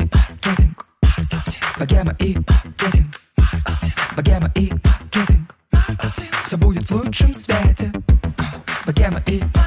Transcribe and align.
маркетинг. 0.00 0.86
Богема 1.78 2.14
и 2.18 2.36
маркетинг. 2.36 3.20
Богема 4.16 4.50
и 4.54 4.72
маркетинг. 4.84 5.54
Все 6.46 6.56
будет 6.56 6.88
в 6.88 6.90
лучшем 6.92 7.34
свете. 7.34 7.92
Богема 8.86 9.20
и 9.26 9.40
маркетинг. 9.40 9.61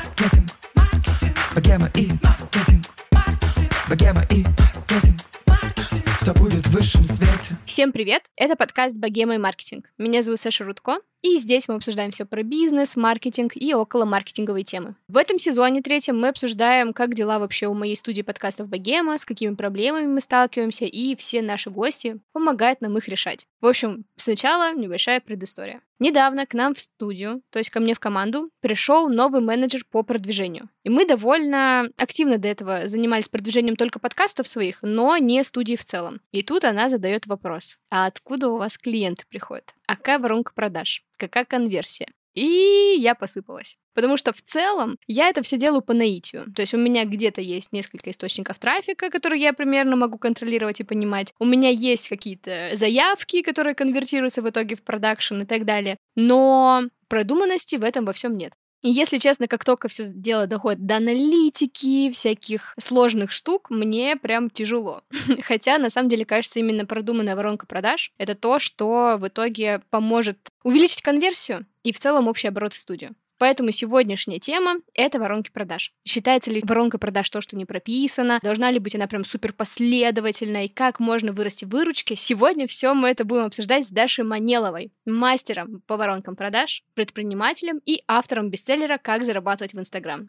Всем 7.85 7.91
привет! 7.91 8.31
Это 8.35 8.55
подкаст 8.55 8.95
«Богема 8.95 9.35
и 9.35 9.37
маркетинг». 9.37 9.91
Меня 9.99 10.23
зовут 10.23 10.39
Саша 10.39 10.63
Рудко, 10.63 11.01
и 11.21 11.37
здесь 11.37 11.67
мы 11.67 11.75
обсуждаем 11.75 12.09
все 12.09 12.25
про 12.25 12.41
бизнес, 12.41 12.95
маркетинг 12.95 13.51
и 13.55 13.75
около 13.75 14.05
маркетинговой 14.05 14.63
темы. 14.63 14.95
В 15.07 15.17
этом 15.17 15.37
сезоне 15.37 15.83
третьем 15.83 16.19
мы 16.19 16.29
обсуждаем, 16.29 16.93
как 16.93 17.13
дела 17.13 17.37
вообще 17.37 17.67
у 17.67 17.75
моей 17.75 17.95
студии 17.95 18.23
подкастов 18.23 18.69
«Богема», 18.69 19.19
с 19.19 19.23
какими 19.23 19.53
проблемами 19.53 20.07
мы 20.07 20.19
сталкиваемся, 20.19 20.85
и 20.85 21.15
все 21.15 21.43
наши 21.43 21.69
гости 21.69 22.19
помогают 22.33 22.81
нам 22.81 22.97
их 22.97 23.07
решать. 23.07 23.45
В 23.65 23.67
общем, 23.67 24.05
сначала 24.15 24.75
небольшая 24.75 25.19
предыстория. 25.19 25.81
Недавно 25.97 26.45
к 26.45 26.53
нам 26.53 26.75
в 26.75 26.79
студию, 26.79 27.41
то 27.49 27.57
есть 27.57 27.71
ко 27.71 27.79
мне 27.79 27.95
в 27.95 27.99
команду, 27.99 28.51
пришел 28.61 29.09
новый 29.09 29.41
менеджер 29.41 29.83
по 29.89 30.03
продвижению. 30.03 30.69
И 30.83 30.91
мы 30.91 31.07
довольно 31.07 31.89
активно 31.97 32.37
до 32.37 32.47
этого 32.47 32.85
занимались 32.85 33.27
продвижением 33.27 33.75
только 33.75 33.97
подкастов 33.97 34.47
своих, 34.47 34.83
но 34.83 35.17
не 35.17 35.43
студии 35.43 35.75
в 35.75 35.83
целом. 35.83 36.21
И 36.31 36.43
тут 36.43 36.63
она 36.63 36.89
задает 36.89 37.25
вопрос. 37.25 37.79
А 37.89 38.05
откуда 38.05 38.49
у 38.49 38.57
вас 38.57 38.77
клиенты 38.77 39.25
приходят? 39.27 39.73
А 39.87 39.95
какая 39.95 40.19
воронка 40.19 40.53
продаж? 40.53 41.03
Какая 41.17 41.45
конверсия? 41.45 42.09
И 42.35 42.95
я 42.99 43.15
посыпалась. 43.15 43.77
Потому 43.93 44.17
что 44.17 44.33
в 44.33 44.41
целом 44.41 44.97
я 45.07 45.29
это 45.29 45.41
все 45.41 45.57
делаю 45.57 45.81
по 45.81 45.93
наитию. 45.93 46.45
То 46.53 46.61
есть 46.61 46.73
у 46.73 46.77
меня 46.77 47.05
где-то 47.05 47.41
есть 47.41 47.71
несколько 47.71 48.11
источников 48.11 48.59
трафика, 48.59 49.09
которые 49.09 49.41
я 49.41 49.53
примерно 49.53 49.95
могу 49.95 50.17
контролировать 50.17 50.81
и 50.81 50.83
понимать. 50.83 51.33
У 51.39 51.45
меня 51.45 51.69
есть 51.69 52.09
какие-то 52.09 52.71
заявки, 52.73 53.41
которые 53.41 53.73
конвертируются 53.73 54.41
в 54.41 54.49
итоге 54.49 54.75
в 54.75 54.83
продакшн 54.83 55.41
и 55.41 55.45
так 55.45 55.63
далее. 55.65 55.97
Но 56.15 56.83
продуманности 57.07 57.77
в 57.77 57.83
этом 57.83 58.03
во 58.03 58.11
всем 58.11 58.37
нет. 58.37 58.51
И 58.81 58.89
если 58.89 59.17
честно, 59.17 59.47
как 59.47 59.65
только 59.65 59.87
все 59.87 60.03
дело 60.05 60.45
доходит 60.45 60.85
до 60.85 60.97
аналитики, 60.97 62.11
всяких 62.11 62.75
сложных 62.79 63.31
штук, 63.31 63.71
мне 63.71 64.15
прям 64.15 64.51
тяжело. 64.51 65.01
Хотя, 65.41 65.79
на 65.79 65.89
самом 65.89 66.07
деле, 66.07 66.23
кажется, 66.23 66.59
именно 66.59 66.85
продуманная 66.85 67.35
воронка 67.35 67.65
продаж— 67.65 68.11
это 68.19 68.35
то, 68.35 68.59
что 68.59 69.17
в 69.17 69.27
итоге 69.27 69.81
поможет 69.89 70.37
увеличить 70.63 71.01
конверсию 71.01 71.65
и 71.85 71.93
в 71.93 71.99
целом 71.99 72.27
общий 72.27 72.47
оборот 72.47 72.73
в 72.73 72.77
студию. 72.77 73.15
Поэтому 73.37 73.71
сегодняшняя 73.71 74.39
тема— 74.39 74.75
это 74.93 75.19
воронки 75.19 75.51
продаж. 75.51 75.91
Считается 76.07 76.49
ли 76.49 76.63
воронка 76.65 76.97
продаж 76.97 77.29
то, 77.29 77.41
что 77.41 77.57
не 77.57 77.65
прописано? 77.65 78.39
Должна 78.41 78.71
ли 78.71 78.79
быть 78.79 78.95
она 78.95 79.07
прям 79.07 79.25
супер 79.25 79.53
последовательной? 79.53 80.69
Как 80.69 80.99
можно 80.99 81.33
вырасти 81.33 81.65
в 81.65 81.69
выручке? 81.69 82.15
Сегодня 82.15 82.65
все 82.67 82.93
мы 82.93 83.09
это 83.09 83.25
будем 83.25 83.43
обсуждать 83.43 83.87
с 83.87 83.91
Дашей 83.91 84.23
Манеловой, 84.23 84.93
мастером 85.05 85.83
по 85.85 85.97
воронкам 85.97 86.35
продаж, 86.35 86.81
предпринимателем 86.93 87.81
и 87.85 88.01
автором 88.07 88.49
бестселлера 88.49 88.97
«Как 88.97 89.23
зарабатывать 89.23 89.73
в 89.73 89.79
Инстаграм». 89.79 90.27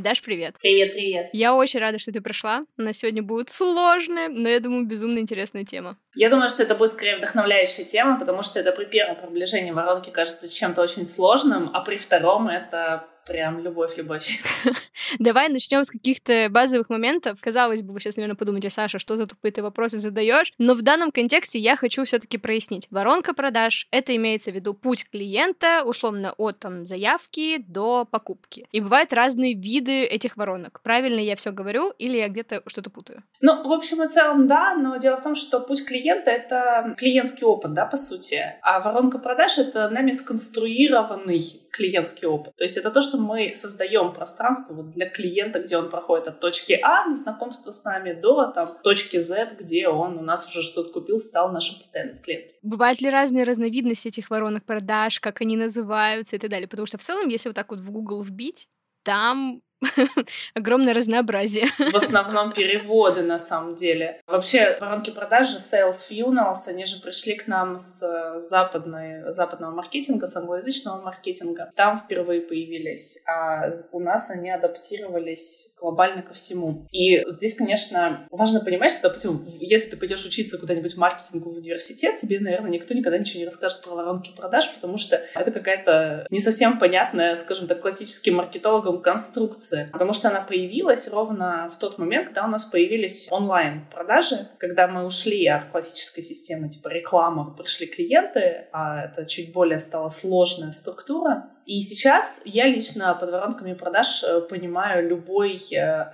Даш, 0.00 0.22
привет. 0.22 0.56
Привет, 0.62 0.92
привет. 0.92 1.28
Я 1.34 1.54
очень 1.54 1.78
рада, 1.78 1.98
что 1.98 2.10
ты 2.10 2.22
пришла. 2.22 2.64
У 2.78 2.82
нас 2.82 2.96
сегодня 2.96 3.22
будет 3.22 3.50
сложная, 3.50 4.30
но, 4.30 4.48
я 4.48 4.58
думаю, 4.58 4.86
безумно 4.86 5.18
интересная 5.18 5.64
тема. 5.64 5.98
Я 6.14 6.30
думаю, 6.30 6.48
что 6.48 6.62
это 6.62 6.74
будет 6.74 6.90
скорее 6.90 7.18
вдохновляющая 7.18 7.84
тема, 7.84 8.18
потому 8.18 8.42
что 8.42 8.58
это 8.58 8.72
при 8.72 8.86
первом 8.86 9.16
приближении 9.16 9.72
воронки 9.72 10.08
кажется 10.08 10.52
чем-то 10.52 10.80
очень 10.80 11.04
сложным, 11.04 11.70
а 11.74 11.80
при 11.80 11.96
втором 11.96 12.48
это 12.48 13.09
прям 13.26 13.60
любовь-любовь. 13.60 14.40
Давай 15.18 15.48
начнем 15.48 15.84
с 15.84 15.90
каких-то 15.90 16.48
базовых 16.50 16.90
моментов. 16.90 17.38
Казалось 17.40 17.82
бы, 17.82 17.92
вы 17.92 18.00
сейчас, 18.00 18.16
наверное, 18.16 18.36
подумаете, 18.36 18.70
Саша, 18.70 18.98
что 18.98 19.16
за 19.16 19.26
тупые 19.26 19.52
ты 19.52 19.62
вопросы 19.62 19.98
задаешь? 19.98 20.52
Но 20.58 20.74
в 20.74 20.82
данном 20.82 21.10
контексте 21.10 21.58
я 21.58 21.76
хочу 21.76 22.04
все-таки 22.04 22.38
прояснить. 22.38 22.86
Воронка 22.90 23.34
продаж— 23.34 23.86
это 23.90 24.14
имеется 24.16 24.50
в 24.50 24.54
виду 24.54 24.74
путь 24.74 25.08
клиента, 25.10 25.82
условно, 25.84 26.34
от 26.36 26.58
там, 26.58 26.86
заявки 26.86 27.64
до 27.66 28.04
покупки. 28.04 28.66
И 28.72 28.80
бывают 28.80 29.12
разные 29.12 29.54
виды 29.54 30.04
этих 30.04 30.36
воронок. 30.36 30.80
Правильно 30.82 31.20
я 31.20 31.36
все 31.36 31.52
говорю 31.52 31.90
или 31.98 32.16
я 32.16 32.28
где-то 32.28 32.62
что-то 32.66 32.90
путаю? 32.90 33.22
Ну, 33.40 33.62
в 33.68 33.72
общем 33.72 34.02
и 34.02 34.08
целом, 34.08 34.46
да, 34.46 34.74
но 34.74 34.96
дело 34.96 35.16
в 35.16 35.22
том, 35.22 35.34
что 35.34 35.60
путь 35.60 35.84
клиента— 35.84 36.30
это 36.32 36.94
клиентский 36.96 37.46
опыт, 37.46 37.74
да, 37.74 37.86
по 37.86 37.96
сути. 37.96 38.54
А 38.62 38.80
воронка 38.80 39.18
продаж— 39.18 39.58
это 39.58 39.88
нами 39.88 40.12
сконструированный 40.12 41.40
клиентский 41.72 42.28
опыт. 42.28 42.54
То 42.56 42.64
есть 42.64 42.76
это 42.76 42.90
то, 42.90 43.00
что 43.00 43.09
мы 43.18 43.52
создаем 43.52 44.12
пространство 44.12 44.74
вот 44.74 44.90
для 44.90 45.08
клиента, 45.08 45.60
где 45.60 45.76
он 45.76 45.90
проходит 45.90 46.28
от 46.28 46.40
точки 46.40 46.78
А 46.82 47.06
на 47.06 47.14
знакомство 47.14 47.70
с 47.70 47.84
нами 47.84 48.12
до 48.12 48.46
там, 48.46 48.76
точки 48.82 49.18
Z, 49.18 49.56
где 49.58 49.88
он 49.88 50.18
у 50.18 50.22
нас 50.22 50.46
уже 50.46 50.62
что-то 50.62 50.92
купил, 50.92 51.18
стал 51.18 51.52
нашим 51.52 51.78
постоянным 51.78 52.18
клиентом. 52.18 52.56
Бывают 52.62 53.00
ли 53.00 53.10
разные 53.10 53.44
разновидности 53.44 54.08
этих 54.08 54.30
воронок 54.30 54.64
продаж, 54.64 55.20
как 55.20 55.40
они 55.40 55.56
называются 55.56 56.36
и 56.36 56.38
так 56.38 56.50
далее? 56.50 56.68
Потому 56.68 56.86
что 56.86 56.98
в 56.98 57.02
целом, 57.02 57.28
если 57.28 57.48
вот 57.48 57.56
так 57.56 57.70
вот 57.70 57.80
в 57.80 57.90
Google 57.90 58.22
вбить, 58.22 58.68
там 59.02 59.62
огромное 60.54 60.94
разнообразие. 60.94 61.66
В 61.78 61.96
основном 61.96 62.52
переводы, 62.52 63.22
на 63.22 63.38
самом 63.38 63.74
деле. 63.74 64.20
Вообще, 64.26 64.76
воронки 64.80 65.10
продажи, 65.10 65.58
sales 65.58 66.00
funnels, 66.08 66.68
они 66.68 66.84
же 66.84 67.00
пришли 67.00 67.34
к 67.36 67.46
нам 67.46 67.78
с 67.78 68.02
э, 68.02 68.38
западной, 68.38 69.30
западного 69.30 69.72
маркетинга, 69.72 70.26
с 70.26 70.36
англоязычного 70.36 71.00
маркетинга. 71.02 71.70
Там 71.74 71.98
впервые 71.98 72.40
появились, 72.42 73.22
а 73.26 73.72
у 73.92 74.00
нас 74.00 74.30
они 74.30 74.50
адаптировались 74.50 75.72
глобально 75.80 76.22
ко 76.22 76.34
всему. 76.34 76.86
И 76.92 77.24
здесь, 77.28 77.54
конечно, 77.54 78.26
важно 78.30 78.60
понимать, 78.60 78.92
что, 78.92 79.04
допустим, 79.04 79.44
если 79.58 79.90
ты 79.90 79.96
пойдешь 79.96 80.24
учиться 80.24 80.58
куда-нибудь 80.58 80.96
маркетингу 80.96 81.50
в 81.50 81.56
университет, 81.56 82.18
тебе, 82.18 82.38
наверное, 82.38 82.70
никто 82.70 82.94
никогда 82.94 83.18
ничего 83.18 83.40
не 83.40 83.46
расскажет 83.46 83.82
про 83.82 83.94
воронки 83.94 84.32
продаж, 84.36 84.72
потому 84.74 84.98
что 84.98 85.22
это 85.34 85.50
какая-то 85.50 86.26
не 86.30 86.38
совсем 86.38 86.78
понятная, 86.78 87.36
скажем 87.36 87.66
так, 87.66 87.80
классическим 87.80 88.36
маркетологам 88.36 89.00
конструкция, 89.00 89.69
потому 89.92 90.12
что 90.12 90.28
она 90.28 90.40
появилась 90.42 91.08
ровно 91.08 91.68
в 91.72 91.78
тот 91.78 91.98
момент, 91.98 92.26
когда 92.26 92.44
у 92.44 92.48
нас 92.48 92.64
появились 92.64 93.28
онлайн-продажи, 93.30 94.48
когда 94.58 94.88
мы 94.88 95.04
ушли 95.04 95.46
от 95.46 95.66
классической 95.66 96.22
системы 96.22 96.68
типа 96.68 96.88
реклама, 96.88 97.54
пришли 97.56 97.86
клиенты, 97.86 98.68
а 98.72 99.04
это 99.04 99.26
чуть 99.26 99.52
более 99.52 99.78
стала 99.78 100.08
сложная 100.08 100.72
структура, 100.72 101.50
и 101.70 101.82
сейчас 101.82 102.42
я 102.44 102.66
лично 102.66 103.14
под 103.14 103.30
воронками 103.30 103.74
продаж 103.74 104.24
э, 104.24 104.40
понимаю 104.40 105.08
любой 105.08 105.56
э, 105.72 105.76
э, 105.76 106.10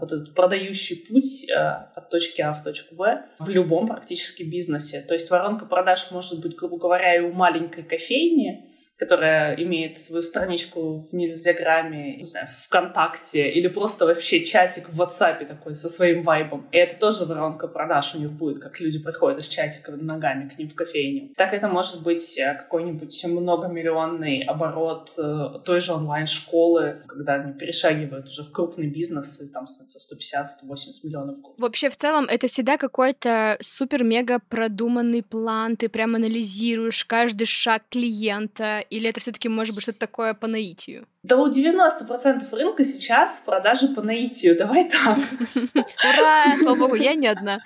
вот 0.00 0.12
этот 0.12 0.34
продающий 0.36 1.04
путь 1.08 1.50
от 1.50 2.10
точки 2.10 2.40
А 2.42 2.52
в 2.52 2.62
точку 2.62 2.94
Б 2.94 3.24
в 3.40 3.48
любом 3.48 3.88
практически 3.88 4.44
бизнесе. 4.44 5.00
То 5.00 5.14
есть 5.14 5.30
воронка 5.30 5.66
продаж 5.66 6.12
может 6.12 6.40
быть, 6.40 6.54
грубо 6.54 6.78
говоря, 6.78 7.16
и 7.16 7.20
у 7.20 7.32
маленькой 7.32 7.82
кофейни, 7.82 8.73
которая 8.98 9.54
имеет 9.56 9.98
свою 9.98 10.22
страничку 10.22 11.00
в 11.00 11.12
Нельзяграме, 11.12 12.16
не 12.16 12.22
знаю, 12.22 12.48
ВКонтакте 12.66 13.50
или 13.50 13.68
просто 13.68 14.06
вообще 14.06 14.44
чатик 14.44 14.88
в 14.88 15.00
WhatsApp 15.00 15.44
такой 15.46 15.74
со 15.74 15.88
своим 15.88 16.22
вайбом. 16.22 16.68
И 16.70 16.76
это 16.76 16.96
тоже 16.96 17.24
воронка 17.24 17.66
продаж 17.66 18.14
у 18.14 18.18
них 18.18 18.30
будет, 18.30 18.62
как 18.62 18.80
люди 18.80 18.98
приходят 18.98 19.40
из 19.40 19.48
чатика 19.48 19.92
ногами 19.92 20.48
к 20.48 20.58
ним 20.58 20.68
в 20.68 20.74
кофейню. 20.74 21.34
Так 21.36 21.52
это 21.52 21.68
может 21.68 22.02
быть 22.02 22.38
э, 22.38 22.54
какой-нибудь 22.54 23.24
многомиллионный 23.24 24.42
оборот 24.42 25.12
э, 25.18 25.58
той 25.64 25.80
же 25.80 25.92
онлайн-школы, 25.92 27.02
когда 27.08 27.34
они 27.34 27.52
перешагивают 27.52 28.26
уже 28.26 28.42
в 28.42 28.52
крупный 28.52 28.86
бизнес 28.86 29.40
и 29.40 29.52
там 29.52 29.66
становится 29.66 29.98
150-180 30.14 30.76
миллионов 31.04 31.38
в 31.38 31.40
год. 31.40 31.54
Вообще, 31.58 31.90
в 31.90 31.96
целом, 31.96 32.26
это 32.26 32.46
всегда 32.46 32.76
какой-то 32.76 33.56
супер-мега 33.60 34.40
продуманный 34.48 35.22
план, 35.22 35.76
ты 35.76 35.88
прям 35.88 36.14
анализируешь 36.14 37.04
каждый 37.04 37.46
шаг 37.46 37.82
клиента, 37.90 38.83
или 38.90 39.08
это 39.08 39.20
все-таки 39.20 39.48
может 39.48 39.74
быть 39.74 39.82
что-то 39.82 39.98
такое 40.00 40.34
по 40.34 40.46
наитию? 40.46 41.06
Да 41.24 41.38
у 41.38 41.48
90% 41.48 42.54
рынка 42.54 42.84
сейчас 42.84 43.42
продажи 43.46 43.88
по 43.88 44.02
наитию. 44.02 44.58
Давай 44.58 44.90
так. 44.90 45.18
Ура! 45.54 46.58
Слава 46.60 46.78
богу, 46.78 46.96
я 46.96 47.14
не 47.14 47.28
одна. 47.28 47.60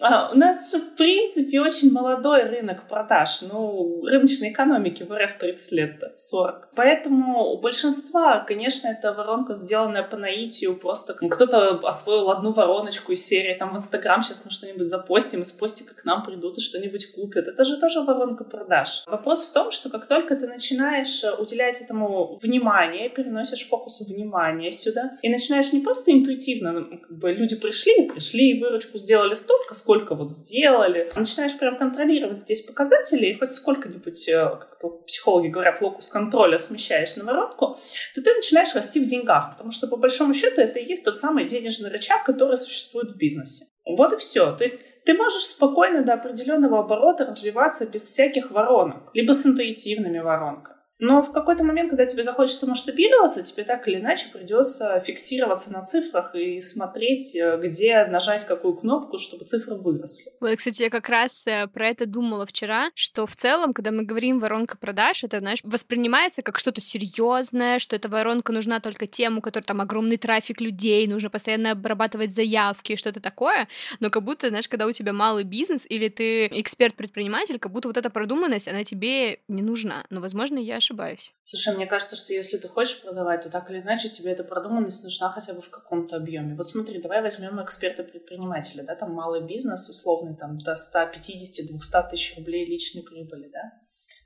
А, 0.00 0.30
у 0.32 0.36
нас 0.36 0.70
же, 0.70 0.78
в 0.78 0.94
принципе, 0.94 1.60
очень 1.60 1.92
молодой 1.92 2.44
рынок 2.44 2.88
продаж. 2.88 3.42
Ну, 3.42 4.04
рыночной 4.04 4.50
экономики 4.50 5.02
в 5.02 5.12
РФ 5.12 5.38
30 5.38 5.72
лет, 5.72 6.02
40. 6.16 6.68
Поэтому 6.76 7.46
у 7.48 7.60
большинства, 7.60 8.38
конечно, 8.38 8.86
это 8.86 9.12
воронка, 9.12 9.54
сделанная 9.54 10.04
по 10.04 10.16
наитию. 10.16 10.76
Просто 10.76 11.14
кто-то 11.14 11.80
освоил 11.82 12.30
одну 12.30 12.52
вороночку 12.52 13.10
из 13.10 13.26
серии. 13.26 13.58
Там 13.58 13.72
в 13.72 13.76
Инстаграм 13.76 14.22
сейчас 14.22 14.44
мы 14.44 14.52
что-нибудь 14.52 14.86
запостим, 14.86 15.42
из 15.42 15.50
постика 15.50 15.96
к 15.96 16.04
нам 16.04 16.24
придут 16.24 16.58
и 16.58 16.60
что-нибудь 16.60 17.12
купят. 17.12 17.48
Это 17.48 17.64
же 17.64 17.80
тоже 17.80 18.02
воронка 18.02 18.44
продаж. 18.44 19.02
Вопрос 19.08 19.42
в 19.42 19.52
том, 19.52 19.72
что 19.72 19.90
как 19.90 20.06
только 20.06 20.36
ты 20.36 20.46
начинаешь 20.46 21.24
уделять 21.40 21.80
этому 21.80 22.36
внимание, 22.36 22.51
внимание, 22.52 23.08
переносишь 23.08 23.68
фокус 23.68 24.00
внимания 24.00 24.70
сюда 24.72 25.18
и 25.22 25.30
начинаешь 25.30 25.72
не 25.72 25.80
просто 25.80 26.12
интуитивно, 26.12 26.72
ну, 26.72 26.98
как 26.98 27.18
бы 27.18 27.32
люди 27.32 27.56
пришли, 27.56 28.08
пришли, 28.08 28.60
выручку 28.60 28.98
сделали 28.98 29.34
столько, 29.34 29.74
сколько 29.74 30.14
вот 30.14 30.30
сделали. 30.30 31.10
А 31.14 31.20
начинаешь 31.20 31.58
прям 31.58 31.76
контролировать 31.76 32.38
здесь 32.38 32.60
показатели 32.60 33.26
и 33.26 33.38
хоть 33.38 33.52
сколько-нибудь, 33.52 34.28
э, 34.28 34.44
как 34.44 35.06
психологи 35.06 35.48
говорят, 35.48 35.80
локус 35.80 36.08
контроля 36.08 36.58
смещаешь 36.58 37.16
на 37.16 37.24
воронку, 37.24 37.78
то 38.14 38.22
ты 38.22 38.34
начинаешь 38.34 38.74
расти 38.74 39.00
в 39.00 39.06
деньгах, 39.06 39.52
потому 39.52 39.70
что 39.70 39.86
по 39.86 39.96
большому 39.96 40.34
счету 40.34 40.60
это 40.60 40.78
и 40.78 40.86
есть 40.86 41.04
тот 41.04 41.16
самый 41.16 41.44
денежный 41.44 41.90
рычаг, 41.90 42.24
который 42.24 42.56
существует 42.56 43.12
в 43.12 43.16
бизнесе. 43.16 43.66
Вот 43.84 44.12
и 44.12 44.16
все. 44.16 44.52
То 44.52 44.64
есть 44.64 44.84
ты 45.04 45.14
можешь 45.14 45.44
спокойно 45.44 46.02
до 46.02 46.14
определенного 46.14 46.80
оборота 46.80 47.26
развиваться 47.26 47.86
без 47.86 48.02
всяких 48.02 48.50
воронок, 48.50 49.10
либо 49.14 49.32
с 49.32 49.44
интуитивными 49.44 50.20
воронками. 50.20 50.71
Но 51.02 51.20
в 51.20 51.32
какой-то 51.32 51.64
момент, 51.64 51.90
когда 51.90 52.06
тебе 52.06 52.22
захочется 52.22 52.68
масштабироваться, 52.68 53.42
тебе 53.42 53.64
так 53.64 53.88
или 53.88 53.98
иначе 53.98 54.26
придется 54.32 55.00
фиксироваться 55.00 55.72
на 55.72 55.84
цифрах 55.84 56.36
и 56.36 56.60
смотреть, 56.60 57.34
э, 57.34 57.58
где 57.60 58.06
нажать 58.06 58.46
какую 58.46 58.76
кнопку, 58.76 59.18
чтобы 59.18 59.44
цифры 59.44 59.74
выросли. 59.74 60.30
Вот, 60.38 60.56
кстати, 60.56 60.82
я 60.82 60.90
как 60.90 61.08
раз 61.08 61.44
э, 61.48 61.66
про 61.66 61.88
это 61.88 62.06
думала 62.06 62.46
вчера, 62.46 62.92
что 62.94 63.26
в 63.26 63.34
целом, 63.34 63.74
когда 63.74 63.90
мы 63.90 64.04
говорим 64.04 64.38
воронка 64.38 64.78
продаж, 64.78 65.24
это, 65.24 65.40
знаешь, 65.40 65.58
воспринимается 65.64 66.40
как 66.40 66.60
что-то 66.60 66.80
серьезное, 66.80 67.80
что 67.80 67.96
эта 67.96 68.08
воронка 68.08 68.52
нужна 68.52 68.78
только 68.78 69.08
тем, 69.08 69.38
у 69.38 69.40
которых 69.40 69.66
там 69.66 69.80
огромный 69.80 70.18
трафик 70.18 70.60
людей, 70.60 71.08
нужно 71.08 71.30
постоянно 71.30 71.72
обрабатывать 71.72 72.32
заявки, 72.32 72.94
что-то 72.94 73.18
такое. 73.18 73.66
Но 73.98 74.08
как 74.10 74.22
будто, 74.22 74.50
знаешь, 74.50 74.68
когда 74.68 74.86
у 74.86 74.92
тебя 74.92 75.12
малый 75.12 75.42
бизнес 75.42 75.84
или 75.88 76.08
ты 76.08 76.46
эксперт-предприниматель, 76.46 77.58
как 77.58 77.72
будто 77.72 77.88
вот 77.88 77.96
эта 77.96 78.08
продуманность, 78.08 78.68
она 78.68 78.84
тебе 78.84 79.40
не 79.48 79.62
нужна. 79.62 80.04
Но, 80.08 80.20
возможно, 80.20 80.58
я 80.58 80.76
ошибаюсь 80.76 80.91
ошибаюсь. 80.92 81.34
Слушай, 81.44 81.74
мне 81.74 81.86
кажется, 81.86 82.16
что 82.16 82.32
если 82.32 82.56
ты 82.58 82.68
хочешь 82.68 83.02
продавать, 83.02 83.42
то 83.42 83.50
так 83.50 83.70
или 83.70 83.80
иначе 83.80 84.08
тебе 84.08 84.30
эта 84.30 84.44
продуманность 84.44 85.02
нужна 85.04 85.30
хотя 85.30 85.54
бы 85.54 85.62
в 85.62 85.70
каком-то 85.70 86.16
объеме. 86.16 86.54
Вот 86.54 86.66
смотри, 86.66 87.00
давай 87.00 87.22
возьмем 87.22 87.62
эксперта-предпринимателя, 87.62 88.84
да, 88.84 88.94
там 88.94 89.12
малый 89.12 89.42
бизнес, 89.42 89.88
условный, 89.88 90.36
там 90.36 90.58
до 90.58 90.74
150-200 90.74 92.10
тысяч 92.10 92.36
рублей 92.36 92.64
личной 92.66 93.02
прибыли, 93.02 93.48
да, 93.48 93.72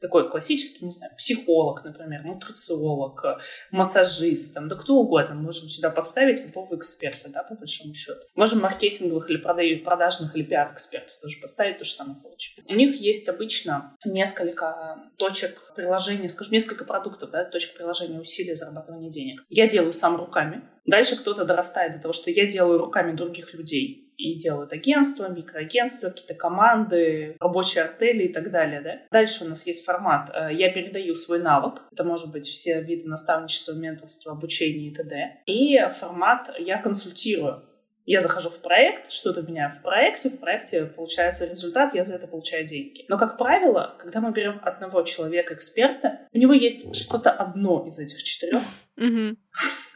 такой 0.00 0.31
классический, 0.31 0.84
не 0.84 0.90
знаю, 0.90 1.12
психолог, 1.16 1.84
например, 1.84 2.25
нутрициолог, 2.25 3.25
массажист, 3.70 4.54
там, 4.54 4.69
да 4.69 4.76
кто 4.76 4.96
угодно. 4.96 5.34
Мы 5.34 5.43
можем 5.43 5.69
сюда 5.69 5.90
подставить 5.90 6.43
любого 6.43 6.76
эксперта, 6.76 7.28
да, 7.28 7.43
по 7.43 7.54
большому 7.54 7.94
счету. 7.94 8.20
Можем 8.34 8.60
маркетинговых 8.60 9.31
или 9.31 9.38
продажных 9.76 10.37
или 10.37 10.43
пиар-экспертов 10.43 11.16
тоже 11.20 11.40
поставить, 11.40 11.78
то 11.78 11.84
же 11.84 11.93
самое 11.93 12.20
получим. 12.20 12.64
У 12.69 12.75
них 12.75 12.96
есть 12.96 13.28
обычно 13.28 13.96
несколько 14.04 14.98
точек 15.16 15.72
приложения, 15.75 16.28
скажем, 16.28 16.52
несколько 16.52 16.84
продуктов, 16.84 17.31
да, 17.31 17.44
точек 17.44 17.76
приложения 17.76 18.20
усилий 18.20 18.54
зарабатывания 18.54 19.10
денег. 19.10 19.44
Я 19.49 19.69
делаю 19.69 19.92
сам 19.92 20.16
руками. 20.16 20.62
Дальше 20.84 21.16
кто-то 21.16 21.44
дорастает 21.44 21.94
до 21.94 22.02
того, 22.02 22.12
что 22.12 22.31
я 22.31 22.46
делаю 22.46 22.78
руками 22.78 23.16
других 23.16 23.52
людей 23.54 24.06
и 24.16 24.36
делают 24.36 24.72
агентства, 24.72 25.28
микроагентства, 25.28 26.10
какие-то 26.10 26.34
команды, 26.34 27.36
рабочие 27.40 27.84
артели 27.84 28.24
и 28.24 28.32
так 28.32 28.50
далее. 28.50 28.80
Да? 28.80 28.98
Дальше 29.10 29.44
у 29.44 29.48
нас 29.48 29.66
есть 29.66 29.84
формат 29.84 30.30
э, 30.32 30.50
«Я 30.52 30.72
передаю 30.72 31.16
свой 31.16 31.40
навык». 31.40 31.82
Это 31.92 32.04
может 32.04 32.32
быть 32.32 32.46
все 32.46 32.80
виды 32.80 33.08
наставничества, 33.08 33.72
менторства, 33.74 34.32
обучения 34.32 34.88
и 34.88 34.94
т.д. 34.94 35.42
И 35.46 35.78
формат 35.92 36.54
«Я 36.58 36.78
консультирую». 36.78 37.62
Я 38.08 38.20
захожу 38.20 38.50
в 38.50 38.62
проект, 38.62 39.10
что-то 39.10 39.42
меняю 39.42 39.68
в 39.68 39.82
проекте, 39.82 40.30
в 40.30 40.38
проекте 40.38 40.86
получается 40.86 41.44
результат, 41.44 41.92
я 41.92 42.04
за 42.04 42.14
это 42.14 42.28
получаю 42.28 42.64
деньги. 42.64 43.04
Но, 43.08 43.18
как 43.18 43.36
правило, 43.36 43.96
когда 43.98 44.20
мы 44.20 44.30
берем 44.30 44.60
одного 44.62 45.02
человека-эксперта, 45.02 46.20
у 46.32 46.38
него 46.38 46.52
есть 46.52 46.94
что-то 46.94 47.32
одно 47.32 47.84
из 47.88 47.98
этих 47.98 48.22
четырех. 48.22 48.62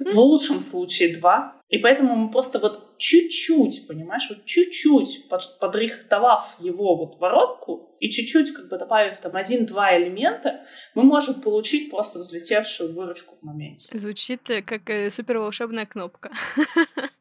В 0.01 0.19
лучшем 0.19 0.61
случае 0.61 1.17
два. 1.17 1.61
И 1.69 1.79
поэтому 1.79 2.17
мы 2.17 2.31
просто 2.31 2.59
вот 2.59 2.97
чуть-чуть, 2.99 3.87
понимаешь, 3.87 4.27
вот 4.29 4.45
чуть-чуть 4.45 5.29
подрихтовав 5.61 6.57
его 6.59 6.97
вот 6.97 7.21
воронку 7.21 7.95
и 8.01 8.11
чуть-чуть 8.11 8.53
как 8.53 8.69
бы 8.69 8.79
добавив 8.79 9.21
там 9.21 9.37
один-два 9.37 9.97
элемента, 9.97 10.65
мы 10.95 11.05
можем 11.05 11.41
получить 11.41 11.91
просто 11.91 12.19
взлетевшую 12.19 12.95
выручку 12.95 13.37
в 13.41 13.45
моменте. 13.45 13.97
Звучит 13.97 14.51
э, 14.51 14.63
как 14.63 14.89
э, 14.91 15.11
супер 15.11 15.39
волшебная 15.39 15.87
кнопка. 15.87 16.33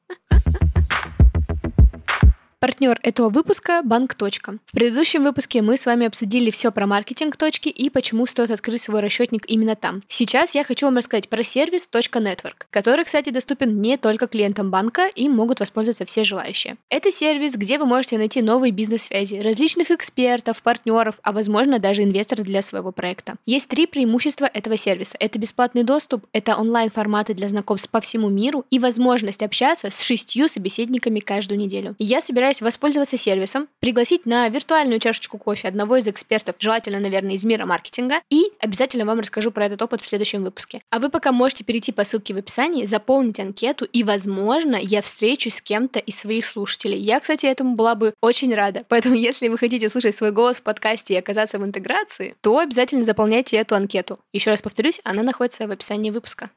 Партнер 2.62 3.00
этого 3.04 3.30
выпуска– 3.30 3.82
Банк. 3.86 4.18
В 4.20 4.72
предыдущем 4.74 5.24
выпуске 5.24 5.62
мы 5.62 5.78
с 5.78 5.86
вами 5.86 6.08
обсудили 6.08 6.52
все 6.52 6.72
про 6.72 6.88
маркетинг 6.88 7.38
точки 7.38 7.70
и 7.70 7.90
почему 7.90 8.26
стоит 8.26 8.52
открыть 8.52 8.82
свой 8.82 9.00
расчетник 9.00 9.46
именно 9.48 9.78
там. 9.78 10.04
Сейчас 10.10 10.56
я 10.56 10.66
хочу 10.66 10.88
вам 10.88 10.98
рассказать 10.98 11.30
про 11.30 11.42
сервис 11.42 11.88
.network, 11.90 12.66
который, 12.70 13.06
кстати, 13.06 13.30
доступен 13.30 13.80
не 13.82 13.96
только 13.96 14.28
клиентам 14.28 14.72
банка 14.72 15.08
и 15.08 15.30
могут 15.30 15.62
воспользоваться 15.62 16.04
все 16.04 16.26
желающие. 16.26 16.76
Это 16.90 17.12
сервис, 17.12 17.54
где 17.54 17.78
вы 17.78 17.86
можете 17.86 18.18
найти 18.18 18.42
новые 18.42 18.72
бизнес-связи, 18.72 19.36
различных 19.36 19.90
экспертов, 19.92 20.62
партнеров, 20.62 21.16
а 21.22 21.32
возможно 21.32 21.80
даже 21.80 22.04
инвесторов 22.04 22.46
для 22.46 22.62
своего 22.62 22.92
проекта. 22.92 23.36
Есть 23.46 23.70
три 23.70 23.86
преимущества 23.86 24.50
этого 24.54 24.76
сервиса. 24.76 25.16
Это 25.20 25.40
бесплатный 25.40 25.84
доступ, 25.84 26.26
это 26.34 26.58
онлайн-форматы 26.58 27.36
для 27.36 27.48
знакомств 27.48 27.90
по 27.90 28.02
всему 28.02 28.28
миру 28.28 28.66
и 28.70 28.80
возможность 28.80 29.44
общаться 29.44 29.92
с 29.92 30.02
шестью 30.02 30.50
собеседниками 30.50 31.22
каждую 31.22 31.58
неделю. 31.58 31.96
Я 32.00 32.20
собираюсь 32.20 32.49
собираюсь 32.50 32.62
воспользоваться 32.62 33.18
сервисом, 33.18 33.68
пригласить 33.80 34.26
на 34.26 34.48
виртуальную 34.50 35.00
чашечку 35.00 35.38
кофе 35.38 35.68
одного 35.68 35.98
из 35.98 36.08
экспертов, 36.08 36.56
желательно, 36.60 37.00
наверное, 37.00 37.36
из 37.36 37.44
мира 37.44 37.66
маркетинга, 37.66 38.22
и 38.30 38.52
обязательно 38.60 39.06
вам 39.06 39.20
расскажу 39.20 39.52
про 39.52 39.66
этот 39.66 39.82
опыт 39.82 40.02
в 40.02 40.08
следующем 40.08 40.44
выпуске. 40.44 40.82
А 40.90 41.00
вы 41.00 41.10
пока 41.10 41.32
можете 41.32 41.64
перейти 41.64 41.92
по 41.92 42.04
ссылке 42.04 42.34
в 42.34 42.38
описании, 42.38 42.86
заполнить 42.86 43.40
анкету, 43.40 43.86
и, 43.86 44.04
возможно, 44.04 44.76
я 44.76 45.02
встречусь 45.02 45.56
с 45.56 45.62
кем-то 45.62 46.00
из 46.00 46.18
своих 46.20 46.46
слушателей. 46.46 47.00
Я, 47.00 47.20
кстати, 47.20 47.46
этому 47.46 47.76
была 47.76 47.96
бы 47.96 48.14
очень 48.22 48.54
рада. 48.54 48.84
Поэтому, 48.88 49.16
если 49.30 49.48
вы 49.48 49.58
хотите 49.58 49.90
слушать 49.90 50.16
свой 50.16 50.32
голос 50.32 50.58
в 50.58 50.64
подкасте 50.64 51.14
и 51.14 51.18
оказаться 51.18 51.60
в 51.60 51.66
интеграции, 51.66 52.36
то 52.42 52.58
обязательно 52.58 53.04
заполняйте 53.04 53.58
эту 53.58 53.76
анкету. 53.76 54.20
Еще 54.34 54.50
раз 54.50 54.62
повторюсь, 54.62 55.02
она 55.04 55.24
находится 55.24 55.68
в 55.68 55.72
описании 55.72 56.10
выпуска. 56.10 56.50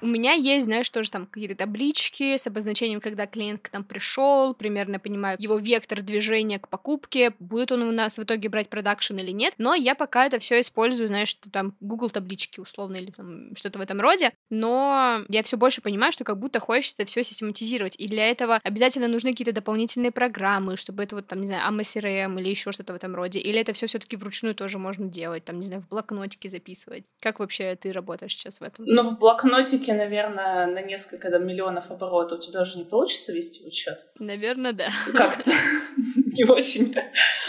У 0.00 0.06
меня 0.06 0.32
есть, 0.32 0.66
знаешь, 0.66 0.88
тоже 0.90 1.10
там 1.10 1.26
какие-то 1.26 1.56
таблички 1.56 2.36
с 2.36 2.46
обозначением, 2.46 3.00
когда 3.00 3.26
клиент 3.26 3.62
к 3.62 3.72
нам 3.72 3.84
пришел, 3.84 4.54
примерно 4.54 4.98
понимаю 4.98 5.36
его 5.40 5.58
вектор 5.58 6.02
движения 6.02 6.58
к 6.58 6.68
покупке, 6.68 7.34
будет 7.38 7.72
он 7.72 7.82
у 7.82 7.92
нас 7.92 8.18
в 8.18 8.22
итоге 8.22 8.48
брать 8.48 8.68
продакшн 8.68 9.16
или 9.16 9.32
нет. 9.32 9.54
Но 9.58 9.74
я 9.74 9.94
пока 9.94 10.26
это 10.26 10.38
все 10.38 10.60
использую, 10.60 11.08
знаешь, 11.08 11.28
что 11.28 11.50
там 11.50 11.74
Google 11.80 12.10
таблички 12.10 12.60
условно 12.60 12.96
или 12.96 13.10
там 13.10 13.54
что-то 13.56 13.78
в 13.78 13.82
этом 13.82 14.00
роде. 14.00 14.32
Но 14.50 15.20
я 15.28 15.42
все 15.42 15.56
больше 15.56 15.80
понимаю, 15.80 16.12
что 16.12 16.24
как 16.24 16.38
будто 16.38 16.60
хочется 16.60 17.04
все 17.04 17.22
систематизировать. 17.22 17.96
И 17.98 18.08
для 18.08 18.30
этого 18.30 18.60
обязательно 18.62 19.08
нужны 19.08 19.32
какие-то 19.32 19.52
дополнительные 19.52 20.12
программы, 20.12 20.76
чтобы 20.76 21.02
это 21.02 21.16
вот 21.16 21.26
там, 21.26 21.40
не 21.40 21.46
знаю, 21.46 21.72
AMA 21.72 22.40
или 22.40 22.48
еще 22.48 22.72
что-то 22.72 22.92
в 22.92 22.96
этом 22.96 23.14
роде. 23.14 23.40
Или 23.40 23.60
это 23.60 23.72
все 23.72 23.86
все-таки 23.86 24.16
вручную 24.16 24.54
тоже 24.54 24.78
можно 24.78 25.06
делать, 25.06 25.44
там, 25.44 25.58
не 25.60 25.66
знаю, 25.66 25.82
в 25.82 25.88
блокнотике 25.88 26.48
записывать. 26.48 27.04
Как 27.20 27.40
вообще 27.40 27.76
ты 27.76 27.92
работаешь 27.92 28.32
сейчас 28.32 28.60
в 28.60 28.62
этом? 28.62 28.84
Ну, 28.86 29.10
в 29.10 29.18
блокнотике 29.18 29.87
рынке, 29.88 29.92
наверное, 29.94 30.66
на 30.66 30.82
несколько 30.82 31.30
да, 31.30 31.38
миллионов 31.38 31.90
оборотов 31.90 32.38
у 32.38 32.42
тебя 32.42 32.62
уже 32.62 32.78
не 32.78 32.84
получится 32.84 33.32
вести 33.32 33.66
учет? 33.66 34.06
Наверное, 34.18 34.72
да. 34.72 34.88
Как-то 35.14 35.50
не 36.16 36.44
очень. 36.44 36.94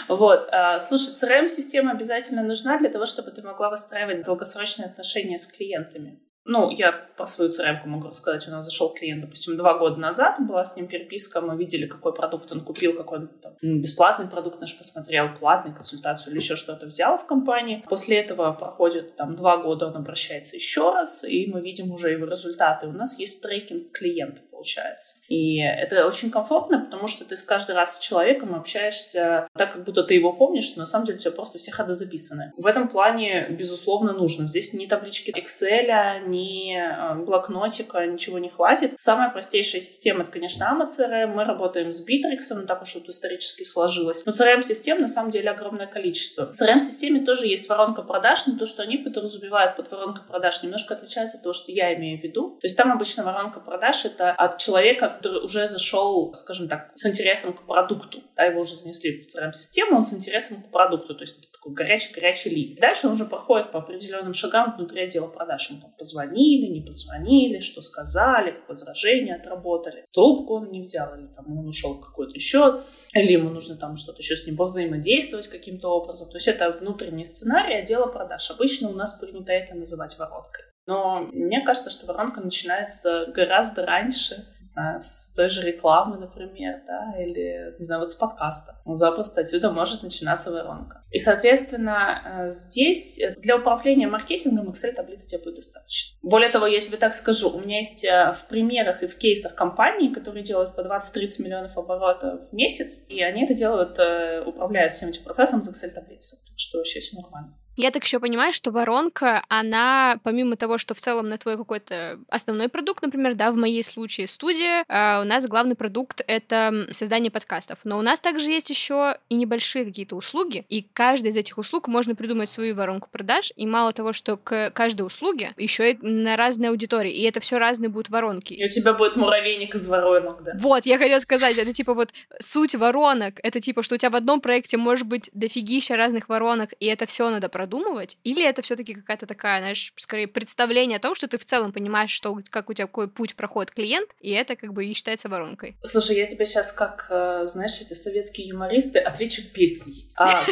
Вот. 0.08 0.48
А, 0.52 0.80
слушай, 0.80 1.14
CRM-система 1.14 1.92
обязательно 1.92 2.44
нужна 2.44 2.78
для 2.78 2.90
того, 2.90 3.06
чтобы 3.06 3.32
ты 3.32 3.42
могла 3.42 3.70
выстраивать 3.70 4.26
долгосрочные 4.26 4.88
отношения 4.88 5.40
с 5.40 5.48
клиентами. 5.48 6.20
Ну, 6.46 6.72
я 6.72 6.92
про 6.92 7.28
свою 7.28 7.52
crm 7.52 7.86
могу 7.86 8.08
рассказать. 8.08 8.48
У 8.48 8.52
нас 8.52 8.66
зашел 8.66 8.94
клиент, 8.94 9.22
допустим, 9.22 9.58
два 9.58 9.78
года 9.78 9.98
назад, 9.98 10.38
была 10.40 10.66
с 10.66 10.76
ним 10.76 10.88
переписка, 10.88 11.42
мы 11.42 11.58
видели, 11.58 11.86
какой 11.86 12.14
продукт 12.14 12.52
он 12.52 12.64
купил, 12.64 12.96
какой 12.96 13.28
там, 13.28 13.54
бесплатный 13.62 14.28
продукт 14.28 14.60
наш 14.60 14.78
посмотрел, 14.78 15.36
платный, 15.38 15.74
консультацию 15.74 16.32
или 16.32 16.40
еще 16.40 16.56
что-то 16.56 16.86
взял 16.88 17.18
в 17.18 17.28
компании. 17.28 17.84
После 17.90 18.20
этого 18.20 18.52
проходит 18.54 19.16
там 19.16 19.36
два 19.36 19.58
года, 19.58 19.88
он 19.88 19.98
обращается 19.98 20.56
еще 20.56 20.92
раз, 20.92 21.24
и 21.24 21.52
мы 21.52 21.62
видим 21.62 21.92
уже 21.92 22.12
его 22.12 22.26
результаты. 22.26 22.88
У 22.88 22.94
нас 22.94 23.20
есть 23.20 23.44
трекинг 23.44 23.92
клиента, 23.92 24.42
получается. 24.60 25.20
И 25.30 25.60
это 25.60 26.06
очень 26.06 26.30
комфортно, 26.30 26.80
потому 26.80 27.08
что 27.08 27.24
ты 27.24 27.38
с 27.38 27.42
каждый 27.42 27.76
раз 27.76 27.96
с 27.96 28.00
человеком 28.00 28.56
общаешься 28.56 29.48
так, 29.58 29.74
как 29.74 29.86
будто 29.86 30.04
ты 30.04 30.16
его 30.16 30.34
помнишь, 30.34 30.74
но 30.76 30.82
на 30.82 30.86
самом 30.86 31.06
деле 31.06 31.18
тебя 31.18 31.32
просто 31.32 31.58
все 31.58 31.72
ходы 31.72 31.94
записаны. 31.94 32.52
В 32.58 32.68
этом 32.68 32.90
плане, 32.90 33.48
безусловно, 33.50 34.12
нужно. 34.12 34.46
Здесь 34.46 34.74
ни 34.74 34.86
таблички 34.86 35.32
Excel, 35.32 36.28
ни 36.28 36.76
э, 36.76 37.16
блокнотика, 37.24 38.06
ничего 38.06 38.38
не 38.40 38.50
хватит. 38.50 38.94
Самая 38.98 39.30
простейшая 39.30 39.80
система— 39.80 40.22
это, 40.24 40.32
конечно, 40.32 40.66
AMA 40.66 40.86
CRM. 40.86 41.28
Мы 41.28 41.46
работаем 41.46 41.92
с 41.92 42.06
Bittrex, 42.06 42.66
так 42.66 42.82
уж 42.82 42.96
вот 42.96 43.08
исторически 43.08 43.64
сложилось. 43.64 44.26
Но 44.26 44.34
CRM-систем 44.34 45.00
на 45.00 45.08
самом 45.08 45.32
деле 45.32 45.52
огромное 45.52 45.88
количество. 45.88 46.54
В 46.54 46.62
CRM-системе 46.62 47.22
тоже 47.22 47.48
есть 47.48 47.70
воронка 47.70 48.02
продаж, 48.02 48.46
но 48.48 48.58
то, 48.58 48.66
что 48.66 48.84
они 48.84 48.98
подразумевают 48.98 49.78
под 49.78 49.90
воронкой 49.90 50.24
продаж, 50.28 50.62
немножко 50.64 50.96
отличается 50.96 51.38
от 51.38 51.44
того, 51.44 51.54
что 51.54 51.72
я 51.72 51.96
имею 51.96 52.20
в 52.20 52.24
виду. 52.24 52.58
То 52.60 52.66
есть 52.66 52.76
там 52.76 52.92
обычно 52.92 53.24
воронка 53.24 53.62
продаж— 53.62 54.04
это 54.10 54.32
от 54.50 54.58
человека, 54.60 55.10
который 55.10 55.44
уже 55.44 55.68
зашел, 55.68 56.34
скажем 56.34 56.68
так, 56.68 56.92
с 56.96 57.06
интересом 57.06 57.54
к 57.54 57.66
продукту. 57.66 58.22
Да, 58.36 58.44
его 58.44 58.62
уже 58.62 58.76
занесли 58.76 59.22
в 59.22 59.26
CRM-систему, 59.26 59.98
он 59.98 60.06
с 60.06 60.14
интересом 60.14 60.62
к 60.62 60.72
продукту. 60.72 61.16
То 61.16 61.22
есть 61.22 61.38
это 61.40 61.48
такой 61.52 61.74
горячий-горячий 61.74 62.50
лид. 62.50 62.80
Дальше 62.80 63.08
он 63.08 63.14
уже 63.14 63.26
проходит 63.26 63.72
по 63.72 63.80
определенным 63.80 64.34
шагам 64.34 64.76
внутри 64.78 65.04
отдела 65.04 65.28
продаж. 65.28 65.70
Ему 65.70 65.82
там 65.82 65.94
позвонили, 65.98 66.72
не 66.72 66.82
позвонили, 66.82 67.60
что 67.60 67.82
сказали, 67.82 68.56
возражения 68.68 69.36
отработали. 69.36 70.06
Трубку 70.14 70.56
он 70.56 70.72
не 70.72 70.82
взял, 70.82 71.16
или 71.16 71.28
там 71.28 71.46
он 71.58 71.68
ушел 71.68 72.00
какой-то 72.00 72.34
еще 72.34 72.84
или 73.14 73.34
ему 73.34 73.50
нужно 73.50 73.76
там 73.76 73.98
что-то 73.98 74.20
еще 74.20 74.36
с 74.36 74.46
ним 74.46 74.56
повзаимодействовать 74.56 75.48
каким-то 75.48 75.90
образом. 75.90 76.30
То 76.30 76.38
есть 76.38 76.48
это 76.48 76.72
внутренний 76.72 77.26
сценарий 77.26 77.76
отдела 77.76 78.08
продаж. 78.08 78.50
Обычно 78.52 78.90
у 78.90 78.94
нас 78.94 79.18
принято 79.20 79.52
это 79.52 79.76
называть 79.76 80.18
вороткой. 80.20 80.66
Но 80.86 81.22
мне 81.32 81.64
кажется, 81.64 81.90
что 81.90 82.08
воронка 82.08 82.42
начинается 82.42 83.28
гораздо 83.28 83.86
раньше, 83.86 84.48
не 84.58 84.64
знаю, 84.64 85.00
с 85.00 85.34
той 85.36 85.50
же 85.50 85.62
рекламы, 85.62 86.18
например, 86.18 86.82
да, 86.88 87.14
или, 87.22 87.78
не 87.78 87.86
знаю, 87.86 88.02
вот 88.02 88.10
с 88.10 88.16
подкаста. 88.16 88.82
Запросто 88.86 89.42
отсюда 89.42 89.72
может 89.72 90.02
начинаться 90.02 90.52
воронка. 90.52 91.04
И, 91.12 91.20
соответственно, 91.20 92.22
э, 92.26 92.50
здесь 92.50 93.20
для 93.38 93.58
управления 93.58 94.08
маркетингом 94.08 94.70
Excel-таблицы 94.70 95.28
тебе 95.28 95.44
будет 95.44 95.56
достаточно. 95.56 96.18
Более 96.24 96.50
того, 96.50 96.66
я 96.66 96.82
тебе 96.82 96.98
так 96.98 97.14
скажу, 97.14 97.50
у 97.50 97.60
меня 97.60 97.78
есть 97.78 98.04
э, 98.04 98.34
в 98.34 98.48
примерах 98.48 99.04
и 99.04 99.08
в 99.08 99.16
кейсах 99.18 99.56
компании, 99.56 100.14
которые 100.14 100.44
делают 100.44 100.76
по 100.76 100.82
20-30 100.82 101.42
миллионов 101.44 101.78
оборота 101.78 102.40
в 102.50 102.54
месяц, 102.54 103.06
и 103.10 103.22
они 103.22 103.44
это 103.44 103.54
делают, 103.54 103.98
э, 104.00 104.44
управляют 104.46 104.94
всем 104.94 105.10
этим 105.10 105.24
процессом 105.24 105.62
с 105.62 105.70
Excel-таблицы. 105.70 106.38
Так 106.48 106.58
что 106.58 106.78
вообще 106.78 107.00
все 107.00 107.16
нормально. 107.16 107.58
Я 107.80 107.92
так 107.92 108.04
еще 108.04 108.20
понимаю, 108.20 108.52
что 108.52 108.72
воронка, 108.72 109.42
она, 109.48 110.20
помимо 110.24 110.58
того, 110.58 110.78
что 110.78 110.94
в 110.94 111.00
целом 111.00 111.30
на 111.30 111.38
твой 111.38 111.56
какой-то 111.56 112.20
основной 112.28 112.68
продукт, 112.68 113.02
например, 113.02 113.36
да, 113.36 113.54
в 113.54 113.56
моей 113.56 113.84
случае 113.86 114.28
студия, 114.28 114.84
э, 114.86 115.22
у 115.22 115.24
нас 115.24 115.48
главный 115.48 115.76
продукт— 115.76 116.22
это 116.28 116.88
создание 116.92 117.32
подкастов. 117.32 117.80
Но 117.86 117.98
у 117.98 118.02
нас 118.02 118.20
также 118.20 118.50
есть 118.52 118.70
еще 118.70 119.16
и 119.30 119.36
небольшие 119.36 119.86
какие-то 119.86 120.18
услуги, 120.18 120.66
и 120.68 120.82
каждой 120.82 121.30
из 121.30 121.38
этих 121.38 121.58
услуг 121.58 121.88
можно 121.88 122.16
придумать 122.16 122.50
свою 122.50 122.76
воронку 122.76 123.08
продаж, 123.10 123.54
и 123.56 123.66
мало 123.66 123.94
того, 123.94 124.12
что 124.12 124.36
к 124.36 124.72
каждой 124.72 125.04
услуге 125.04 125.54
еще 125.56 125.94
и 125.94 125.98
на 126.06 126.36
разные 126.36 126.72
аудитории, 126.72 127.14
и 127.14 127.24
это 127.24 127.40
все 127.40 127.60
разные 127.60 127.88
будут 127.88 128.10
воронки. 128.10 128.56
И 128.56 128.66
у 128.66 128.68
тебя 128.68 128.92
будет 128.92 129.16
муравейник 129.16 129.74
из 129.74 129.88
воронок, 129.88 130.44
да? 130.44 130.52
Вот, 130.60 130.86
я 130.86 130.98
хотела 130.98 131.20
сказать, 131.20 131.58
это 131.58 131.72
типа 131.72 131.94
вот 131.94 132.10
суть 132.42 132.76
воронок, 132.76 133.40
это 133.42 133.62
типа, 133.62 133.84
что 133.84 133.96
у 133.96 133.98
тебя 133.98 134.10
в 134.10 134.18
одном 134.18 134.42
проекте 134.42 134.76
может 134.76 135.08
быть 135.08 135.30
дофигища 135.34 135.96
разных 135.96 136.28
воронок, 136.28 136.74
и 136.82 136.86
это 136.86 137.06
все 137.06 137.30
надо 137.30 137.48
продумать, 137.48 137.69
продумывать, 137.70 138.18
или 138.24 138.48
это 138.48 138.62
все-таки 138.62 138.96
какая-то 138.96 139.28
такая, 139.28 139.60
знаешь, 139.60 139.94
скорее 139.96 140.28
представление 140.28 140.98
о 140.98 141.00
том, 141.00 141.16
что 141.16 141.28
ты 141.28 141.38
в 141.38 141.46
целом 141.46 141.72
понимаешь, 141.72 142.10
что 142.10 142.38
как 142.50 142.70
у 142.70 142.74
тебя 142.74 142.88
какой 142.88 143.08
путь 143.08 143.36
проходит 143.36 143.72
клиент, 143.72 144.10
и 144.20 144.32
это 144.32 144.56
как 144.56 144.74
бы 144.74 144.86
и 144.86 144.94
считается 144.94 145.30
воронкой. 145.30 145.78
Слушай, 145.84 146.18
я 146.18 146.26
тебе 146.26 146.46
сейчас 146.46 146.72
как, 146.72 147.08
э, 147.10 147.46
знаешь, 147.46 147.80
эти 147.82 147.94
советские 147.94 148.48
юмористы 148.48 149.00
отвечу 149.00 149.44
песней. 149.54 150.12
А, 150.18 150.46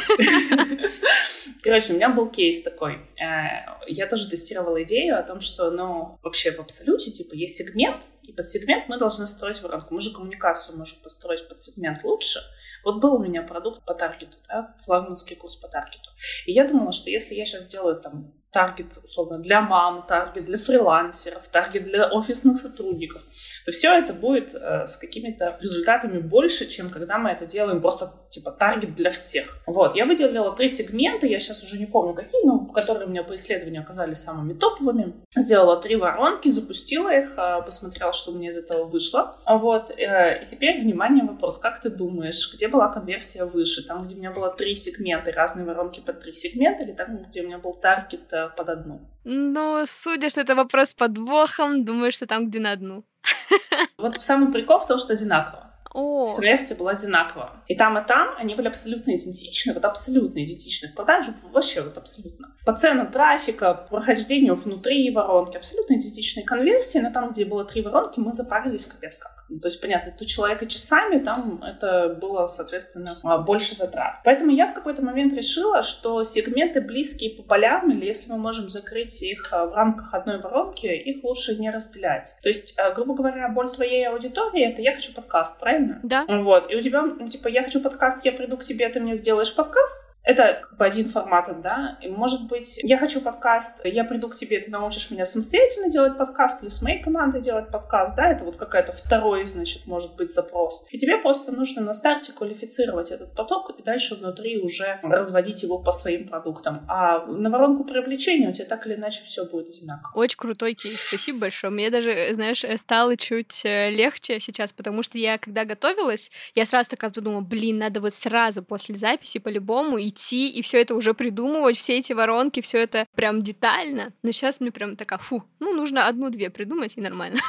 короче, 1.64 1.94
у 1.94 1.96
меня 1.96 2.10
был 2.10 2.30
кейс 2.30 2.62
такой. 2.62 3.00
Э, 3.20 3.66
я 3.88 4.06
тоже 4.06 4.30
тестировала 4.30 4.84
идею 4.84 5.18
о 5.18 5.24
том, 5.24 5.42
что, 5.42 5.72
ну, 5.72 6.20
вообще 6.22 6.52
в 6.52 6.60
абсолюте, 6.60 7.12
типа, 7.12 7.34
есть 7.34 7.58
сегмент, 7.58 8.04
и 8.28 8.34
под 8.34 8.46
сегмент 8.46 8.90
мы 8.90 8.98
должны 8.98 9.26
строить 9.26 9.62
воронку. 9.62 9.94
Мы 9.94 10.02
же 10.02 10.14
коммуникацию 10.14 10.78
можем 10.78 11.02
построить 11.02 11.48
под 11.48 11.58
сегмент 11.58 12.04
лучше. 12.04 12.40
Вот 12.84 13.00
был 13.00 13.16
у 13.16 13.24
меня 13.24 13.42
продукт 13.42 13.86
по 13.86 13.94
таргету, 13.94 14.38
да, 14.50 14.76
флагманский 14.80 15.38
курс 15.38 15.56
по 15.56 15.70
таргету. 15.70 16.10
И 16.46 16.52
я 16.52 16.68
думала, 16.68 16.92
что 16.92 17.10
если 17.10 17.36
я 17.36 17.46
сейчас 17.46 17.64
сделаю 17.64 18.00
там 18.02 18.34
таргет, 18.52 18.98
условно, 19.04 19.40
для 19.40 19.62
мам, 19.62 20.06
таргет 20.08 20.46
для 20.46 20.58
фрилансеров, 20.58 21.48
таргет 21.48 21.84
для 21.84 22.08
офисных 22.08 22.60
сотрудников, 22.60 23.22
то 23.66 23.72
все 23.72 23.94
это 23.94 24.14
будет 24.14 24.56
э, 24.56 24.88
с 24.88 24.98
какими-то 24.98 25.58
результатами 25.62 26.20
больше, 26.20 26.68
чем 26.68 26.90
когда 26.90 27.18
мы 27.18 27.32
это 27.32 27.46
делаем 27.46 27.82
просто 27.82 28.14
типа 28.30 28.52
таргет 28.52 28.96
для 28.96 29.10
всех. 29.10 29.60
Вот, 29.66 29.96
я 29.96 30.06
выделила 30.06 30.56
три 30.56 30.70
сегмента, 30.70 31.28
я 31.28 31.40
сейчас 31.40 31.64
уже 31.64 31.78
не 31.78 31.86
помню 31.86 32.14
какие, 32.14 32.46
но 32.46 32.66
которые 32.66 33.08
у 33.08 33.10
меня 33.10 33.24
по 33.24 33.36
исследованию 33.36 33.82
оказались 33.82 34.20
самыми 34.20 34.54
топовыми. 34.54 35.14
Сделала 35.36 35.82
три 35.82 35.96
воронки, 35.96 36.50
запустила 36.50 37.10
их, 37.10 37.38
э, 37.38 37.62
посмотрела, 37.66 38.14
что 38.14 38.32
у 38.32 38.36
меня 38.36 38.50
из 38.50 38.58
этого 38.58 38.86
вышло. 38.86 39.38
Вот, 39.46 39.92
э, 39.92 40.44
и 40.44 40.46
теперь, 40.46 40.82
внимание, 40.82 41.24
вопрос, 41.26 41.58
как 41.58 41.82
ты 41.82 41.90
думаешь, 41.90 42.54
где 42.54 42.68
была 42.68 42.88
конверсия 42.92 43.46
выше? 43.46 43.86
Там, 43.86 44.04
где 44.04 44.16
у 44.16 44.18
меня 44.18 44.32
было 44.32 44.50
три 44.50 44.76
сегмента, 44.76 45.32
разные 45.32 45.66
воронки 45.66 46.00
под 46.00 46.22
три 46.22 46.34
сегмента, 46.34 46.84
или 46.84 46.94
там, 46.94 47.24
где 47.24 47.42
у 47.42 47.48
меня 47.48 47.58
был 47.58 47.74
таргет 47.74 48.32
э, 48.38 48.50
под 48.56 48.70
одну? 48.70 49.02
Ну, 49.24 49.84
судя, 49.88 50.30
что 50.30 50.42
это 50.42 50.56
вопрос 50.56 50.94
подвохом, 50.94 51.86
думаю, 51.86 52.12
что 52.12 52.26
там, 52.26 52.48
где 52.48 52.60
на 52.60 52.72
одну. 52.72 53.04
Вот 53.98 54.22
самый 54.22 54.52
прикол 54.52 54.80
в 54.80 54.88
том, 54.88 55.00
что 55.00 55.14
одинаково. 55.14 55.68
О. 55.94 56.36
Конверсия 56.36 56.76
была 56.76 56.92
одинакова. 56.92 57.64
И 57.68 57.76
там, 57.76 57.98
и 57.98 58.06
там 58.06 58.36
они 58.38 58.54
были 58.56 58.68
абсолютно 58.68 59.16
идентичны, 59.16 59.74
вот 59.74 59.84
абсолютно 59.84 60.44
идентичны. 60.44 60.90
В 60.90 60.96
продаже 60.96 61.32
вообще 61.52 61.82
вот 61.82 61.98
абсолютно. 61.98 62.56
По 62.66 62.74
ценам 62.74 63.12
трафика, 63.12 63.74
прохождению 63.74 64.56
внутри 64.56 65.10
воронки, 65.12 65.58
абсолютно 65.58 65.96
идентичные 65.96 66.46
конверсии, 66.46 67.00
но 67.00 67.12
там, 67.12 67.32
где 67.32 67.46
было 67.46 67.66
три 67.66 67.82
воронки, 67.82 68.20
мы 68.20 68.34
запарились 68.34 68.86
капец 68.86 69.18
как. 69.18 69.37
Ну, 69.50 69.60
то 69.60 69.68
есть, 69.68 69.82
понятно, 69.82 70.14
у 70.20 70.26
человека 70.26 70.66
часами, 70.66 71.20
там 71.20 71.64
это 71.64 72.10
было, 72.10 72.48
соответственно, 72.48 73.18
а, 73.24 73.38
больше 73.38 73.76
затрат. 73.76 74.22
Поэтому 74.24 74.52
я 74.52 74.68
в 74.68 74.74
какой-то 74.74 75.02
момент 75.02 75.34
решила, 75.34 75.84
что 75.84 76.24
сегменты 76.24 76.82
близкие 76.82 77.32
по 77.32 77.44
полям, 77.44 77.92
или 77.92 78.06
если 78.06 78.32
мы 78.32 78.38
можем 78.38 78.70
закрыть 78.70 79.22
их 79.22 79.50
а, 79.52 79.66
в 79.66 79.74
рамках 79.74 80.14
одной 80.14 80.40
воронки, 80.40 80.88
их 80.88 81.24
лучше 81.24 81.56
не 81.56 81.70
разделять. 81.70 82.38
То 82.42 82.50
есть, 82.50 82.78
а, 82.78 82.92
грубо 82.92 83.16
говоря, 83.16 83.48
боль 83.50 83.72
твоей 83.72 84.08
аудитории— 84.08 84.70
это 84.72 84.82
я 84.82 84.94
хочу 84.94 85.14
подкаст, 85.14 85.60
правильно? 85.60 86.00
Да. 86.04 86.26
Вот. 86.28 86.70
И 86.72 86.76
у 86.76 86.82
тебя, 86.82 87.04
типа, 87.30 87.48
я 87.48 87.64
хочу 87.64 87.82
подкаст, 87.82 88.26
я 88.26 88.32
приду 88.32 88.58
к 88.58 88.64
тебе, 88.64 88.90
ты 88.90 89.00
мне 89.00 89.16
сделаешь 89.16 89.56
подкаст, 89.56 90.17
это 90.28 90.68
по 90.78 90.86
один 90.86 91.08
формат, 91.08 91.48
да. 91.62 91.98
И, 92.02 92.10
может 92.10 92.48
быть, 92.48 92.80
я 92.84 92.98
хочу 92.98 93.22
подкаст, 93.22 93.86
я 93.86 94.04
приду 94.04 94.28
к 94.30 94.36
тебе, 94.36 94.60
ты 94.60 94.70
научишь 94.70 95.10
меня 95.10 95.26
самостоятельно 95.26 95.90
делать 95.90 96.18
подкаст 96.18 96.64
или 96.64 96.70
с 96.70 96.82
моей 96.82 97.02
командой 97.02 97.42
делать 97.42 97.70
подкаст, 97.72 98.18
да, 98.18 98.32
это 98.32 98.44
вот 98.44 98.58
какая-то 98.58 98.92
второй, 98.92 99.46
значит, 99.46 99.88
может 99.88 100.16
быть, 100.18 100.34
запрос. 100.34 100.86
И 100.92 100.98
тебе 100.98 101.18
просто 101.18 101.54
нужно 101.54 101.82
на 101.82 101.94
старте 101.94 102.34
квалифицировать 102.34 103.12
этот 103.12 103.34
поток 103.36 103.72
и 103.80 103.82
дальше 103.82 104.16
внутри 104.16 104.60
уже 104.60 105.00
разводить 105.02 105.64
его 105.64 105.80
по 105.80 105.94
своим 105.94 106.28
продуктам. 106.28 106.86
А 106.90 107.26
на 107.26 107.50
воронку 107.50 107.86
привлечения 107.86 108.50
у 108.50 108.54
тебя 108.54 108.66
так 108.66 108.86
или 108.86 108.96
иначе 108.96 109.22
все 109.24 109.46
будет 109.46 109.70
одинаково. 109.70 110.12
Очень 110.14 110.38
крутой 110.38 110.74
кейс, 110.74 111.00
спасибо 111.00 111.40
большое. 111.40 111.72
Мне 111.72 111.90
даже, 111.90 112.34
знаешь, 112.34 112.66
стало 112.76 113.16
чуть 113.16 113.62
э, 113.64 113.92
легче 113.92 114.42
сейчас, 114.42 114.74
потому 114.74 115.04
что 115.04 115.18
я, 115.18 115.38
когда 115.38 115.64
готовилась, 115.64 116.32
я 116.54 116.66
сразу 116.66 116.90
такая 116.90 117.12
подумала, 117.12 117.42
блин, 117.42 117.78
надо 117.78 118.02
вот 118.02 118.14
сразу 118.14 118.62
после 118.62 118.96
записи 118.96 119.40
по-любому 119.40 119.98
идти 120.02 120.17
идти 120.18 120.50
и 120.50 120.62
все 120.62 120.82
это 120.82 120.96
уже 120.96 121.14
придумывать, 121.14 121.78
все 121.78 121.98
эти 121.98 122.14
воронки, 122.14 122.62
все 122.62 122.80
это 122.80 123.06
прям 123.16 123.42
детально. 123.42 124.14
Но 124.24 124.32
сейчас 124.32 124.60
мне 124.60 124.72
прям 124.72 124.96
такая, 124.96 125.20
фу, 125.20 125.44
ну, 125.60 125.74
нужно 125.74 126.08
одну-две 126.08 126.50
придумать, 126.50 126.98
и 126.98 127.02
нормально. 127.02 127.40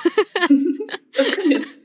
Конечно. 1.12 1.82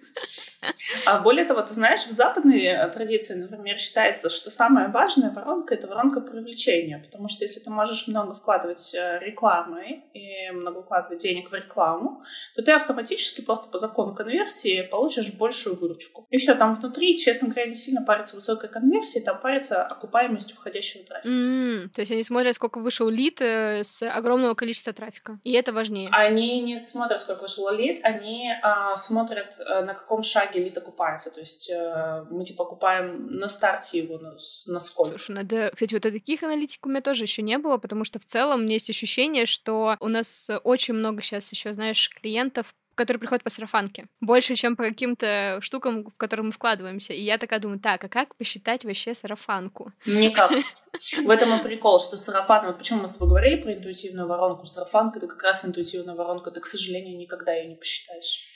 А 1.05 1.20
более 1.20 1.46
того, 1.46 1.62
ты 1.62 1.74
знаешь, 1.74 2.05
в 2.05 2.12
западной 2.12 2.63
э, 2.63 2.88
традиции, 2.89 3.36
например, 3.36 3.77
считается, 3.77 4.29
что 4.29 4.51
самая 4.51 4.89
важная 4.89 5.32
воронка— 5.32 5.74
это 5.75 5.88
воронка 5.88 6.22
привлечения, 6.22 7.00
потому 7.00 7.29
что 7.29 7.43
если 7.43 7.60
ты 7.60 7.70
можешь 7.70 8.08
много 8.08 8.34
вкладывать 8.34 8.93
э, 8.93 9.20
рекламы 9.20 10.03
и 10.13 10.51
много 10.51 10.82
вкладывать 10.84 11.20
денег 11.20 11.51
в 11.51 11.53
рекламу, 11.53 12.24
то 12.55 12.62
ты 12.62 12.72
автоматически 12.72 13.41
просто 13.41 13.70
по 13.70 13.77
закону 13.77 14.13
конверсии 14.13 14.82
получишь 14.84 15.34
большую 15.34 15.79
выручку. 15.79 16.25
И 16.29 16.38
все, 16.38 16.55
там 16.55 16.75
внутри, 16.75 17.17
честно 17.17 17.50
говоря, 17.50 17.67
не 17.67 17.75
сильно 17.75 18.01
парится 18.01 18.36
высокой 18.36 18.70
конверсии, 18.70 19.20
там 19.20 19.39
парится 19.39 19.84
окупаемостью 19.84 20.55
входящего 20.55 21.03
трафика. 21.03 21.29
Mm, 21.29 21.89
то 21.89 22.01
есть 22.01 22.12
они 22.12 22.24
смотрят, 22.24 22.55
сколько 22.55 22.79
вышел 22.79 23.10
лид 23.10 23.41
э, 23.41 23.84
с 23.84 24.03
огромного 24.03 24.53
количества 24.53 24.93
трафика, 24.93 25.39
и 25.43 25.51
это 25.51 25.74
важнее. 25.74 26.10
Они 26.12 26.62
не 26.62 26.79
смотрят, 26.79 27.20
сколько 27.20 27.41
вышел 27.41 27.70
лид, 27.72 28.00
они 28.03 28.51
а, 28.62 28.96
смотрят, 28.98 29.58
на 29.58 29.93
каком 29.93 30.24
шаге 30.24 30.52
шаге 30.53 30.63
элит 30.63 30.77
окупается. 30.77 31.31
То 31.31 31.39
есть 31.39 31.69
э, 31.69 32.25
мы 32.29 32.43
типа 32.43 32.63
окупаем 32.63 33.27
на 33.27 33.48
старте 33.48 34.00
его 34.00 34.17
на, 34.17 34.38
на 34.67 34.79
сколько. 34.79 35.17
Слушай, 35.17 35.36
надо... 35.36 35.72
Кстати, 35.74 35.93
вот 35.93 36.03
таких 36.03 36.43
аналитик 36.43 36.86
у 36.86 36.89
меня 36.89 37.01
тоже 37.01 37.24
еще 37.24 37.41
не 37.41 37.57
было, 37.57 37.77
потому 37.77 38.03
что 38.03 38.19
в 38.19 38.25
целом 38.25 38.62
у 38.62 38.63
меня 38.63 38.74
есть 38.74 38.89
ощущение, 38.89 39.45
что 39.45 39.98
у 40.00 40.07
нас 40.07 40.50
очень 40.63 40.93
много 40.93 41.22
сейчас 41.22 41.51
еще, 41.51 41.74
знаешь, 41.74 42.10
клиентов 42.10 42.74
которые 42.95 43.19
приходят 43.19 43.43
по 43.43 43.50
сарафанке. 43.50 44.05
Больше, 44.22 44.53
чем 44.53 44.75
по 44.75 44.83
каким-то 44.83 45.57
штукам, 45.62 46.05
в 46.05 46.15
которые 46.15 46.45
мы 46.45 46.51
вкладываемся. 46.51 47.13
И 47.13 47.24
я 47.24 47.39
такая 47.39 47.60
думаю, 47.60 47.79
так, 47.79 48.03
а 48.03 48.07
как 48.07 48.36
посчитать 48.36 48.86
вообще 48.86 49.15
сарафанку? 49.15 49.91
Никак. 50.05 50.51
В 51.24 51.29
этом 51.31 51.60
и 51.60 51.63
прикол, 51.63 52.00
что 52.00 52.17
сарафан, 52.17 52.67
вот 52.67 52.77
почему 52.77 53.01
мы 53.01 53.07
с 53.07 53.13
тобой 53.13 53.29
говорили 53.29 53.60
про 53.60 53.74
интуитивную 53.74 54.27
воронку, 54.27 54.67
сарафанка— 54.67 55.17
это 55.19 55.27
как 55.27 55.41
раз 55.41 55.65
интуитивная 55.65 56.13
воронка, 56.13 56.51
ты, 56.51 56.60
к 56.60 56.67
сожалению, 56.67 57.17
никогда 57.17 57.51
ее 57.51 57.67
не 57.67 57.75
посчитаешь. 57.75 58.52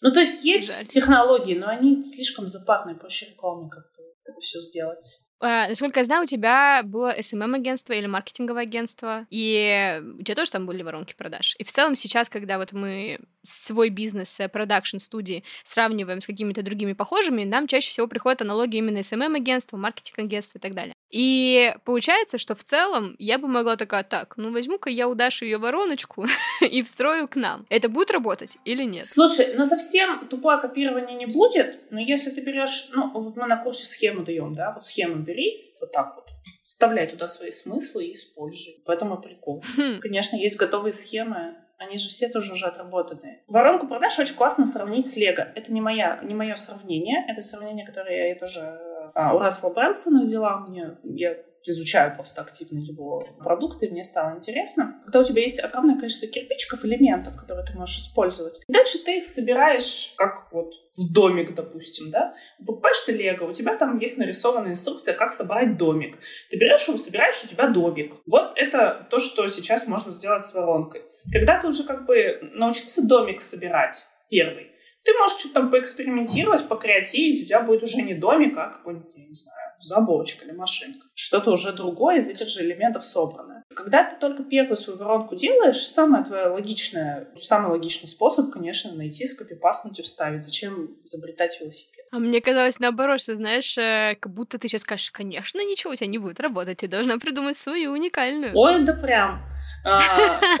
Ну, 0.00 0.12
то 0.12 0.20
есть 0.20 0.44
есть 0.44 0.66
Жаль. 0.66 0.86
технологии, 0.86 1.54
но 1.54 1.68
они 1.68 2.02
слишком 2.02 2.48
запарные, 2.48 2.96
проще 2.96 3.26
рекламы 3.26 3.68
как 3.68 3.84
бы 3.96 4.02
это 4.24 4.40
все 4.40 4.58
сделать. 4.60 5.20
А, 5.42 5.68
насколько 5.68 6.00
я 6.00 6.04
знаю, 6.04 6.24
у 6.24 6.26
тебя 6.26 6.82
было 6.84 7.18
SMM-агентство 7.18 7.94
или 7.94 8.06
маркетинговое 8.06 8.62
агентство, 8.62 9.26
и 9.30 10.02
у 10.18 10.22
тебя 10.22 10.34
тоже 10.34 10.50
там 10.50 10.66
были 10.66 10.82
воронки 10.82 11.14
продаж. 11.14 11.54
И 11.58 11.64
в 11.64 11.72
целом 11.72 11.96
сейчас, 11.96 12.28
когда 12.28 12.58
вот 12.58 12.72
мы 12.72 13.20
свой 13.42 13.88
бизнес, 13.88 14.38
э, 14.38 14.48
продакшн 14.48 14.98
студии 14.98 15.42
сравниваем 15.64 16.20
с 16.20 16.26
какими-то 16.26 16.62
другими 16.62 16.92
похожими, 16.92 17.44
нам 17.44 17.68
чаще 17.68 17.88
всего 17.88 18.06
приходят 18.06 18.42
аналогии 18.42 18.78
именно 18.78 18.98
SMM-агентства, 18.98 19.78
маркетинг-агентства 19.78 20.58
и 20.58 20.60
так 20.60 20.74
далее. 20.74 20.94
И 21.10 21.74
получается, 21.84 22.38
что 22.38 22.54
в 22.54 22.62
целом 22.62 23.16
я 23.18 23.38
бы 23.38 23.48
могла 23.48 23.76
такая, 23.76 24.04
так, 24.04 24.36
ну 24.36 24.52
возьму-ка 24.52 24.90
я 24.90 25.08
у 25.08 25.14
Даши 25.14 25.44
ее 25.44 25.58
вороночку 25.58 26.26
и 26.60 26.82
встрою 26.82 27.28
к 27.28 27.36
нам. 27.36 27.66
Это 27.68 27.88
будет 27.88 28.10
работать 28.10 28.58
или 28.64 28.84
нет? 28.84 29.06
Слушай, 29.06 29.54
ну 29.56 29.66
совсем 29.66 30.28
тупое 30.28 30.58
копирование 30.58 31.16
не 31.16 31.26
будет, 31.26 31.80
но 31.90 32.00
если 32.00 32.30
ты 32.30 32.40
берешь, 32.40 32.90
ну 32.92 33.10
вот 33.12 33.36
мы 33.36 33.46
на 33.46 33.56
курсе 33.56 33.86
схему 33.86 34.22
даем, 34.22 34.54
да, 34.54 34.72
вот 34.72 34.84
схему 34.84 35.16
бери, 35.16 35.74
вот 35.80 35.92
так 35.92 36.14
вот, 36.14 36.26
вставляй 36.64 37.08
туда 37.08 37.26
свои 37.26 37.50
смыслы 37.50 38.06
и 38.06 38.12
используй. 38.12 38.80
В 38.86 38.90
этом 38.90 39.12
и 39.14 39.22
прикол. 39.22 39.64
Хм. 39.76 40.00
Конечно, 40.00 40.36
есть 40.36 40.56
готовые 40.56 40.92
схемы, 40.92 41.56
они 41.78 41.96
же 41.96 42.10
все 42.10 42.28
тоже 42.28 42.52
уже 42.52 42.66
отработанные. 42.66 43.42
Воронку 43.48 43.88
продаж 43.88 44.18
очень 44.18 44.34
классно 44.34 44.66
сравнить 44.66 45.06
с 45.06 45.16
Лего. 45.16 45.48
Это 45.54 45.72
не, 45.72 45.80
моя, 45.80 46.20
не 46.22 46.34
мое 46.34 46.54
сравнение, 46.54 47.24
это 47.26 47.40
сравнение, 47.40 47.86
которое 47.86 48.28
я 48.28 48.34
тоже 48.34 48.78
а, 49.14 49.34
у 49.34 49.38
Рассела 49.38 49.72
Брэнсона 49.72 50.22
взяла. 50.22 50.60
Мне, 50.60 50.96
я 51.04 51.36
изучаю 51.64 52.14
просто 52.14 52.40
активно 52.40 52.78
его 52.78 53.26
продукты, 53.38 53.88
мне 53.88 54.04
стало 54.04 54.36
интересно. 54.36 55.00
Когда 55.04 55.20
у 55.20 55.24
тебя 55.24 55.42
есть 55.42 55.62
огромное 55.62 55.98
количество 55.98 56.28
кирпичиков, 56.28 56.84
элементов, 56.84 57.36
которые 57.36 57.66
ты 57.66 57.76
можешь 57.76 57.98
использовать, 57.98 58.62
и 58.66 58.72
дальше 58.72 58.98
ты 59.04 59.18
их 59.18 59.26
собираешь, 59.26 60.14
как 60.16 60.50
вот 60.52 60.72
в 60.96 61.12
домик, 61.12 61.54
допустим, 61.54 62.10
да? 62.10 62.34
Покупаешь 62.64 63.02
ты 63.04 63.12
лего, 63.12 63.44
у 63.44 63.52
тебя 63.52 63.76
там 63.76 63.98
есть 63.98 64.18
нарисованная 64.18 64.70
инструкция, 64.70 65.14
как 65.14 65.32
собрать 65.32 65.76
домик. 65.76 66.18
Ты 66.50 66.56
берешь 66.56 66.86
его, 66.88 66.96
собираешь, 66.96 67.42
у 67.44 67.48
тебя 67.48 67.68
домик. 67.68 68.14
Вот 68.26 68.52
это 68.56 69.06
то, 69.10 69.18
что 69.18 69.46
сейчас 69.48 69.86
можно 69.86 70.10
сделать 70.10 70.42
с 70.42 70.54
воронкой. 70.54 71.02
Когда 71.32 71.60
ты 71.60 71.68
уже 71.68 71.84
как 71.84 72.06
бы 72.06 72.38
научился 72.54 73.06
домик 73.06 73.42
собирать, 73.42 74.06
первый, 74.30 74.69
ты 75.02 75.12
можешь 75.14 75.38
что-то 75.38 75.54
там 75.54 75.70
поэкспериментировать, 75.70 76.68
покреативить, 76.68 77.42
у 77.42 77.46
тебя 77.46 77.60
будет 77.62 77.82
уже 77.82 78.02
не 78.02 78.14
домик, 78.14 78.56
а 78.58 78.68
какой-нибудь, 78.68 79.12
я 79.16 79.26
не 79.26 79.34
знаю, 79.34 79.72
заборчик 79.80 80.42
или 80.42 80.52
машинка. 80.52 81.06
Что-то 81.14 81.52
уже 81.52 81.72
другое 81.72 82.18
из 82.18 82.28
этих 82.28 82.48
же 82.48 82.62
элементов 82.62 83.04
собранное. 83.04 83.64
Когда 83.74 84.04
ты 84.04 84.16
только 84.16 84.42
первую 84.42 84.76
свою 84.76 84.98
воронку 84.98 85.36
делаешь, 85.36 85.78
самое 85.78 86.24
твое 86.24 86.48
логичное, 86.48 87.28
самый 87.40 87.70
логичный 87.70 88.08
способ, 88.08 88.50
конечно, 88.50 88.92
найти, 88.92 89.26
скопипаснуть 89.26 89.98
и 89.98 90.02
вставить. 90.02 90.44
Зачем 90.44 90.96
изобретать 91.04 91.58
велосипед? 91.60 92.04
А 92.12 92.18
мне 92.18 92.40
казалось 92.40 92.78
наоборот, 92.78 93.22
что, 93.22 93.36
знаешь, 93.36 93.78
э, 93.78 94.16
как 94.20 94.34
будто 94.34 94.58
ты 94.58 94.68
сейчас 94.68 94.82
скажешь, 94.82 95.12
конечно, 95.12 95.60
ничего 95.60 95.92
у 95.92 95.96
тебя 95.96 96.08
не 96.08 96.18
будет 96.18 96.40
работать, 96.40 96.78
ты 96.78 96.88
должна 96.88 97.18
придумать 97.18 97.56
свою 97.56 97.92
уникальную. 97.92 98.52
Ой, 98.54 98.84
да 98.84 98.92
прям. 98.94 99.40
А, 99.84 100.00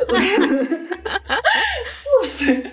слушай, 1.90 2.72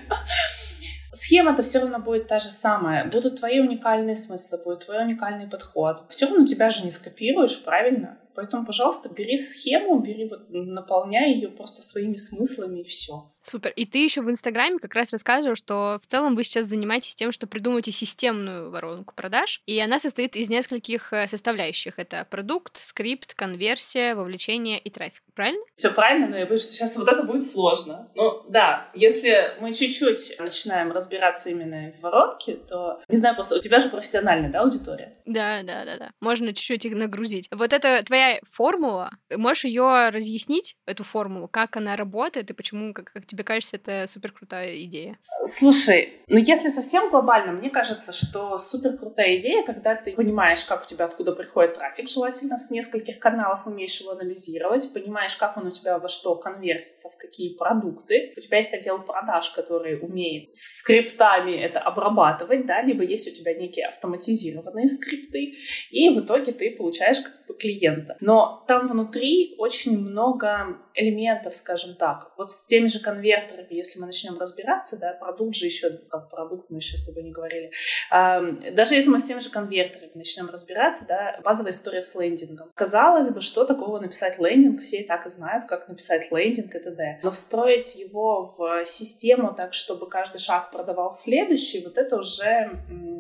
схема-то 1.28 1.64
все 1.64 1.80
равно 1.80 2.00
будет 2.00 2.28
та 2.28 2.40
же 2.40 2.48
самая. 2.48 3.10
Будут 3.10 3.40
твои 3.40 3.60
уникальные 3.60 4.16
смыслы, 4.16 4.60
будет 4.64 4.86
твой 4.86 5.04
уникальный 5.04 5.48
подход. 5.48 6.06
Все 6.10 6.26
равно 6.26 6.46
тебя 6.46 6.70
же 6.70 6.84
не 6.84 6.92
скопируешь, 6.92 7.64
правильно? 7.64 8.18
Поэтому, 8.34 8.66
пожалуйста, 8.66 9.10
бери 9.10 9.36
схему, 9.36 10.00
бери 10.00 10.30
вот, 10.30 10.50
наполняй 10.50 11.34
ее 11.34 11.50
просто 11.50 11.82
своими 11.82 12.16
смыслами 12.16 12.82
и 12.82 12.88
все. 12.88 13.34
Супер. 13.50 13.72
И 13.72 13.86
ты 13.86 14.00
еще 14.00 14.22
в 14.22 14.30
Инстаграме 14.30 14.78
как 14.78 14.94
раз 14.94 15.14
рассказывал, 15.14 15.56
что 15.56 16.00
в 16.02 16.06
целом 16.06 16.36
вы 16.36 16.44
сейчас 16.44 16.66
занимаетесь 16.66 17.16
тем, 17.16 17.32
что 17.32 17.48
придумываете 17.48 17.94
системную 17.94 18.70
воронку 18.70 19.14
продаж, 19.16 19.62
и 19.66 19.80
она 19.80 20.00
состоит 20.00 20.36
из 20.36 20.50
нескольких 20.50 21.14
э, 21.14 21.28
составляющих. 21.28 21.98
Это 21.98 22.28
продукт, 22.30 22.78
скрипт, 22.84 23.36
конверсия, 23.36 24.16
вовлечение 24.16 24.80
и 24.80 24.90
трафик. 24.90 25.24
Правильно? 25.34 25.64
Все 25.76 25.92
правильно, 25.92 26.28
но 26.28 26.38
я 26.38 26.46
боюсь, 26.46 26.64
что 26.64 26.72
сейчас 26.72 26.98
вот 26.98 27.08
это 27.08 27.24
будет 27.24 27.44
сложно. 27.44 28.10
Ну 28.16 28.44
да, 28.50 28.90
если 28.94 29.54
мы 29.62 29.74
чуть-чуть 29.74 30.38
начинаем 30.40 30.92
разбираться 30.92 31.50
именно 31.50 31.94
в 31.98 32.02
воронке, 32.02 32.56
то, 32.56 33.02
не 33.08 33.16
знаю, 33.16 33.36
просто 33.36 33.56
у 33.56 33.60
тебя 33.60 33.80
же 33.80 33.88
профессиональная, 33.90 34.50
да, 34.50 34.62
аудитория? 34.62 35.16
Да, 35.26 35.64
да, 35.64 35.86
да, 35.86 35.98
да. 35.98 36.12
Можно 36.20 36.48
чуть-чуть 36.48 36.84
их 36.84 36.96
нагрузить. 36.96 37.48
Вот 37.52 37.72
это 37.72 38.04
твоя 38.04 38.40
формула, 38.52 39.12
можешь 39.34 39.66
ее 39.66 40.10
разъяснить, 40.10 40.76
эту 40.86 41.04
формулу, 41.04 41.48
как 41.48 41.78
она 41.78 41.96
работает 41.96 42.50
и 42.50 42.54
почему, 42.54 42.94
как, 42.94 43.14
как 43.14 43.26
тебе 43.26 43.37
тебе 43.38 43.44
кажется, 43.44 43.76
это 43.76 44.06
супер 44.08 44.32
крутая 44.32 44.84
идея? 44.84 45.18
Слушай, 45.46 46.24
ну 46.28 46.38
если 46.38 46.70
совсем 46.70 47.10
глобально, 47.10 47.52
мне 47.52 47.70
кажется, 47.70 48.12
что 48.12 48.58
супер 48.58 48.98
крутая 48.98 49.38
идея, 49.38 49.64
когда 49.64 49.96
ты 49.96 50.14
понимаешь, 50.14 50.64
как 50.66 50.84
у 50.84 50.88
тебя 50.88 51.06
откуда 51.06 51.32
приходит 51.32 51.76
трафик, 51.76 52.10
желательно 52.10 52.58
с 52.58 52.72
нескольких 52.72 53.20
каналов 53.20 53.68
умеешь 53.68 54.02
его 54.02 54.12
анализировать, 54.12 54.92
понимаешь, 54.92 55.36
как 55.36 55.56
он 55.58 55.68
у 55.68 55.72
тебя 55.72 56.00
во 56.00 56.10
что 56.10 56.36
конвертится, 56.36 57.10
в 57.10 57.18
какие 57.18 57.56
продукты. 57.56 58.34
У 58.36 58.40
тебя 58.40 58.58
есть 58.58 58.74
отдел 58.74 59.00
продаж, 59.00 59.52
который 59.52 60.00
умеет 60.00 60.50
скриптами 60.54 61.52
это 61.52 61.80
обрабатывать, 61.80 62.66
да, 62.66 62.82
либо 62.82 63.04
есть 63.04 63.28
у 63.32 63.36
тебя 63.36 63.54
некие 63.54 63.88
автоматизированные 63.88 64.88
скрипты, 64.88 65.56
и 65.92 66.10
в 66.10 66.22
итоге 66.22 66.52
ты 66.54 66.72
получаешь 66.72 67.20
как 67.20 67.46
бы 67.48 67.54
клиента. 67.56 68.18
Но 68.20 68.64
там 68.68 68.88
внутри 68.88 69.56
очень 69.58 70.00
много 70.00 70.78
элементов, 70.96 71.54
скажем 71.54 71.96
так. 71.96 72.32
Вот 72.38 72.50
с 72.50 72.66
теми 72.66 72.88
же 72.88 73.00
конвертами 73.00 73.27
конвертерами, 73.28 73.74
если 73.74 74.00
мы 74.00 74.08
начнем 74.08 74.38
разбираться, 74.40 74.98
да, 75.00 75.14
продукт 75.14 75.56
же 75.56 75.66
еще, 75.66 75.90
как 76.10 76.30
продукт 76.30 76.70
мы 76.70 76.78
еще 76.78 76.98
с 76.98 77.06
тобой 77.06 77.24
не 77.24 77.32
говорили, 77.32 77.72
даже 78.10 78.96
если 78.96 79.10
мы 79.10 79.20
с 79.20 79.24
теми 79.24 79.40
же 79.40 79.50
конвертерами 79.50 80.12
начнем 80.16 80.50
разбираться, 80.50 81.06
да, 81.08 81.40
базовая 81.44 81.72
история 81.72 82.02
с 82.02 82.16
лендингом. 82.16 82.72
Казалось 82.74 83.30
бы, 83.30 83.42
что 83.42 83.66
такого 83.66 84.00
написать 84.00 84.40
лендинг, 84.40 84.82
все 84.82 84.98
и 84.98 85.08
так 85.08 85.26
и 85.26 85.30
знают, 85.30 85.66
как 85.68 85.88
написать 85.88 86.32
лендинг 86.32 86.74
и 86.74 86.80
т.д. 86.80 87.20
Но 87.24 87.32
встроить 87.32 87.96
его 87.96 88.44
в 88.58 88.86
систему 88.86 89.54
так, 89.54 89.74
чтобы 89.74 90.10
каждый 90.10 90.40
шаг 90.40 90.72
продавал 90.72 91.12
следующий, 91.12 91.84
вот 91.84 91.98
это 91.98 92.18
уже, 92.18 92.72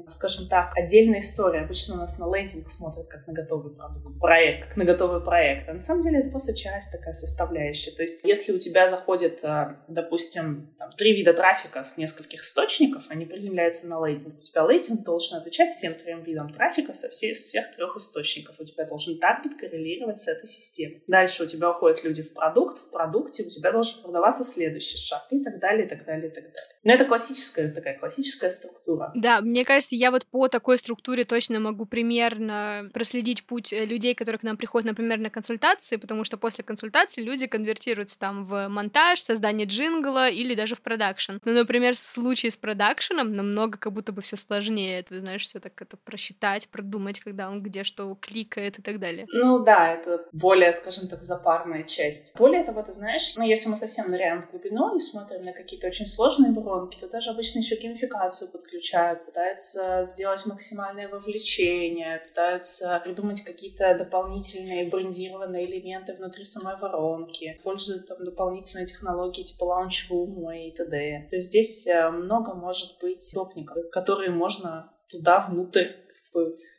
скажем 0.07 0.47
так, 0.47 0.71
отдельная 0.75 1.19
история. 1.19 1.61
Обычно 1.61 1.95
у 1.95 1.97
нас 1.97 2.17
на 2.19 2.33
лендинг 2.33 2.69
смотрят 2.69 3.07
как 3.07 3.27
на 3.27 3.33
готовый 3.33 3.73
продукт, 3.73 4.19
проект, 4.19 4.67
как 4.67 4.77
на 4.77 4.85
готовый 4.85 5.21
проект. 5.21 5.69
А 5.69 5.73
на 5.73 5.79
самом 5.79 6.01
деле 6.01 6.19
это 6.19 6.29
просто 6.29 6.53
часть 6.55 6.91
такая 6.91 7.13
составляющая. 7.13 7.91
То 7.91 8.01
есть 8.01 8.23
если 8.23 8.53
у 8.53 8.59
тебя 8.59 8.87
заходит 8.87 9.43
а, 9.43 9.77
допустим, 9.87 10.73
там, 10.77 10.91
три 10.93 11.13
вида 11.13 11.33
трафика 11.33 11.83
с 11.83 11.97
нескольких 11.97 12.41
источников, 12.41 13.05
они 13.09 13.25
приземляются 13.25 13.87
на 13.87 13.99
лейтинг. 13.99 14.39
У 14.39 14.43
тебя 14.43 14.63
лейтинг 14.63 15.03
должен 15.03 15.37
отвечать 15.37 15.71
всем 15.71 15.93
трем 15.93 16.23
видам 16.23 16.51
трафика 16.51 16.93
со 16.93 17.09
всех, 17.09 17.37
всех 17.37 17.75
трех 17.75 17.95
источников. 17.95 18.55
У 18.59 18.65
тебя 18.65 18.85
должен 18.85 19.19
таргет 19.19 19.59
коррелировать 19.59 20.19
с 20.19 20.27
этой 20.27 20.47
системой. 20.47 21.03
Дальше 21.07 21.43
у 21.43 21.47
тебя 21.47 21.71
уходят 21.71 22.03
люди 22.03 22.21
в 22.21 22.33
продукт, 22.33 22.77
в 22.77 22.91
продукте 22.91 23.43
у 23.43 23.49
тебя 23.49 23.71
должен 23.71 24.01
продаваться 24.01 24.43
следующий 24.43 24.97
шаг 24.97 25.27
и 25.31 25.43
так 25.43 25.59
далее, 25.59 25.85
и 25.85 25.89
так 25.89 26.05
далее, 26.05 26.29
и 26.29 26.33
так 26.33 26.43
далее. 26.45 26.76
Но 26.87 26.93
это 26.93 27.05
классическая 27.05 27.69
такая 27.69 27.97
классическая 27.97 28.49
структура. 28.49 29.11
Да, 29.15 29.41
мне 29.41 29.65
кажется, 29.65 29.95
я 29.95 30.11
вот 30.11 30.25
по 30.25 30.47
такой 30.47 30.77
структуре 30.77 31.25
точно 31.25 31.59
могу 31.59 31.85
примерно 31.85 32.89
проследить 32.93 33.43
путь 33.45 33.73
э, 33.73 33.83
людей, 33.85 34.15
которые 34.15 34.39
к 34.39 34.43
нам 34.43 34.57
приходят, 34.57 34.87
например, 34.87 35.19
на 35.19 35.29
консультации, 35.29 35.97
потому 35.97 36.23
что 36.23 36.37
после 36.37 36.63
консультации 36.63 37.21
люди 37.21 37.47
конвертируются 37.47 38.17
там 38.17 38.45
в 38.45 38.67
монтаж, 38.69 39.19
создание 39.19 39.67
джин 39.67 39.87
джингла 39.87 40.29
или 40.29 40.55
даже 40.55 40.75
в 40.75 40.81
продакшн. 40.81 41.33
Но, 41.45 41.51
например, 41.51 41.95
в 41.95 41.97
случае 41.97 42.51
с 42.51 42.57
продакшеном 42.57 43.35
намного 43.35 43.77
как 43.77 43.93
будто 43.93 44.11
бы 44.11 44.21
все 44.21 44.37
сложнее. 44.37 44.99
Это, 44.99 45.19
знаешь, 45.19 45.43
все 45.43 45.59
так 45.59 45.81
это 45.81 45.97
просчитать, 45.97 46.69
продумать, 46.69 47.19
когда 47.19 47.49
он 47.49 47.61
где 47.61 47.83
что 47.83 48.15
кликает 48.15 48.79
и 48.79 48.81
так 48.81 48.99
далее. 48.99 49.25
Ну 49.31 49.63
да, 49.63 49.93
это 49.93 50.25
более, 50.31 50.71
скажем 50.73 51.07
так, 51.07 51.23
запарная 51.23 51.83
часть. 51.83 52.35
Более 52.37 52.63
того, 52.63 52.81
ты 52.83 52.91
знаешь, 52.91 53.33
ну 53.35 53.43
если 53.43 53.69
мы 53.69 53.75
совсем 53.75 54.09
ныряем 54.09 54.43
в 54.43 54.51
глубину 54.51 54.95
и 54.95 54.99
смотрим 54.99 55.43
на 55.43 55.53
какие-то 55.53 55.87
очень 55.87 56.07
сложные 56.07 56.51
воронки, 56.77 56.97
то 56.99 57.07
даже 57.07 57.31
обычно 57.31 57.59
еще 57.59 57.75
геймификацию 57.75 58.51
подключают, 58.51 59.25
пытаются 59.25 60.03
сделать 60.03 60.45
максимальное 60.45 61.07
вовлечение, 61.07 62.21
пытаются 62.27 63.01
придумать 63.03 63.41
какие-то 63.41 63.95
дополнительные 63.95 64.89
брендированные 64.89 65.65
элементы 65.65 66.13
внутри 66.13 66.43
самой 66.43 66.77
воронки, 66.77 67.55
используют 67.55 68.07
там 68.07 68.23
дополнительные 68.23 68.85
технологии 68.85 69.43
типа 69.43 69.65
лаунчрум 69.65 70.51
и 70.51 70.71
т.д. 70.71 71.27
То 71.29 71.35
есть 71.35 71.49
здесь 71.49 71.87
э, 71.87 72.09
много 72.09 72.53
может 72.53 72.99
быть 73.01 73.29
топников, 73.33 73.77
которые 73.91 74.31
можно 74.31 74.91
туда 75.07 75.39
внутрь 75.39 75.89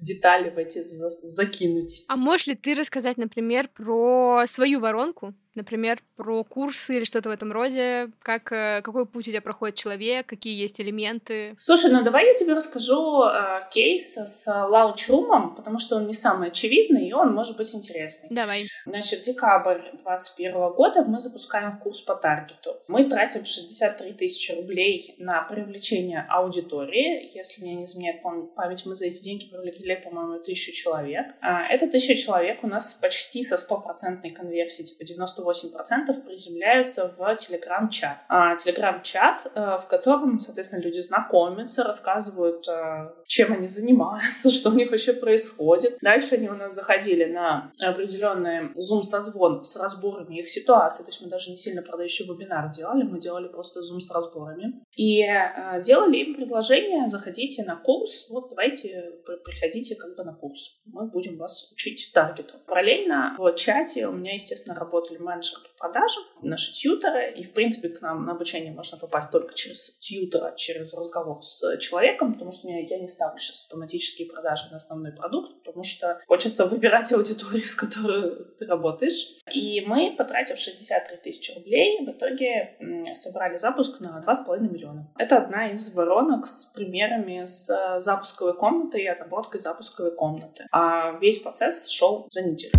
детали 0.00 0.50
в 0.50 0.58
эти 0.58 0.82
закинуть. 0.82 2.04
А 2.08 2.16
можешь 2.16 2.46
ли 2.46 2.54
ты 2.54 2.74
рассказать, 2.74 3.16
например, 3.16 3.68
про 3.68 4.44
свою 4.46 4.80
воронку? 4.80 5.34
Например, 5.54 5.98
про 6.16 6.44
курсы 6.44 6.96
или 6.96 7.04
что-то 7.04 7.28
в 7.30 7.32
этом 7.32 7.52
роде. 7.52 8.10
Как, 8.20 8.52
э, 8.52 8.80
какой 8.82 9.06
путь 9.06 9.26
у 9.28 9.30
тебя 9.30 9.40
проходит 9.40 9.76
человек, 9.76 10.26
какие 10.26 10.60
есть 10.60 10.80
элементы? 10.80 11.54
Слушай, 11.58 11.90
ну 11.90 12.02
давай 12.02 12.26
я 12.26 12.34
тебе 12.34 12.54
расскажу 12.54 13.24
э, 13.24 13.62
кейс 13.70 14.16
с 14.16 14.46
лаунчрумом, 14.46 15.54
потому 15.56 15.78
что 15.78 15.96
он 15.96 16.06
не 16.06 16.14
самый 16.14 16.48
очевидный, 16.48 17.08
и 17.08 17.12
он 17.12 17.34
может 17.34 17.56
быть 17.56 17.74
интересный. 17.74 18.28
Давай. 18.30 18.68
Значит, 18.86 19.22
декабрь 19.22 19.80
2021 19.80 20.52
года 20.72 21.02
мы 21.04 21.18
запускаем 21.18 21.78
курс 21.78 22.00
по 22.00 22.14
таргету. 22.14 22.76
Мы 22.88 23.08
тратим 23.08 23.44
63 23.44 24.12
тысячи 24.12 24.52
рублей 24.52 25.14
на 25.18 25.42
привлечение 25.42 26.26
аудитории. 26.28 27.28
Если 27.34 27.62
мне 27.62 27.74
не 27.74 27.84
изменяет 27.84 28.22
память, 28.22 28.84
мы 28.86 28.94
за 28.94 29.06
эти 29.06 29.22
деньги 29.22 29.46
привлекли, 29.46 29.96
по-моему, 29.96 30.42
тысячу 30.42 30.72
человек. 30.72 31.26
А, 31.40 31.66
это 31.66 31.88
тысяча 31.88 32.14
человек 32.14 32.62
у 32.62 32.66
нас 32.66 32.94
почти 32.94 33.42
со 33.42 33.56
стопроцентной 33.56 34.30
конверсией, 34.30 34.86
типа 34.86 35.04
98 35.04 35.37
98% 35.38 36.24
приземляются 36.24 37.12
в 37.16 37.36
Телеграм-чат. 37.36 38.18
А, 38.28 38.56
Телеграм-чат, 38.56 39.50
э, 39.54 39.78
в 39.78 39.86
котором, 39.88 40.38
соответственно, 40.38 40.80
люди 40.82 41.00
знакомятся, 41.00 41.84
рассказывают, 41.84 42.66
э, 42.68 43.10
чем 43.28 43.52
они 43.52 43.68
занимаются, 43.68 44.50
что 44.58 44.70
у 44.70 44.72
них 44.72 44.90
вообще 44.90 45.12
происходит. 45.12 45.98
Дальше 46.02 46.34
они 46.34 46.48
у 46.48 46.54
нас 46.54 46.74
заходили 46.74 47.26
на 47.26 47.72
определенный 47.80 48.70
зум-созвон 48.74 49.64
с 49.64 49.76
разборами 49.76 50.40
их 50.40 50.48
ситуации, 50.48 51.04
то 51.04 51.10
есть 51.10 51.20
мы 51.20 51.28
даже 51.28 51.50
не 51.50 51.56
сильно 51.56 51.82
продающий 51.82 52.26
вебинар 52.26 52.70
делали, 52.70 53.04
мы 53.04 53.20
делали 53.20 53.48
просто 53.48 53.82
зум 53.82 54.00
с 54.00 54.10
разборами. 54.10 54.82
И 54.96 55.22
э, 55.22 55.82
делали 55.82 56.16
им 56.16 56.34
предложение, 56.34 57.06
заходите 57.06 57.64
на 57.64 57.76
курс, 57.76 58.28
вот 58.30 58.48
давайте 58.48 59.12
приходите 59.44 59.94
как 59.94 60.16
бы 60.16 60.24
на 60.24 60.34
курс, 60.34 60.80
мы 60.86 61.06
будем 61.06 61.36
вас 61.36 61.70
учить 61.72 62.10
таргету. 62.14 62.54
Параллельно 62.66 63.36
в 63.38 63.52
чате 63.54 64.08
у 64.08 64.12
меня, 64.12 64.32
естественно, 64.32 64.74
работали 64.74 65.18
менеджер 65.18 65.58
по 65.76 65.88
продажам, 65.88 66.24
наши 66.42 66.72
тьютеры, 66.72 67.32
и, 67.32 67.42
в 67.42 67.52
принципе, 67.52 67.90
к 67.90 68.00
нам 68.00 68.24
на 68.24 68.32
обучение 68.32 68.72
можно 68.72 68.96
попасть 68.96 69.30
только 69.30 69.54
через 69.54 69.98
тьютера, 69.98 70.54
через 70.56 70.94
разговор 70.94 71.42
с 71.42 71.76
человеком, 71.78 72.32
потому 72.32 72.52
что 72.52 72.68
я, 72.68 72.80
я 72.80 72.98
не 72.98 73.08
ставлю 73.18 73.38
сейчас 73.40 73.62
автоматические 73.62 74.28
продажи 74.28 74.64
на 74.70 74.76
основной 74.76 75.12
продукт, 75.12 75.64
потому 75.64 75.82
что 75.82 76.20
хочется 76.28 76.66
выбирать 76.66 77.12
аудиторию, 77.12 77.66
с 77.66 77.74
которой 77.74 78.44
ты 78.58 78.66
работаешь. 78.66 79.38
И 79.52 79.80
мы, 79.80 80.14
потратив 80.16 80.56
63 80.56 81.16
тысячи 81.16 81.52
рублей, 81.52 82.06
в 82.06 82.10
итоге 82.10 82.76
собрали 83.14 83.56
запуск 83.56 83.98
на 84.00 84.22
2,5 84.24 84.60
миллиона. 84.60 85.12
Это 85.18 85.38
одна 85.38 85.72
из 85.72 85.92
воронок 85.94 86.46
с 86.46 86.66
примерами 86.66 87.44
с 87.44 87.98
запусковой 88.00 88.56
комнаты 88.56 89.00
и 89.00 89.06
отработкой 89.06 89.58
запусковой 89.58 90.14
комнаты. 90.14 90.66
А 90.70 91.18
весь 91.18 91.38
процесс 91.38 91.88
шел 91.88 92.28
за 92.30 92.42
неделю. 92.42 92.74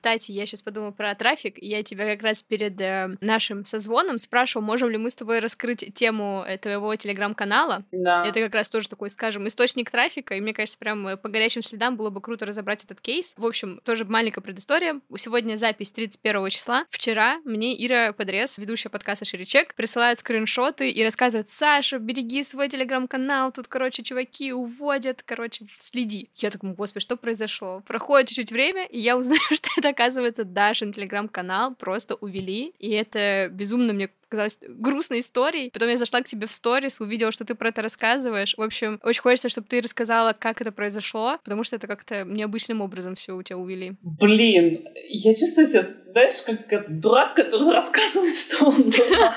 Кстати, 0.00 0.32
я 0.32 0.46
сейчас 0.46 0.62
подумала 0.62 0.92
про 0.92 1.14
трафик. 1.14 1.58
Я 1.58 1.82
тебя 1.82 2.06
как 2.06 2.22
раз 2.22 2.40
перед 2.40 2.80
э, 2.80 3.18
нашим 3.20 3.66
созвоном 3.66 4.18
спрашивала, 4.18 4.64
можем 4.64 4.88
ли 4.88 4.96
мы 4.96 5.10
с 5.10 5.14
тобой 5.14 5.40
раскрыть 5.40 5.92
тему 5.92 6.42
э, 6.48 6.56
твоего 6.56 6.96
телеграм-канала. 6.96 7.84
Да. 7.92 8.24
Это 8.26 8.40
как 8.40 8.54
раз 8.54 8.70
тоже 8.70 8.88
такой, 8.88 9.10
скажем, 9.10 9.46
источник 9.46 9.90
трафика. 9.90 10.34
И 10.34 10.40
мне 10.40 10.54
кажется, 10.54 10.78
прям 10.78 11.06
э, 11.06 11.18
по 11.18 11.28
горячим 11.28 11.60
следам 11.60 11.98
было 11.98 12.08
бы 12.08 12.22
круто 12.22 12.46
разобрать 12.46 12.82
этот 12.82 12.98
кейс. 13.02 13.34
В 13.36 13.44
общем, 13.44 13.78
тоже 13.84 14.06
маленькая 14.06 14.40
предыстория. 14.40 15.02
Сегодня 15.18 15.56
запись 15.56 15.90
31 15.90 16.48
числа. 16.48 16.86
Вчера 16.88 17.36
мне 17.44 17.76
Ира 17.86 18.14
Подрез, 18.14 18.56
ведущая 18.56 18.88
подкаста 18.88 19.26
Ширичек, 19.26 19.74
присылает 19.74 20.18
скриншоты 20.18 20.90
и 20.90 21.04
рассказывает, 21.04 21.50
Саша, 21.50 21.98
береги 21.98 22.42
свой 22.42 22.70
телеграм-канал, 22.70 23.52
тут, 23.52 23.68
короче, 23.68 24.02
чуваки 24.02 24.54
уводят, 24.54 25.22
короче, 25.22 25.66
следи. 25.76 26.30
Я 26.36 26.50
такой, 26.50 26.72
господи, 26.72 27.02
что 27.02 27.18
произошло? 27.18 27.82
Проходит 27.86 28.30
чуть-чуть 28.30 28.50
время, 28.50 28.86
и 28.86 28.98
я 28.98 29.18
узнаю, 29.18 29.40
что 29.50 29.68
это 29.76 29.89
оказывается, 29.90 30.44
Дашин 30.44 30.92
телеграм-канал 30.92 31.74
просто 31.74 32.14
увели, 32.14 32.74
и 32.78 32.90
это 32.90 33.48
безумно 33.50 33.92
мне 33.92 34.10
казалось 34.30 34.58
грустной 34.62 35.20
историей. 35.20 35.70
Потом 35.70 35.88
я 35.88 35.96
зашла 35.96 36.20
к 36.22 36.26
тебе 36.26 36.46
в 36.46 36.52
сторис, 36.52 37.00
увидела, 37.00 37.32
что 37.32 37.44
ты 37.44 37.54
про 37.54 37.68
это 37.68 37.82
рассказываешь. 37.82 38.54
В 38.56 38.62
общем, 38.62 39.00
очень 39.02 39.20
хочется, 39.20 39.48
чтобы 39.48 39.66
ты 39.66 39.80
рассказала, 39.80 40.32
как 40.32 40.60
это 40.60 40.72
произошло, 40.72 41.38
потому 41.42 41.64
что 41.64 41.76
это 41.76 41.86
как-то 41.86 42.24
необычным 42.24 42.80
образом 42.80 43.16
все 43.16 43.36
у 43.36 43.42
тебя 43.42 43.58
увели. 43.58 43.94
Блин, 44.02 44.86
я 45.08 45.34
чувствую 45.34 45.66
себя, 45.66 45.88
знаешь, 46.12 46.42
как 46.44 46.72
этот 46.72 47.00
дурак, 47.00 47.34
который 47.34 47.72
рассказывает, 47.72 48.34
что 48.34 48.66
он. 48.66 48.92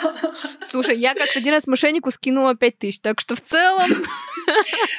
Слушай, 0.61 0.97
я 0.97 1.13
как-то 1.13 1.39
один 1.39 1.53
раз 1.53 1.67
мошеннику 1.67 2.11
скинула 2.11 2.55
пять 2.55 2.77
тысяч, 2.77 2.99
так 2.99 3.19
что 3.19 3.35
в 3.35 3.41
целом... 3.41 3.89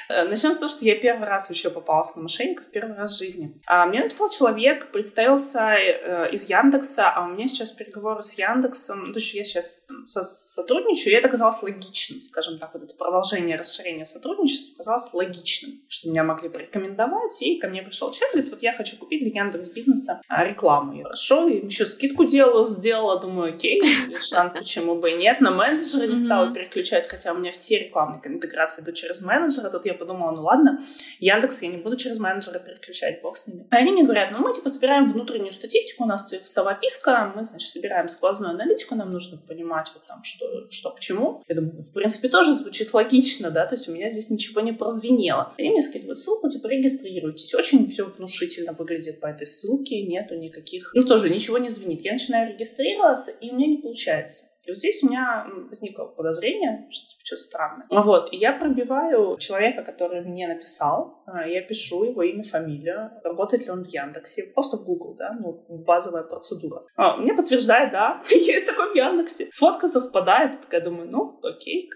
Э, 0.08 0.24
Начнем 0.24 0.54
с 0.54 0.58
того, 0.58 0.68
что 0.68 0.84
я 0.84 0.98
первый 0.98 1.26
раз 1.26 1.48
вообще 1.48 1.70
попалась 1.70 2.14
на 2.16 2.22
мошенников, 2.22 2.66
первый 2.70 2.96
раз 2.96 3.14
в 3.14 3.18
жизни. 3.18 3.54
А 3.66 3.87
мне 3.87 4.00
написал 4.00 4.30
человек, 4.30 4.90
представился 4.90 5.74
э, 5.74 6.30
из 6.32 6.48
Яндекса, 6.48 7.10
а 7.10 7.24
у 7.24 7.28
меня 7.28 7.48
сейчас 7.48 7.72
переговоры 7.72 8.22
с 8.22 8.32
Яндексом, 8.34 9.06
ну, 9.06 9.12
то 9.12 9.18
есть 9.18 9.34
я 9.34 9.44
сейчас 9.44 9.87
со 10.06 10.24
сотрудничаю, 10.24 11.12
и 11.12 11.16
это 11.16 11.28
казалось 11.28 11.62
логичным, 11.62 12.22
скажем 12.22 12.58
так, 12.58 12.74
вот 12.74 12.84
это 12.84 12.94
продолжение 12.94 13.56
расширения 13.56 14.06
сотрудничества 14.06 14.78
казалось 14.78 15.12
логичным, 15.12 15.82
что 15.88 16.10
меня 16.10 16.24
могли 16.24 16.48
порекомендовать, 16.48 17.42
и 17.42 17.58
ко 17.58 17.68
мне 17.68 17.82
пришел 17.82 18.12
человек, 18.12 18.34
говорит, 18.34 18.52
вот 18.52 18.62
я 18.62 18.72
хочу 18.72 18.96
купить 18.96 19.20
для 19.20 19.42
Яндекс 19.42 19.70
бизнеса 19.70 20.20
а, 20.28 20.44
рекламу. 20.44 20.94
Я 20.94 21.04
хорошо, 21.04 21.48
и 21.48 21.63
еще 21.66 21.87
скидку 21.87 22.24
делала, 22.24 22.66
сделала, 22.66 23.20
думаю, 23.20 23.55
окей, 23.55 23.81
шанс, 24.22 24.53
почему 24.55 24.96
бы 24.96 25.11
и 25.11 25.14
нет, 25.14 25.40
на 25.40 25.50
менеджера 25.50 26.07
не 26.07 26.16
стала 26.16 26.53
переключать, 26.53 27.09
хотя 27.09 27.33
у 27.33 27.38
меня 27.38 27.53
все 27.53 27.79
рекламные 27.79 28.20
интеграции 28.24 28.83
идут 28.83 28.94
через 28.94 29.20
менеджера, 29.20 29.70
тут 29.70 29.87
я 29.87 29.94
подумала, 29.94 30.31
ну 30.31 30.42
ладно, 30.42 30.85
Яндекс 31.18 31.62
я 31.62 31.68
не 31.68 31.79
буду 31.79 31.96
через 31.96 32.18
менеджера 32.18 32.59
переключать, 32.59 33.20
бог 33.22 33.37
с 33.37 33.48
ними. 33.48 33.66
А 33.70 33.77
они 33.77 33.92
мне 33.92 34.05
говорят, 34.05 34.31
ну 34.31 34.38
мы 34.38 34.53
типа 34.53 34.68
собираем 34.68 35.12
внутреннюю 35.12 35.53
статистику, 35.53 36.05
у 36.05 36.07
нас 36.07 36.27
типа 36.27 36.46
совописка, 36.46 37.33
мы, 37.35 37.44
значит, 37.44 37.70
собираем 37.70 38.09
сквозную 38.09 38.53
аналитику, 38.53 38.94
нам 38.94 39.12
нужно 39.12 39.38
понимать, 39.38 39.64
понимать, 39.64 39.90
вот 39.94 40.07
там, 40.07 40.22
что, 40.22 40.70
что 40.70 40.90
к 40.90 41.00
чему. 41.00 41.42
Я 41.48 41.57
думаю, 41.57 41.83
в 41.83 41.92
принципе, 41.92 42.29
тоже 42.29 42.55
звучит 42.55 42.92
логично, 42.92 43.50
да, 43.50 43.66
то 43.66 43.74
есть 43.74 43.88
у 43.88 43.92
меня 43.92 44.11
здесь 44.11 44.31
ничего 44.31 44.61
не 44.61 44.72
прозвенело. 44.72 45.53
Они 45.59 45.70
мне 45.70 45.83
скидывают 45.83 46.18
ссылку, 46.18 46.50
типа, 46.50 46.68
регистрируйтесь. 46.68 47.55
Очень 47.55 47.90
все 47.90 48.07
внушительно 48.07 48.72
выглядит 48.72 49.20
по 49.20 49.27
этой 49.27 49.46
ссылке, 49.46 50.03
нету 50.03 50.37
никаких... 50.37 50.92
Ну, 50.94 51.05
тоже 51.05 51.31
ничего 51.31 51.53
не 51.58 51.70
звенит. 51.70 52.02
Я 52.02 52.12
начинаю 52.12 52.52
регистрироваться, 52.52 53.30
и 53.40 53.50
у 53.50 53.54
меня 53.54 53.66
не 53.66 53.78
получается. 53.78 54.46
И 54.64 54.70
вот 54.70 54.78
здесь 54.78 55.02
у 55.02 55.08
меня 55.08 55.46
возникло 55.68 56.06
подозрение, 56.06 56.88
что 56.90 57.06
типа, 57.06 57.20
что 57.22 57.36
странное. 57.36 57.86
Вот, 57.90 58.32
я 58.32 58.52
пробиваю 58.52 59.36
человека, 59.36 59.82
который 59.82 60.22
мне 60.22 60.48
написал, 60.48 61.22
а, 61.26 61.46
я 61.46 61.60
пишу 61.60 62.04
его 62.04 62.22
имя, 62.22 62.44
фамилию, 62.44 63.10
работает 63.22 63.66
ли 63.66 63.70
он 63.70 63.84
в 63.84 63.88
Яндексе, 63.88 64.44
просто 64.54 64.78
в 64.78 64.84
Google, 64.84 65.16
да, 65.18 65.36
ну, 65.38 65.66
базовая 65.68 66.22
процедура. 66.22 66.86
А, 66.96 67.18
мне 67.18 67.34
подтверждает, 67.34 67.92
да, 67.92 68.22
есть 68.30 68.66
такой 68.66 68.92
в 68.92 68.96
Яндексе. 68.96 69.50
Фотка 69.52 69.86
совпадает, 69.86 70.62
такая 70.62 70.80
думаю, 70.80 71.10
ну, 71.10 71.38
окей, 71.42 71.90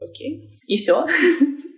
окей. 0.00 0.60
И 0.66 0.76
все. 0.76 1.06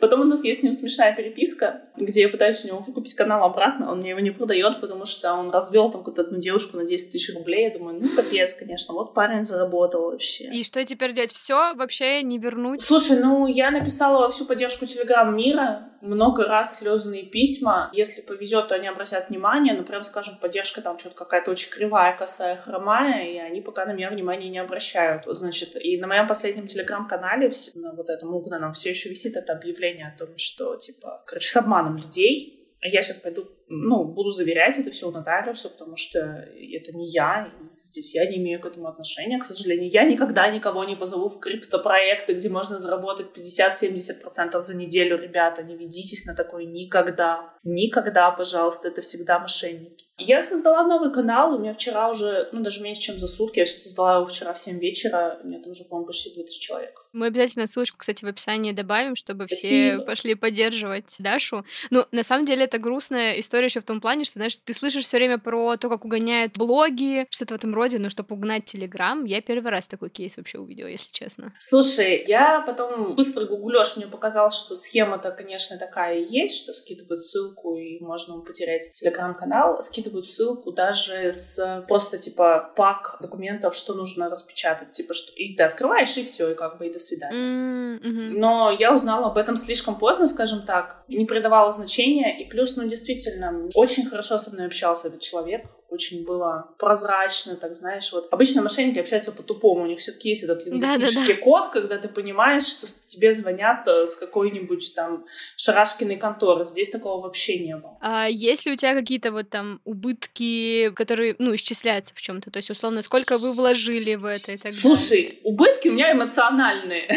Потом 0.00 0.20
у 0.20 0.24
нас 0.24 0.44
есть 0.44 0.60
с 0.60 0.62
ним 0.62 0.72
смешная 0.72 1.14
переписка, 1.14 1.82
где 1.96 2.22
я 2.22 2.28
пытаюсь 2.28 2.64
у 2.64 2.68
него 2.68 2.78
выкупить 2.78 3.14
канал 3.14 3.44
обратно, 3.44 3.90
он 3.90 3.98
мне 3.98 4.10
его 4.10 4.20
не 4.20 4.30
продает, 4.30 4.80
потому 4.80 5.04
что 5.04 5.34
он 5.34 5.50
развел 5.50 5.90
там 5.90 6.02
какую-то 6.02 6.22
одну 6.22 6.38
девушку 6.38 6.76
на 6.76 6.84
10 6.84 7.12
тысяч 7.12 7.34
рублей. 7.34 7.64
Я 7.68 7.78
думаю, 7.78 8.00
ну, 8.00 8.08
капец, 8.14 8.54
конечно, 8.54 8.94
вот 8.94 9.14
парень 9.14 9.44
заработал 9.44 10.10
вообще. 10.10 10.44
И 10.44 10.62
что 10.62 10.84
теперь 10.84 11.12
делать? 11.12 11.32
Все 11.32 11.74
вообще 11.74 12.22
не 12.22 12.38
вернуть? 12.38 12.82
Слушай, 12.82 13.20
ну, 13.20 13.46
я 13.46 13.70
написала 13.70 14.20
во 14.20 14.30
всю 14.30 14.44
поддержку 14.44 14.86
Телеграм 14.86 15.34
мира, 15.36 15.90
много 16.00 16.44
раз 16.44 16.78
слезные 16.78 17.24
письма. 17.24 17.90
Если 17.92 18.20
повезет, 18.20 18.68
то 18.68 18.74
они 18.74 18.86
обратят 18.86 19.28
внимание, 19.28 19.74
но 19.74 19.82
прям, 19.82 20.02
скажем, 20.02 20.36
поддержка 20.40 20.80
там 20.80 20.98
что-то 20.98 21.16
какая-то 21.16 21.50
очень 21.50 21.70
кривая, 21.70 22.16
косая, 22.16 22.56
хромая, 22.56 23.26
и 23.26 23.38
они 23.38 23.60
пока 23.60 23.86
на 23.86 23.92
меня 23.92 24.10
внимания 24.10 24.48
не 24.48 24.58
обращают. 24.58 25.24
Значит, 25.26 25.76
и 25.76 25.98
на 25.98 26.06
моем 26.06 26.26
последнем 26.26 26.66
телеграм-канале, 26.66 27.52
на 27.74 27.92
вот 27.92 28.08
этом 28.08 28.34
угнанном, 28.34 28.72
все 28.72 28.90
еще 28.90 29.08
висит 29.08 29.25
это 29.34 29.52
объявление 29.52 30.06
о 30.06 30.16
том, 30.16 30.38
что, 30.38 30.76
типа, 30.76 31.24
короче, 31.26 31.48
с 31.48 31.56
обманом 31.56 31.96
людей. 31.96 32.70
Я 32.82 33.02
сейчас 33.02 33.18
пойду 33.18 33.48
ну, 33.68 34.04
буду 34.04 34.30
заверять 34.30 34.78
это 34.78 34.90
все 34.90 35.08
у 35.08 35.10
нотариуса, 35.10 35.68
потому 35.70 35.96
что 35.96 36.18
это 36.18 36.92
не 36.92 37.06
я, 37.08 37.52
здесь 37.76 38.14
я 38.14 38.24
не 38.26 38.36
имею 38.36 38.60
к 38.60 38.66
этому 38.66 38.86
отношения, 38.86 39.38
к 39.38 39.44
сожалению. 39.44 39.90
Я 39.90 40.04
никогда 40.04 40.48
никого 40.48 40.84
не 40.84 40.96
позову 40.96 41.28
в 41.28 41.40
криптопроекты, 41.40 42.34
где 42.34 42.48
можно 42.48 42.78
заработать 42.78 43.28
50-70% 43.36 44.60
за 44.60 44.76
неделю. 44.76 45.18
Ребята, 45.18 45.62
не 45.62 45.76
ведитесь 45.76 46.26
на 46.26 46.34
такое 46.34 46.64
никогда. 46.64 47.54
Никогда, 47.64 48.30
пожалуйста, 48.30 48.88
это 48.88 49.02
всегда 49.02 49.40
мошенники. 49.40 50.06
Я 50.18 50.40
создала 50.40 50.86
новый 50.86 51.12
канал, 51.12 51.54
у 51.54 51.58
меня 51.58 51.74
вчера 51.74 52.08
уже, 52.08 52.48
ну, 52.52 52.62
даже 52.62 52.80
меньше, 52.82 53.02
чем 53.02 53.18
за 53.18 53.26
сутки, 53.26 53.58
я 53.58 53.66
создала 53.66 54.16
его 54.16 54.26
вчера 54.26 54.54
в 54.54 54.58
7 54.58 54.78
вечера, 54.78 55.38
у 55.42 55.46
меня 55.46 55.60
там 55.60 55.72
уже, 55.72 55.84
по-моему, 55.84 56.06
почти 56.06 56.32
2000 56.34 56.60
человек. 56.60 57.06
Мы 57.12 57.26
обязательно 57.26 57.66
ссылочку, 57.66 57.98
кстати, 57.98 58.24
в 58.24 58.28
описании 58.28 58.72
добавим, 58.72 59.14
чтобы 59.14 59.46
Спасибо. 59.46 59.96
все 59.96 60.06
пошли 60.06 60.34
поддерживать 60.34 61.16
Дашу. 61.18 61.64
Ну, 61.90 62.06
на 62.12 62.22
самом 62.22 62.46
деле, 62.46 62.64
это 62.64 62.78
грустная 62.78 63.38
история 63.40 63.55
история 63.56 63.66
еще 63.66 63.80
в 63.80 63.84
том 63.84 64.00
плане, 64.00 64.24
что, 64.24 64.34
знаешь, 64.34 64.58
ты 64.62 64.74
слышишь 64.74 65.04
все 65.04 65.16
время 65.16 65.38
про 65.38 65.76
то, 65.76 65.88
как 65.88 66.04
угоняют 66.04 66.58
блоги, 66.58 67.26
что-то 67.30 67.54
в 67.54 67.56
этом 67.56 67.74
роде, 67.74 67.98
но 67.98 68.10
чтобы 68.10 68.34
угнать 68.34 68.66
Телеграм, 68.66 69.24
я 69.24 69.40
первый 69.40 69.70
раз 69.70 69.88
такой 69.88 70.10
кейс 70.10 70.36
вообще 70.36 70.58
увидела, 70.58 70.88
если 70.88 71.10
честно. 71.10 71.54
Слушай, 71.58 72.24
я 72.26 72.62
потом 72.66 73.14
быстро 73.14 73.46
гуглёшь, 73.46 73.96
мне 73.96 74.06
показалось, 74.06 74.54
что 74.54 74.74
схема-то, 74.76 75.30
конечно, 75.30 75.78
такая 75.78 76.18
и 76.18 76.26
есть, 76.28 76.62
что 76.62 76.74
скидывают 76.74 77.24
ссылку, 77.24 77.76
и 77.76 77.98
можно 78.00 78.40
потерять 78.40 78.92
Телеграм-канал, 78.94 79.80
скидывают 79.80 80.26
ссылку 80.26 80.72
даже 80.72 81.32
с 81.32 81.84
просто, 81.88 82.18
типа, 82.18 82.72
пак 82.76 83.16
документов, 83.20 83.74
что 83.74 83.94
нужно 83.94 84.28
распечатать, 84.28 84.92
типа, 84.92 85.14
что 85.14 85.32
и 85.34 85.56
ты 85.56 85.62
открываешь, 85.62 86.14
и 86.16 86.24
все, 86.24 86.50
и 86.50 86.54
как 86.54 86.78
бы, 86.78 86.88
и 86.88 86.92
до 86.92 86.98
свидания. 86.98 87.96
Mm-hmm. 87.96 88.38
Но 88.38 88.76
я 88.78 88.94
узнала 88.94 89.28
об 89.28 89.38
этом 89.38 89.56
слишком 89.56 89.98
поздно, 89.98 90.26
скажем 90.26 90.66
так, 90.66 91.04
не 91.08 91.24
придавала 91.24 91.72
значения, 91.72 92.38
и 92.38 92.48
плюс, 92.48 92.76
ну, 92.76 92.86
действительно, 92.86 93.45
очень 93.74 94.06
хорошо 94.06 94.38
со 94.38 94.50
мной 94.50 94.66
общался 94.66 95.08
этот 95.08 95.20
человек, 95.20 95.66
очень 95.90 96.24
было 96.24 96.74
прозрачно, 96.78 97.56
так 97.56 97.74
знаешь, 97.74 98.12
вот. 98.12 98.28
Обычно 98.32 98.62
мошенники 98.62 98.98
общаются 98.98 99.32
по-тупому, 99.32 99.84
у 99.84 99.86
них 99.86 100.00
все-таки 100.00 100.30
есть 100.30 100.42
этот 100.42 100.66
лингвистический 100.66 101.14
да, 101.14 101.26
да, 101.26 101.34
да. 101.34 101.42
код, 101.42 101.70
когда 101.70 101.98
ты 101.98 102.08
понимаешь, 102.08 102.64
что 102.64 102.86
тебе 103.08 103.32
звонят 103.32 103.86
э, 103.86 104.06
с 104.06 104.16
какой-нибудь 104.16 104.94
там 104.94 105.24
шарашкиной 105.56 106.16
конторы. 106.16 106.64
Здесь 106.64 106.90
такого 106.90 107.22
вообще 107.22 107.58
не 107.58 107.76
было. 107.76 107.96
А 108.00 108.26
есть 108.28 108.66
ли 108.66 108.72
у 108.72 108.76
тебя 108.76 108.94
какие-то 108.94 109.32
вот 109.32 109.48
там 109.50 109.80
убытки, 109.84 110.90
которые, 110.90 111.36
ну, 111.38 111.54
исчисляются 111.54 112.14
в 112.14 112.20
чем-то? 112.20 112.50
То 112.50 112.58
есть, 112.58 112.70
условно, 112.70 113.02
сколько 113.02 113.38
вы 113.38 113.52
вложили 113.52 114.14
в 114.14 114.24
это 114.24 114.52
и 114.52 114.56
так 114.56 114.72
далее? 114.72 114.80
Слушай, 114.80 115.40
убытки 115.44 115.88
у 115.88 115.92
меня 115.92 116.12
эмоциональные. 116.12 117.08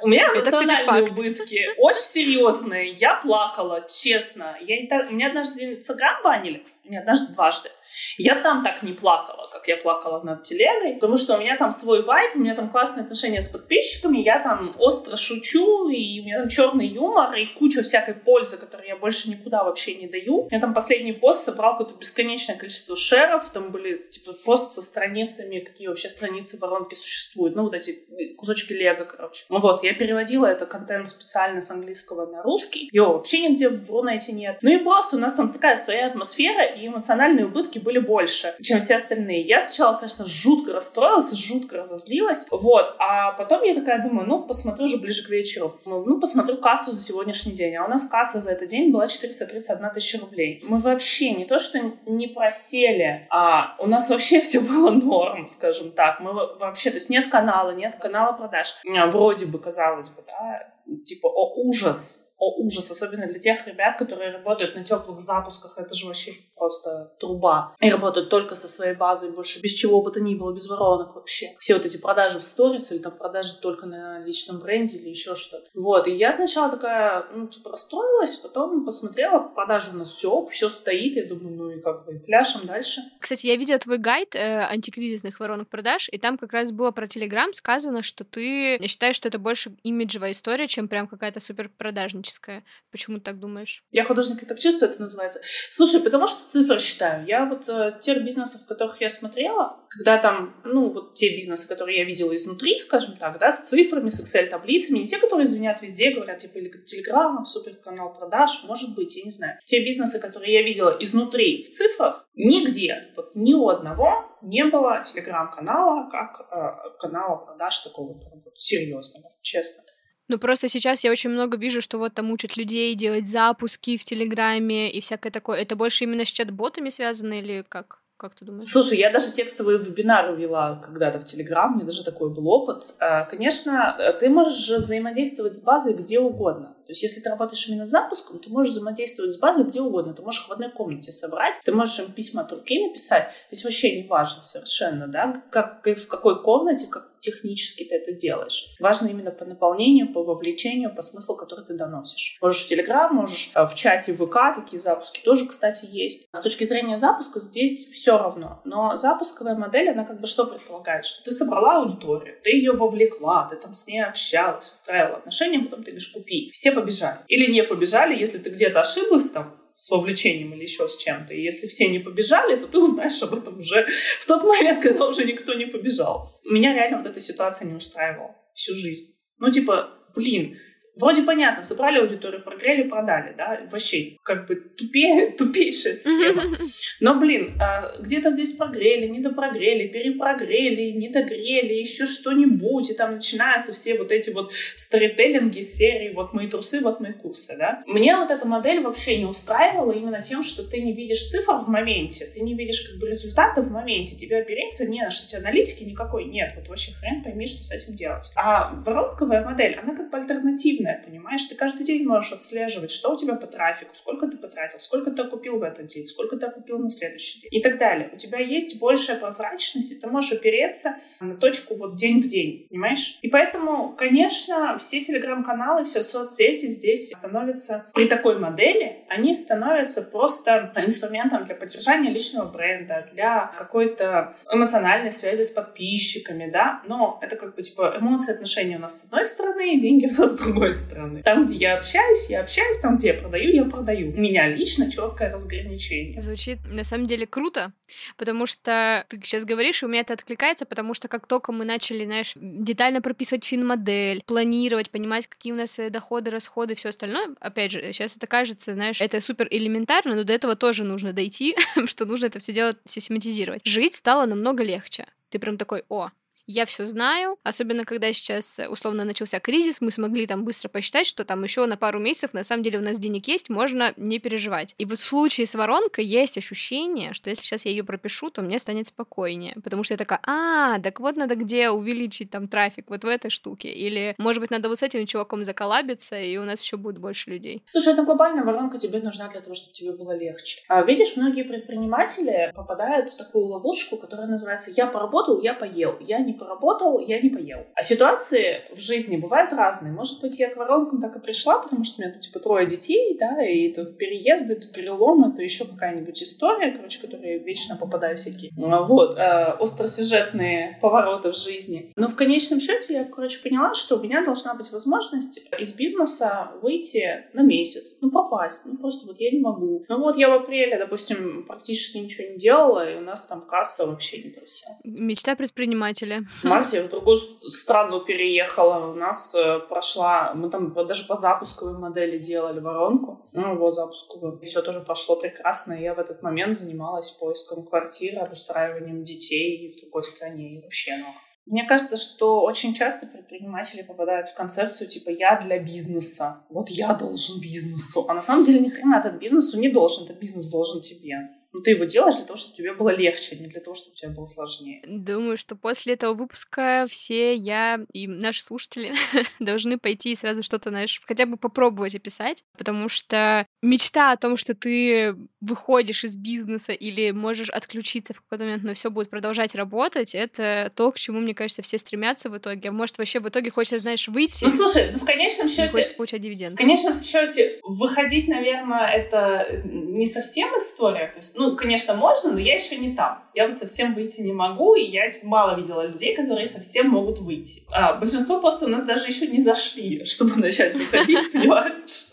У 0.00 0.08
меня 0.08 0.28
эмоциональные 0.32 1.04
убытки, 1.04 1.60
очень 1.78 2.02
серьезные. 2.02 2.90
Я 2.90 3.16
плакала, 3.16 3.86
честно. 3.88 4.56
Так... 4.88 5.10
Меня 5.10 5.28
однажды 5.28 5.74
Инстаграм 5.74 6.22
банили, 6.22 6.62
меня 6.84 7.00
однажды 7.00 7.32
дважды. 7.32 7.70
Я 8.18 8.40
там 8.42 8.62
так 8.62 8.82
не 8.82 8.92
плакала, 8.92 9.48
как 9.62 9.68
я 9.68 9.76
плакала 9.76 10.20
над 10.22 10.42
телегой, 10.42 10.94
потому 10.94 11.16
что 11.16 11.36
у 11.36 11.40
меня 11.40 11.56
там 11.56 11.70
свой 11.70 12.02
вайб, 12.02 12.34
у 12.34 12.40
меня 12.40 12.56
там 12.56 12.68
классные 12.68 13.04
отношения 13.04 13.40
с 13.40 13.46
подписчиками, 13.46 14.18
я 14.18 14.40
там 14.40 14.72
остро 14.76 15.16
шучу, 15.16 15.88
и 15.88 16.20
у 16.20 16.24
меня 16.24 16.40
там 16.40 16.48
черный 16.48 16.86
юмор, 16.86 17.32
и 17.36 17.46
куча 17.46 17.82
всякой 17.82 18.14
пользы, 18.14 18.58
которую 18.58 18.88
я 18.88 18.96
больше 18.96 19.30
никуда 19.30 19.62
вообще 19.62 19.94
не 19.94 20.08
даю. 20.08 20.48
Я 20.50 20.58
там 20.58 20.74
последний 20.74 21.12
пост 21.12 21.44
собрал 21.44 21.78
какое-то 21.78 21.98
бесконечное 21.98 22.56
количество 22.56 22.96
шеров, 22.96 23.50
там 23.50 23.70
были 23.70 23.96
типа 23.96 24.32
пост 24.44 24.72
со 24.72 24.82
страницами, 24.82 25.60
какие 25.60 25.86
вообще 25.86 26.08
страницы 26.08 26.58
воронки 26.58 26.96
существуют, 26.96 27.54
ну 27.54 27.62
вот 27.62 27.74
эти 27.74 28.04
кусочки 28.36 28.72
лего, 28.72 29.04
короче. 29.04 29.44
Ну 29.48 29.60
вот, 29.60 29.84
я 29.84 29.94
переводила 29.94 30.46
это 30.46 30.66
контент 30.66 31.06
специально 31.06 31.60
с 31.60 31.70
английского 31.70 32.26
на 32.26 32.42
русский, 32.42 32.88
его 32.90 33.12
вообще 33.12 33.48
нигде 33.48 33.68
в 33.68 33.88
Рунете 33.88 34.32
нет. 34.32 34.58
Ну 34.60 34.72
и 34.72 34.78
просто 34.78 35.16
у 35.16 35.20
нас 35.20 35.34
там 35.34 35.52
такая 35.52 35.76
своя 35.76 36.08
атмосфера, 36.08 36.64
и 36.64 36.88
эмоциональные 36.88 37.46
убытки 37.46 37.78
были 37.78 38.00
больше, 38.00 38.56
чем 38.60 38.80
все 38.80 38.96
остальные. 38.96 39.51
Я 39.52 39.60
сначала, 39.60 39.98
конечно, 39.98 40.24
жутко 40.24 40.72
расстроилась, 40.72 41.30
жутко 41.32 41.76
разозлилась, 41.76 42.46
вот, 42.50 42.96
а 42.98 43.32
потом 43.32 43.62
я 43.64 43.74
такая 43.74 44.02
думаю, 44.02 44.26
ну, 44.26 44.44
посмотрю 44.44 44.86
уже 44.86 44.96
ближе 44.96 45.22
к 45.26 45.28
вечеру. 45.28 45.78
Ну, 45.84 46.18
посмотрю 46.18 46.56
кассу 46.56 46.92
за 46.92 47.02
сегодняшний 47.02 47.52
день, 47.52 47.76
а 47.76 47.84
у 47.84 47.88
нас 47.88 48.08
касса 48.08 48.40
за 48.40 48.52
этот 48.52 48.70
день 48.70 48.90
была 48.90 49.08
431 49.08 49.90
тысяча 49.90 50.18
рублей. 50.18 50.64
Мы 50.66 50.78
вообще 50.78 51.32
не 51.32 51.44
то, 51.44 51.58
что 51.58 51.78
не 52.06 52.28
просели, 52.28 53.26
а 53.28 53.76
у 53.78 53.86
нас 53.86 54.08
вообще 54.08 54.40
все 54.40 54.58
было 54.58 54.88
норм, 54.90 55.46
скажем 55.46 55.92
так. 55.92 56.20
Мы 56.20 56.32
вообще, 56.32 56.88
то 56.88 56.96
есть 56.96 57.10
нет 57.10 57.30
канала, 57.30 57.72
нет 57.72 57.96
канала 57.96 58.32
продаж. 58.32 58.74
Вроде 59.08 59.44
бы, 59.44 59.58
казалось 59.58 60.08
бы, 60.08 60.24
да, 60.26 60.72
типа, 61.04 61.26
о, 61.26 61.52
ужас, 61.68 62.31
ужас, 62.50 62.90
особенно 62.90 63.26
для 63.26 63.38
тех 63.38 63.66
ребят, 63.66 63.98
которые 63.98 64.32
работают 64.32 64.74
на 64.74 64.84
теплых 64.84 65.20
запусках. 65.20 65.78
Это 65.78 65.94
же 65.94 66.06
вообще 66.06 66.32
просто 66.56 67.12
труба. 67.18 67.74
И 67.80 67.90
работают 67.90 68.28
только 68.28 68.54
со 68.54 68.68
своей 68.68 68.94
базой, 68.94 69.32
больше 69.32 69.60
без 69.60 69.72
чего 69.72 70.00
бы 70.02 70.10
то 70.10 70.20
ни 70.20 70.34
было, 70.34 70.52
без 70.52 70.68
воронок 70.68 71.14
вообще. 71.14 71.54
Все 71.58 71.74
вот 71.74 71.84
эти 71.84 71.96
продажи 71.96 72.38
в 72.38 72.44
сторис 72.44 72.92
или 72.92 72.98
там 72.98 73.16
продажи 73.16 73.58
только 73.60 73.86
на 73.86 74.24
личном 74.24 74.60
бренде 74.60 74.96
или 74.96 75.08
еще 75.08 75.34
что-то. 75.34 75.68
Вот, 75.74 76.06
и 76.06 76.12
я 76.12 76.32
сначала 76.32 76.70
такая, 76.70 77.26
ну, 77.34 77.48
типа, 77.48 77.70
расстроилась, 77.70 78.36
потом 78.36 78.84
посмотрела, 78.84 79.40
продажи 79.40 79.90
у 79.92 79.96
нас 79.96 80.12
все, 80.12 80.46
все 80.46 80.68
стоит, 80.68 81.16
я 81.16 81.26
думаю, 81.26 81.56
ну 81.56 81.70
и 81.70 81.80
как 81.80 82.04
бы 82.04 82.18
пляшем 82.20 82.66
дальше. 82.66 83.00
Кстати, 83.20 83.46
я 83.46 83.56
видела 83.56 83.78
твой 83.78 83.98
гайд 83.98 84.34
э, 84.34 84.66
антикризисных 84.66 85.40
воронок 85.40 85.68
продаж, 85.68 86.08
и 86.12 86.18
там 86.18 86.38
как 86.38 86.52
раз 86.52 86.70
было 86.72 86.90
про 86.90 87.08
Телеграм 87.08 87.52
сказано, 87.52 88.02
что 88.02 88.24
ты 88.24 88.78
считаешь, 88.86 89.16
что 89.16 89.28
это 89.28 89.38
больше 89.38 89.72
имиджевая 89.82 90.32
история, 90.32 90.68
чем 90.68 90.88
прям 90.88 91.06
какая-то 91.06 91.40
супер 91.40 91.68
продажничество 91.68 92.31
художническое. 92.32 92.64
Почему 92.90 93.18
ты 93.18 93.24
так 93.24 93.38
думаешь? 93.38 93.82
Я 93.90 94.04
художник 94.04 94.42
и 94.42 94.46
так 94.46 94.58
чувствую, 94.58 94.90
это 94.90 95.00
называется. 95.00 95.40
Слушай, 95.70 96.00
потому 96.00 96.26
что 96.26 96.48
цифры 96.48 96.78
считаю. 96.78 97.26
Я 97.26 97.46
вот 97.46 97.68
э, 97.68 97.98
тех 98.00 98.24
бизнесов, 98.24 98.66
которых 98.66 99.00
я 99.00 99.10
смотрела, 99.10 99.84
когда 99.88 100.18
там, 100.18 100.54
ну, 100.64 100.90
вот 100.90 101.14
те 101.14 101.34
бизнесы, 101.34 101.68
которые 101.68 101.98
я 101.98 102.04
видела 102.04 102.34
изнутри, 102.34 102.78
скажем 102.78 103.16
так, 103.16 103.38
да, 103.38 103.52
с 103.52 103.68
цифрами, 103.68 104.10
с 104.10 104.20
Excel-таблицами, 104.20 104.98
не 104.98 105.08
те, 105.08 105.18
которые 105.18 105.46
звенят 105.46 105.82
везде, 105.82 106.10
говорят, 106.10 106.38
типа, 106.38 106.58
или 106.58 106.70
Telegram, 106.70 107.44
супер 107.44 107.76
канал 107.76 108.14
продаж, 108.14 108.64
может 108.64 108.94
быть, 108.94 109.16
я 109.16 109.24
не 109.24 109.30
знаю. 109.30 109.58
Те 109.64 109.84
бизнесы, 109.84 110.18
которые 110.18 110.52
я 110.52 110.62
видела 110.62 110.96
изнутри 111.00 111.64
в 111.64 111.70
цифрах, 111.70 112.26
нигде, 112.34 113.12
вот 113.16 113.34
ни 113.34 113.54
у 113.54 113.68
одного 113.68 114.38
не 114.42 114.64
было 114.64 115.02
телеграм-канала 115.02 116.10
как 116.10 116.40
э, 116.50 116.98
канала 116.98 117.36
продаж 117.36 117.78
такого 117.78 118.14
вот, 118.14 118.58
серьезного, 118.58 119.30
честно. 119.40 119.84
Ну, 120.28 120.38
просто 120.38 120.68
сейчас 120.68 121.04
я 121.04 121.10
очень 121.10 121.30
много 121.30 121.56
вижу, 121.56 121.80
что 121.82 121.98
вот 121.98 122.14
там 122.14 122.30
учат 122.30 122.56
людей 122.56 122.94
делать 122.94 123.28
запуски 123.28 123.96
в 123.96 124.04
Телеграме 124.04 124.90
и 124.90 125.00
всякое 125.00 125.30
такое. 125.30 125.60
Это 125.60 125.76
больше 125.76 126.04
именно 126.04 126.24
с 126.24 126.28
чат-ботами 126.28 126.90
связано 126.90 127.34
или 127.34 127.64
как? 127.68 127.98
Как 128.16 128.36
ты 128.36 128.44
думаешь? 128.44 128.70
Слушай, 128.70 128.98
я 128.98 129.10
даже 129.10 129.32
текстовые 129.32 129.78
вебинары 129.78 130.36
вела 130.36 130.76
когда-то 130.76 131.18
в 131.18 131.24
Телеграм, 131.24 131.72
у 131.72 131.74
меня 131.76 131.86
даже 131.86 132.04
такой 132.04 132.32
был 132.32 132.46
опыт. 132.48 132.84
А, 133.00 133.24
конечно, 133.24 133.96
ты 134.20 134.28
можешь 134.28 134.68
взаимодействовать 134.78 135.56
с 135.56 135.60
базой 135.60 135.94
где 135.94 136.20
угодно. 136.20 136.76
То 136.92 136.94
есть, 136.94 137.04
если 137.04 137.20
ты 137.22 137.30
работаешь 137.30 137.66
именно 137.68 137.86
с 137.86 137.88
запуском, 137.88 138.38
ты 138.38 138.50
можешь 138.50 138.74
взаимодействовать 138.74 139.32
с 139.32 139.38
базой 139.38 139.64
где 139.64 139.80
угодно. 139.80 140.12
Ты 140.12 140.20
можешь 140.20 140.46
в 140.46 140.52
одной 140.52 140.70
комнате 140.70 141.10
собрать, 141.10 141.58
ты 141.64 141.72
можешь 141.72 141.98
им 142.00 142.12
письма 142.12 142.42
от 142.42 142.52
руки 142.52 142.86
написать. 142.86 143.30
Здесь 143.50 143.64
вообще 143.64 144.02
не 144.02 144.06
важно 144.06 144.42
совершенно, 144.42 145.08
да, 145.08 145.42
как, 145.50 145.86
в 145.86 146.06
какой 146.06 146.42
комнате, 146.42 146.88
как 146.88 147.12
технически 147.22 147.84
ты 147.84 147.94
это 147.94 148.12
делаешь. 148.12 148.76
Важно 148.80 149.06
именно 149.08 149.30
по 149.30 149.44
наполнению, 149.44 150.12
по 150.12 150.22
вовлечению, 150.22 150.94
по 150.94 151.02
смыслу, 151.02 151.36
который 151.36 151.64
ты 151.64 151.74
доносишь. 151.74 152.36
Можешь 152.42 152.64
в 152.64 152.68
Телеграм, 152.68 153.14
можешь 153.14 153.52
э, 153.54 153.64
в 153.64 153.74
чате 153.74 154.12
ВК, 154.12 154.36
такие 154.56 154.80
запуски 154.80 155.20
тоже, 155.24 155.46
кстати, 155.46 155.86
есть. 155.90 156.28
С 156.32 156.40
точки 156.40 156.64
зрения 156.64 156.98
запуска 156.98 157.38
здесь 157.38 157.88
все 157.90 158.18
равно. 158.18 158.60
Но 158.64 158.96
запусковая 158.96 159.54
модель, 159.54 159.90
она 159.90 160.04
как 160.04 160.20
бы 160.20 160.26
что 160.26 160.46
предполагает? 160.46 161.04
Что 161.04 161.24
ты 161.24 161.30
собрала 161.30 161.76
аудиторию, 161.76 162.36
ты 162.42 162.50
ее 162.50 162.72
вовлекла, 162.72 163.48
ты 163.48 163.56
там 163.56 163.74
с 163.74 163.86
ней 163.86 164.04
общалась, 164.04 164.68
выстраивала 164.68 165.18
отношения, 165.18 165.60
потом 165.60 165.84
ты 165.84 165.92
говоришь, 165.92 166.08
купи. 166.12 166.50
Все 166.52 166.72
побежали. 166.82 167.18
Или 167.28 167.50
не 167.50 167.62
побежали, 167.62 168.18
если 168.18 168.38
ты 168.38 168.50
где-то 168.50 168.80
ошиблась 168.80 169.30
там, 169.30 169.58
с 169.76 169.90
вовлечением 169.90 170.54
или 170.54 170.62
еще 170.62 170.88
с 170.88 170.96
чем-то. 170.96 171.34
И 171.34 171.42
если 171.42 171.66
все 171.66 171.88
не 171.88 171.98
побежали, 171.98 172.56
то 172.56 172.66
ты 172.66 172.78
узнаешь 172.78 173.20
об 173.22 173.34
этом 173.34 173.60
уже 173.60 173.86
в 174.20 174.26
тот 174.26 174.42
момент, 174.44 174.82
когда 174.82 175.06
уже 175.06 175.24
никто 175.24 175.54
не 175.54 175.66
побежал. 175.66 176.40
Меня 176.44 176.74
реально 176.74 176.98
вот 176.98 177.06
эта 177.06 177.20
ситуация 177.20 177.68
не 177.68 177.74
устраивала 177.74 178.36
всю 178.54 178.74
жизнь. 178.74 179.14
Ну, 179.38 179.50
типа, 179.50 179.90
блин, 180.14 180.58
Вроде 180.94 181.22
понятно, 181.22 181.62
собрали 181.62 181.98
аудиторию, 181.98 182.42
прогрели, 182.42 182.82
продали, 182.82 183.34
да, 183.36 183.60
вообще 183.70 184.18
как 184.22 184.46
бы 184.46 184.56
тупее, 184.56 185.32
тупейшая 185.38 185.94
схема. 185.94 186.58
Но, 187.00 187.18
блин, 187.18 187.54
а 187.60 187.96
где-то 187.98 188.30
здесь 188.30 188.52
прогрели, 188.52 189.06
недопрогрели, 189.06 189.88
перепрогрели, 189.88 190.90
недогрели, 190.90 191.72
еще 191.72 192.04
что-нибудь, 192.04 192.90
и 192.90 192.94
там 192.94 193.14
начинаются 193.14 193.72
все 193.72 193.96
вот 193.96 194.12
эти 194.12 194.30
вот 194.30 194.52
сторителлинги 194.76 195.60
серии 195.60 196.12
«Вот 196.12 196.34
мои 196.34 196.48
трусы, 196.48 196.80
вот 196.80 197.00
мои 197.00 197.12
курсы», 197.12 197.56
да. 197.56 197.82
Мне 197.86 198.14
вот 198.16 198.30
эта 198.30 198.46
модель 198.46 198.82
вообще 198.82 199.16
не 199.16 199.24
устраивала 199.24 199.92
именно 199.92 200.20
тем, 200.20 200.42
что 200.42 200.62
ты 200.62 200.82
не 200.82 200.92
видишь 200.92 201.28
цифр 201.30 201.54
в 201.54 201.68
моменте, 201.68 202.26
ты 202.26 202.40
не 202.40 202.54
видишь 202.54 202.88
как 202.88 203.00
бы 203.00 203.08
результаты 203.08 203.62
в 203.62 203.70
моменте, 203.70 204.14
тебе 204.16 204.40
опереться 204.40 204.86
не 204.86 205.02
на 205.02 205.10
что, 205.10 205.28
тебе 205.28 205.40
аналитики 205.40 205.84
никакой 205.84 206.24
нет, 206.24 206.52
вот 206.54 206.68
вообще 206.68 206.92
хрен 206.92 207.22
пойми, 207.22 207.46
что 207.46 207.64
с 207.64 207.70
этим 207.70 207.94
делать. 207.94 208.30
А 208.36 208.74
воронковая 208.84 209.42
модель, 209.42 209.74
она 209.82 209.96
как 209.96 210.10
бы 210.10 210.18
альтернативная 210.18 210.81
активная, 210.82 211.02
понимаешь? 211.04 211.44
Ты 211.44 211.54
каждый 211.54 211.84
день 211.84 212.06
можешь 212.06 212.32
отслеживать, 212.32 212.90
что 212.90 213.12
у 213.12 213.16
тебя 213.16 213.34
по 213.34 213.46
трафику, 213.46 213.94
сколько 213.94 214.26
ты 214.26 214.36
потратил, 214.36 214.80
сколько 214.80 215.10
ты 215.10 215.24
купил 215.24 215.58
в 215.58 215.62
этот 215.62 215.86
день, 215.86 216.06
сколько 216.06 216.36
ты 216.36 216.50
купил 216.50 216.78
на 216.78 216.90
следующий 216.90 217.40
день 217.40 217.50
и 217.52 217.62
так 217.62 217.78
далее. 217.78 218.10
У 218.12 218.16
тебя 218.16 218.38
есть 218.38 218.78
большая 218.78 219.18
прозрачность, 219.18 219.92
и 219.92 219.94
ты 219.94 220.06
можешь 220.06 220.32
опереться 220.32 220.96
на 221.20 221.36
точку 221.36 221.76
вот 221.76 221.96
день 221.96 222.22
в 222.22 222.26
день, 222.26 222.66
понимаешь? 222.68 223.18
И 223.22 223.28
поэтому, 223.28 223.94
конечно, 223.96 224.76
все 224.78 225.00
телеграм-каналы, 225.00 225.84
все 225.84 226.02
соцсети 226.02 226.66
здесь 226.66 227.10
становятся 227.10 227.86
при 227.94 228.06
такой 228.06 228.38
модели, 228.38 229.04
они 229.08 229.34
становятся 229.34 230.02
просто 230.02 230.72
инструментом 230.76 231.44
для 231.44 231.54
поддержания 231.54 232.10
личного 232.10 232.50
бренда, 232.50 233.06
для 233.12 233.52
какой-то 233.56 234.36
эмоциональной 234.50 235.12
связи 235.12 235.42
с 235.42 235.50
подписчиками, 235.50 236.50
да, 236.50 236.82
но 236.86 237.18
это 237.22 237.36
как 237.36 237.54
бы 237.54 237.62
типа 237.62 237.96
эмоции, 238.00 238.32
отношения 238.32 238.76
у 238.76 238.80
нас 238.80 239.02
с 239.02 239.04
одной 239.04 239.26
стороны, 239.26 239.78
деньги 239.78 240.06
у 240.06 240.20
нас 240.20 240.32
с 240.32 240.38
другой 240.38 240.71
одной 240.72 240.86
стороны. 240.86 241.22
Там, 241.22 241.46
где 241.46 241.56
я 241.56 241.76
общаюсь, 241.76 242.28
я 242.28 242.40
общаюсь, 242.40 242.78
там, 242.78 242.96
где 242.96 243.08
я 243.08 243.14
продаю, 243.14 243.52
я 243.52 243.64
продаю. 243.64 244.10
У 244.12 244.16
меня 244.16 244.48
лично 244.48 244.90
четкое 244.90 245.32
разграничение. 245.32 246.20
Звучит 246.22 246.58
на 246.66 246.84
самом 246.84 247.06
деле 247.06 247.26
круто, 247.26 247.72
потому 248.16 248.46
что 248.46 249.04
ты 249.08 249.20
сейчас 249.24 249.44
говоришь, 249.44 249.82
и 249.82 249.86
у 249.86 249.88
меня 249.88 250.00
это 250.00 250.14
откликается, 250.14 250.66
потому 250.66 250.94
что 250.94 251.08
как 251.08 251.26
только 251.26 251.52
мы 251.52 251.64
начали, 251.64 252.04
знаешь, 252.04 252.32
детально 252.36 253.00
прописывать 253.00 253.44
фин-модель, 253.44 254.22
планировать, 254.26 254.90
понимать, 254.90 255.26
какие 255.26 255.52
у 255.52 255.56
нас 255.56 255.78
э, 255.78 255.90
доходы, 255.90 256.30
расходы, 256.30 256.74
все 256.74 256.88
остальное, 256.88 257.34
опять 257.40 257.72
же, 257.72 257.80
сейчас 257.92 258.16
это 258.16 258.26
кажется, 258.26 258.74
знаешь, 258.74 259.00
это 259.00 259.20
супер 259.20 259.48
элементарно, 259.50 260.14
но 260.14 260.24
до 260.24 260.32
этого 260.32 260.56
тоже 260.56 260.84
нужно 260.84 261.12
дойти, 261.12 261.56
что 261.86 262.04
нужно 262.04 262.26
это 262.26 262.38
все 262.38 262.52
дело 262.52 262.74
систематизировать. 262.84 263.62
Жить 263.64 263.94
стало 263.94 264.26
намного 264.26 264.62
легче. 264.62 265.06
Ты 265.30 265.38
прям 265.38 265.56
такой, 265.56 265.84
о, 265.88 266.10
я 266.52 266.66
все 266.66 266.86
знаю, 266.86 267.38
особенно 267.42 267.84
когда 267.84 268.12
сейчас 268.12 268.60
условно 268.68 269.04
начался 269.04 269.40
кризис, 269.40 269.80
мы 269.80 269.90
смогли 269.90 270.26
там 270.26 270.44
быстро 270.44 270.68
посчитать, 270.68 271.06
что 271.06 271.24
там 271.24 271.42
еще 271.42 271.66
на 271.66 271.76
пару 271.76 271.98
месяцев 271.98 272.34
на 272.34 272.44
самом 272.44 272.62
деле 272.62 272.78
у 272.78 272.82
нас 272.82 272.98
денег 272.98 273.26
есть, 273.28 273.48
можно 273.48 273.94
не 273.96 274.18
переживать. 274.18 274.74
И 274.78 274.84
вот 274.84 274.98
в 274.98 275.04
случае 275.04 275.46
с 275.46 275.54
воронкой 275.54 276.04
есть 276.04 276.36
ощущение, 276.38 277.14
что 277.14 277.30
если 277.30 277.42
сейчас 277.42 277.64
я 277.64 277.70
ее 277.70 277.84
пропишу, 277.84 278.30
то 278.30 278.42
мне 278.42 278.58
станет 278.58 278.86
спокойнее, 278.86 279.56
потому 279.64 279.82
что 279.82 279.94
я 279.94 279.98
такая, 279.98 280.20
а, 280.26 280.78
так 280.80 281.00
вот 281.00 281.16
надо 281.16 281.34
где 281.34 281.70
увеличить 281.70 282.30
там 282.30 282.48
трафик, 282.48 282.90
вот 282.90 283.04
в 283.04 283.06
этой 283.08 283.30
штуке, 283.30 283.72
или 283.72 284.14
может 284.18 284.40
быть 284.40 284.50
надо 284.50 284.68
вот 284.68 284.78
с 284.78 284.82
этим 284.82 285.06
чуваком 285.06 285.44
заколабиться, 285.44 286.20
и 286.20 286.36
у 286.36 286.44
нас 286.44 286.62
еще 286.62 286.76
будет 286.76 286.98
больше 286.98 287.30
людей. 287.30 287.62
Слушай, 287.68 287.94
это 287.94 288.02
глобальная 288.02 288.44
воронка 288.44 288.78
тебе 288.78 289.00
нужна 289.00 289.28
для 289.28 289.40
того, 289.40 289.54
чтобы 289.54 289.72
тебе 289.72 289.92
было 289.92 290.16
легче. 290.16 290.62
А, 290.68 290.82
видишь, 290.82 291.16
многие 291.16 291.44
предприниматели 291.44 292.52
попадают 292.54 293.10
в 293.10 293.16
такую 293.16 293.46
ловушку, 293.46 293.96
которая 293.96 294.26
называется 294.26 294.70
«я 294.76 294.86
поработал, 294.86 295.40
я 295.40 295.54
поел, 295.54 295.96
я 296.00 296.18
не 296.18 296.34
поработал, 296.42 296.98
я 296.98 297.20
не 297.20 297.30
поел. 297.30 297.66
А 297.74 297.82
ситуации 297.82 298.62
в 298.74 298.80
жизни 298.80 299.16
бывают 299.16 299.52
разные. 299.52 299.92
Может 299.92 300.20
быть, 300.20 300.38
я 300.38 300.50
к 300.50 300.56
воронкам 300.56 301.00
так 301.00 301.16
и 301.16 301.20
пришла, 301.20 301.60
потому 301.60 301.84
что 301.84 302.00
у 302.00 302.02
меня 302.02 302.12
тут, 302.12 302.22
типа, 302.22 302.40
трое 302.40 302.66
детей, 302.66 303.16
да, 303.18 303.44
и 303.44 303.72
тут 303.72 303.98
переезды, 303.98 304.56
тут 304.56 304.72
переломы, 304.72 305.32
то 305.32 305.42
еще 305.42 305.64
какая-нибудь 305.64 306.22
история, 306.22 306.72
короче, 306.72 307.00
которой 307.00 307.32
я 307.32 307.38
вечно 307.38 307.76
попадаю 307.76 308.16
всякие, 308.16 308.50
а, 308.58 308.82
вот, 308.82 309.16
э, 309.16 309.22
остросюжетные 309.60 310.78
повороты 310.80 311.32
в 311.32 311.36
жизни. 311.36 311.92
Но 311.96 312.08
в 312.08 312.16
конечном 312.16 312.60
счете 312.60 312.94
я, 312.94 313.04
короче, 313.04 313.42
поняла, 313.42 313.74
что 313.74 313.96
у 313.96 314.02
меня 314.02 314.24
должна 314.24 314.54
быть 314.54 314.70
возможность 314.72 315.46
из 315.58 315.74
бизнеса 315.74 316.52
выйти 316.62 317.26
на 317.32 317.42
месяц, 317.42 317.98
ну, 318.00 318.10
попасть, 318.10 318.66
ну, 318.66 318.76
просто 318.76 319.06
вот 319.06 319.20
я 319.20 319.30
не 319.30 319.40
могу. 319.40 319.84
Ну, 319.88 319.98
вот 319.98 320.16
я 320.16 320.28
в 320.28 320.42
апреле, 320.42 320.78
допустим, 320.78 321.44
практически 321.46 321.98
ничего 321.98 322.28
не 322.28 322.38
делала, 322.38 322.90
и 322.90 322.96
у 322.96 323.00
нас 323.00 323.26
там 323.26 323.42
касса 323.42 323.86
вообще 323.86 324.22
не 324.22 324.30
просела. 324.30 324.76
Мечта 324.84 325.36
предпринимателя. 325.36 326.21
Мартия 326.42 326.84
в 326.84 326.90
другую 326.90 327.18
страну 327.48 328.04
переехала. 328.04 328.92
У 328.92 328.94
нас 328.94 329.34
э, 329.34 329.60
прошла, 329.68 330.32
мы 330.34 330.50
там 330.50 330.72
даже 330.86 331.06
по 331.06 331.14
запусковой 331.14 331.78
модели 331.78 332.18
делали 332.18 332.60
воронку. 332.60 333.28
Ну, 333.32 333.56
вот 333.58 333.74
запусковую. 333.74 334.38
И 334.40 334.46
все 334.46 334.62
тоже 334.62 334.80
прошло 334.80 335.16
прекрасно. 335.16 335.74
И 335.74 335.82
я 335.82 335.94
в 335.94 335.98
этот 335.98 336.22
момент 336.22 336.56
занималась 336.56 337.10
поиском 337.10 337.64
квартиры, 337.64 338.18
обустраиванием 338.18 339.04
детей 339.04 339.74
в 339.76 339.80
другой 339.80 340.04
стране. 340.04 340.54
И 340.54 340.62
вообще, 340.62 340.96
ну, 340.98 341.06
мне 341.46 341.64
кажется, 341.64 341.96
что 341.96 342.42
очень 342.42 342.72
часто 342.72 343.06
предприниматели 343.06 343.82
попадают 343.82 344.28
в 344.28 344.34
концепцию 344.34 344.88
типа 344.88 345.10
«я 345.10 345.40
для 345.40 345.58
бизнеса». 345.58 346.44
Вот 346.48 346.68
я 346.68 346.94
должен 346.94 347.40
бизнесу. 347.40 348.04
А 348.08 348.14
на 348.14 348.22
самом 348.22 348.44
деле 348.44 348.60
ни 348.60 348.68
хрена 348.68 349.00
этот 349.00 349.14
бизнесу 349.14 349.58
не 349.58 349.68
должен. 349.68 350.04
Этот 350.04 350.18
бизнес 350.18 350.48
должен 350.48 350.80
тебе. 350.80 351.16
Ну, 351.52 351.60
ты 351.60 351.72
его 351.72 351.84
делаешь 351.84 352.16
для 352.16 352.24
того, 352.24 352.36
чтобы 352.36 352.56
тебе 352.56 352.72
было 352.72 352.90
легче, 352.90 353.36
а 353.36 353.42
не 353.42 353.46
для 353.46 353.60
того, 353.60 353.74
чтобы 353.74 353.96
тебе 353.96 354.10
было 354.10 354.26
сложнее. 354.26 354.82
Думаю, 354.86 355.36
что 355.36 355.54
после 355.54 355.94
этого 355.94 356.14
выпуска 356.14 356.86
все 356.88 357.34
я 357.34 357.80
и 357.92 358.06
наши 358.06 358.42
слушатели 358.42 358.92
должны 359.38 359.78
пойти 359.78 360.12
и 360.12 360.16
сразу 360.16 360.42
что-то, 360.42 360.70
знаешь, 360.70 361.00
хотя 361.04 361.26
бы 361.26 361.36
попробовать 361.36 361.94
описать, 361.94 362.44
потому 362.56 362.88
что 362.88 363.46
мечта 363.62 364.12
о 364.12 364.16
том, 364.16 364.36
что 364.36 364.54
ты 364.54 365.16
выходишь 365.40 366.04
из 366.04 366.16
бизнеса 366.16 366.72
или 366.72 367.10
можешь 367.10 367.50
отключиться 367.50 368.14
в 368.14 368.22
какой-то 368.22 368.44
момент, 368.44 368.62
но 368.62 368.74
все 368.74 368.90
будет 368.90 369.10
продолжать 369.10 369.54
работать, 369.54 370.14
это 370.14 370.72
то, 370.74 370.90
к 370.90 370.98
чему, 370.98 371.20
мне 371.20 371.34
кажется, 371.34 371.62
все 371.62 371.78
стремятся 371.78 372.30
в 372.30 372.38
итоге. 372.38 372.70
А 372.70 372.72
может, 372.72 372.98
вообще 372.98 373.20
в 373.20 373.28
итоге 373.28 373.50
хочется, 373.50 373.78
знаешь, 373.78 374.08
выйти. 374.08 374.44
Ну, 374.44 374.50
слушай, 374.50 374.90
ну, 374.92 374.98
в 374.98 375.04
конечном 375.04 375.48
счете... 375.48 375.70
Хочется 375.70 375.94
получать 375.94 376.20
дивиденды. 376.20 376.54
В 376.54 376.58
конечном 376.58 376.94
счете, 376.94 377.60
выходить, 377.62 378.28
наверное, 378.28 378.86
это 378.88 379.62
не 379.64 380.06
совсем 380.06 380.48
история. 380.56 381.08
То 381.08 381.18
есть, 381.18 381.36
ну, 381.42 381.56
конечно, 381.56 381.94
можно, 381.94 382.32
но 382.32 382.38
я 382.38 382.54
еще 382.54 382.76
не 382.76 382.94
там. 382.94 383.24
Я 383.34 383.48
вот 383.48 383.58
совсем 383.58 383.94
выйти 383.94 384.20
не 384.20 384.32
могу, 384.32 384.74
и 384.74 384.84
я 384.84 385.10
мало 385.22 385.56
видела 385.56 385.86
людей, 385.86 386.14
которые 386.14 386.46
совсем 386.46 386.88
могут 386.88 387.18
выйти. 387.18 387.62
А 387.70 387.94
большинство 387.94 388.40
просто 388.40 388.66
у 388.66 388.68
нас 388.68 388.84
даже 388.84 389.08
еще 389.08 389.26
не 389.26 389.40
зашли, 389.40 390.04
чтобы 390.04 390.36
начать 390.36 390.74
выходить, 390.74 391.32
понимаешь? 391.32 392.10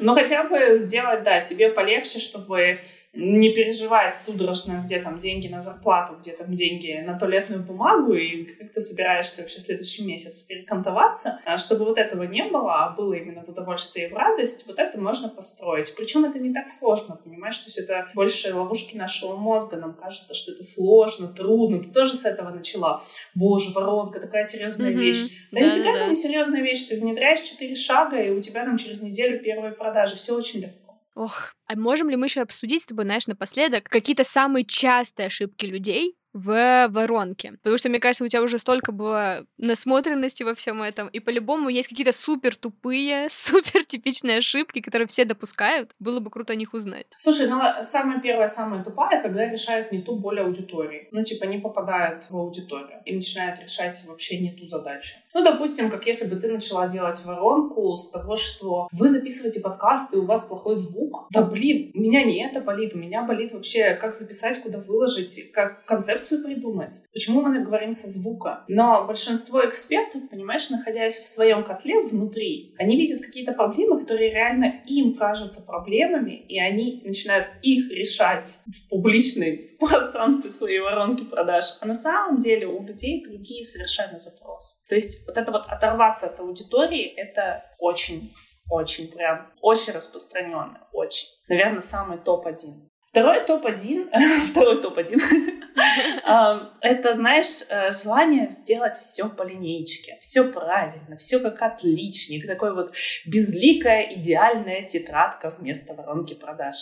Но 0.00 0.14
хотя 0.14 0.44
бы 0.44 0.74
сделать, 0.76 1.22
да, 1.22 1.40
себе 1.40 1.70
полегче, 1.70 2.18
чтобы 2.18 2.80
не 3.18 3.52
переживать 3.52 4.14
судорожно, 4.14 4.80
где 4.84 5.02
там 5.02 5.18
деньги 5.18 5.48
на 5.48 5.60
зарплату, 5.60 6.14
где 6.20 6.32
там 6.32 6.54
деньги 6.54 7.02
на 7.04 7.18
туалетную 7.18 7.64
бумагу, 7.64 8.14
и 8.14 8.44
как 8.44 8.72
ты 8.72 8.80
собираешься 8.80 9.42
вообще 9.42 9.58
следующий 9.58 10.04
месяц 10.06 10.42
перекантоваться, 10.42 11.40
а 11.44 11.56
чтобы 11.56 11.84
вот 11.84 11.98
этого 11.98 12.22
не 12.22 12.44
было, 12.44 12.84
а 12.84 12.90
было 12.90 13.14
именно 13.14 13.42
в 13.42 13.48
удовольствие 13.48 14.08
и 14.08 14.12
в 14.12 14.16
радость, 14.16 14.66
вот 14.68 14.78
это 14.78 15.00
можно 15.00 15.28
построить. 15.28 15.94
Причем 15.96 16.24
это 16.24 16.38
не 16.38 16.54
так 16.54 16.68
сложно, 16.68 17.16
понимаешь? 17.16 17.58
То 17.58 17.66
есть 17.66 17.78
это 17.78 18.08
больше 18.14 18.54
ловушки 18.54 18.96
нашего 18.96 19.36
мозга. 19.36 19.76
Нам 19.78 19.94
кажется, 19.94 20.36
что 20.36 20.52
это 20.52 20.62
сложно, 20.62 21.26
трудно. 21.26 21.82
Ты 21.82 21.90
тоже 21.90 22.14
с 22.14 22.24
этого 22.24 22.50
начала. 22.50 23.02
Боже, 23.34 23.72
воронка, 23.72 24.20
такая 24.20 24.44
серьезная 24.44 24.92
mm-hmm. 24.92 24.96
вещь. 24.96 25.48
Да, 25.50 25.60
да 25.60 25.66
нифига 25.66 25.92
да. 25.92 25.98
это 25.98 26.08
не 26.08 26.14
серьезная 26.14 26.62
вещь. 26.62 26.86
Ты 26.86 27.00
внедряешь 27.00 27.40
четыре 27.40 27.74
шага, 27.74 28.22
и 28.22 28.30
у 28.30 28.40
тебя 28.40 28.64
там 28.64 28.78
через 28.78 29.02
неделю 29.02 29.42
первые 29.42 29.72
продажи. 29.72 30.14
Все 30.14 30.36
очень 30.36 30.60
легко. 30.60 30.87
Ох, 31.18 31.54
а 31.66 31.74
можем 31.74 32.08
ли 32.10 32.16
мы 32.16 32.26
еще 32.26 32.42
обсудить 32.42 32.82
с 32.84 32.86
тобой, 32.86 33.04
знаешь, 33.04 33.26
напоследок, 33.26 33.84
какие-то 33.88 34.22
самые 34.22 34.64
частые 34.64 35.26
ошибки 35.26 35.66
людей, 35.66 36.14
в 36.32 36.88
воронке. 36.88 37.52
Потому 37.62 37.78
что, 37.78 37.88
мне 37.88 38.00
кажется, 38.00 38.24
у 38.24 38.28
тебя 38.28 38.42
уже 38.42 38.58
столько 38.58 38.92
было 38.92 39.46
насмотренности 39.56 40.42
во 40.42 40.54
всем 40.54 40.82
этом, 40.82 41.08
и 41.08 41.20
по-любому 41.20 41.68
есть 41.68 41.88
какие-то 41.88 42.12
супер 42.12 42.56
тупые, 42.56 43.28
супер 43.30 43.84
типичные 43.84 44.38
ошибки, 44.38 44.80
которые 44.80 45.08
все 45.08 45.24
допускают. 45.24 45.90
Было 45.98 46.20
бы 46.20 46.30
круто 46.30 46.52
о 46.52 46.56
них 46.56 46.74
узнать. 46.74 47.06
Слушай, 47.16 47.48
ну 47.48 47.60
самая 47.82 48.20
первая, 48.20 48.46
самая 48.46 48.84
тупая, 48.84 49.20
когда 49.22 49.50
решают 49.50 49.90
не 49.92 50.02
ту 50.02 50.16
боль 50.16 50.40
аудитории. 50.40 51.08
Ну, 51.10 51.24
типа, 51.24 51.44
не 51.44 51.58
попадают 51.58 52.24
в 52.28 52.36
аудиторию 52.36 53.00
и 53.04 53.14
начинают 53.14 53.60
решать 53.60 54.04
вообще 54.06 54.38
не 54.38 54.52
ту 54.52 54.66
задачу. 54.66 55.16
Ну, 55.34 55.42
допустим, 55.42 55.90
как 55.90 56.06
если 56.06 56.26
бы 56.26 56.36
ты 56.36 56.52
начала 56.52 56.86
делать 56.88 57.24
воронку 57.24 57.96
с 57.96 58.10
того, 58.10 58.36
что 58.36 58.88
вы 58.92 59.08
записываете 59.08 59.60
подкасты, 59.60 60.16
и 60.16 60.20
у 60.20 60.26
вас 60.26 60.42
плохой 60.42 60.76
звук. 60.76 61.26
Да, 61.30 61.42
блин, 61.42 61.90
меня 61.94 62.24
не 62.24 62.44
это 62.44 62.60
болит, 62.60 62.94
у 62.94 62.98
меня 62.98 63.22
болит 63.22 63.52
вообще, 63.52 63.94
как 63.94 64.14
записать, 64.14 64.62
куда 64.62 64.78
выложить, 64.78 65.52
как 65.52 65.84
концепцию 65.84 66.17
концепцию 66.18 66.44
придумать. 66.44 67.04
Почему 67.12 67.42
мы 67.42 67.60
говорим 67.60 67.92
со 67.92 68.08
звука? 68.08 68.64
Но 68.68 69.06
большинство 69.06 69.64
экспертов, 69.64 70.28
понимаешь, 70.30 70.70
находясь 70.70 71.16
в 71.16 71.28
своем 71.28 71.64
котле 71.64 72.00
внутри, 72.00 72.74
они 72.78 72.96
видят 72.96 73.24
какие-то 73.24 73.52
проблемы, 73.52 74.00
которые 74.00 74.30
реально 74.30 74.82
им 74.86 75.16
кажутся 75.16 75.64
проблемами, 75.64 76.44
и 76.48 76.58
они 76.58 77.02
начинают 77.04 77.48
их 77.62 77.90
решать 77.90 78.58
в 78.66 78.88
публичной 78.88 79.76
пространстве 79.78 80.50
своей 80.50 80.80
воронки 80.80 81.24
продаж. 81.24 81.64
А 81.80 81.86
на 81.86 81.94
самом 81.94 82.38
деле 82.38 82.66
у 82.66 82.82
людей 82.82 83.24
другие 83.24 83.64
совершенно 83.64 84.18
запросы. 84.18 84.78
То 84.88 84.94
есть 84.94 85.26
вот 85.26 85.36
это 85.36 85.52
вот 85.52 85.66
оторваться 85.68 86.26
от 86.26 86.40
аудитории, 86.40 87.04
это 87.04 87.64
очень 87.78 88.32
очень 88.70 89.10
прям, 89.10 89.50
очень 89.62 89.94
распространенный, 89.94 90.80
очень. 90.92 91.28
Наверное, 91.48 91.80
самый 91.80 92.18
топ-1. 92.18 92.87
Второй 93.10 93.46
топ-1, 93.46 94.44
второй 94.50 94.82
топ-1, 94.82 95.18
это, 96.82 97.14
знаешь, 97.14 97.64
э, 97.70 97.90
желание 97.90 98.50
сделать 98.50 98.98
все 98.98 99.30
по 99.30 99.44
линейке, 99.44 100.18
все 100.20 100.44
правильно, 100.44 101.16
все 101.16 101.38
как 101.40 101.62
отличник, 101.62 102.46
такой 102.46 102.74
вот 102.74 102.92
безликая 103.24 104.14
идеальная 104.14 104.82
тетрадка 104.82 105.48
вместо 105.50 105.94
воронки 105.94 106.34
продаж. 106.34 106.76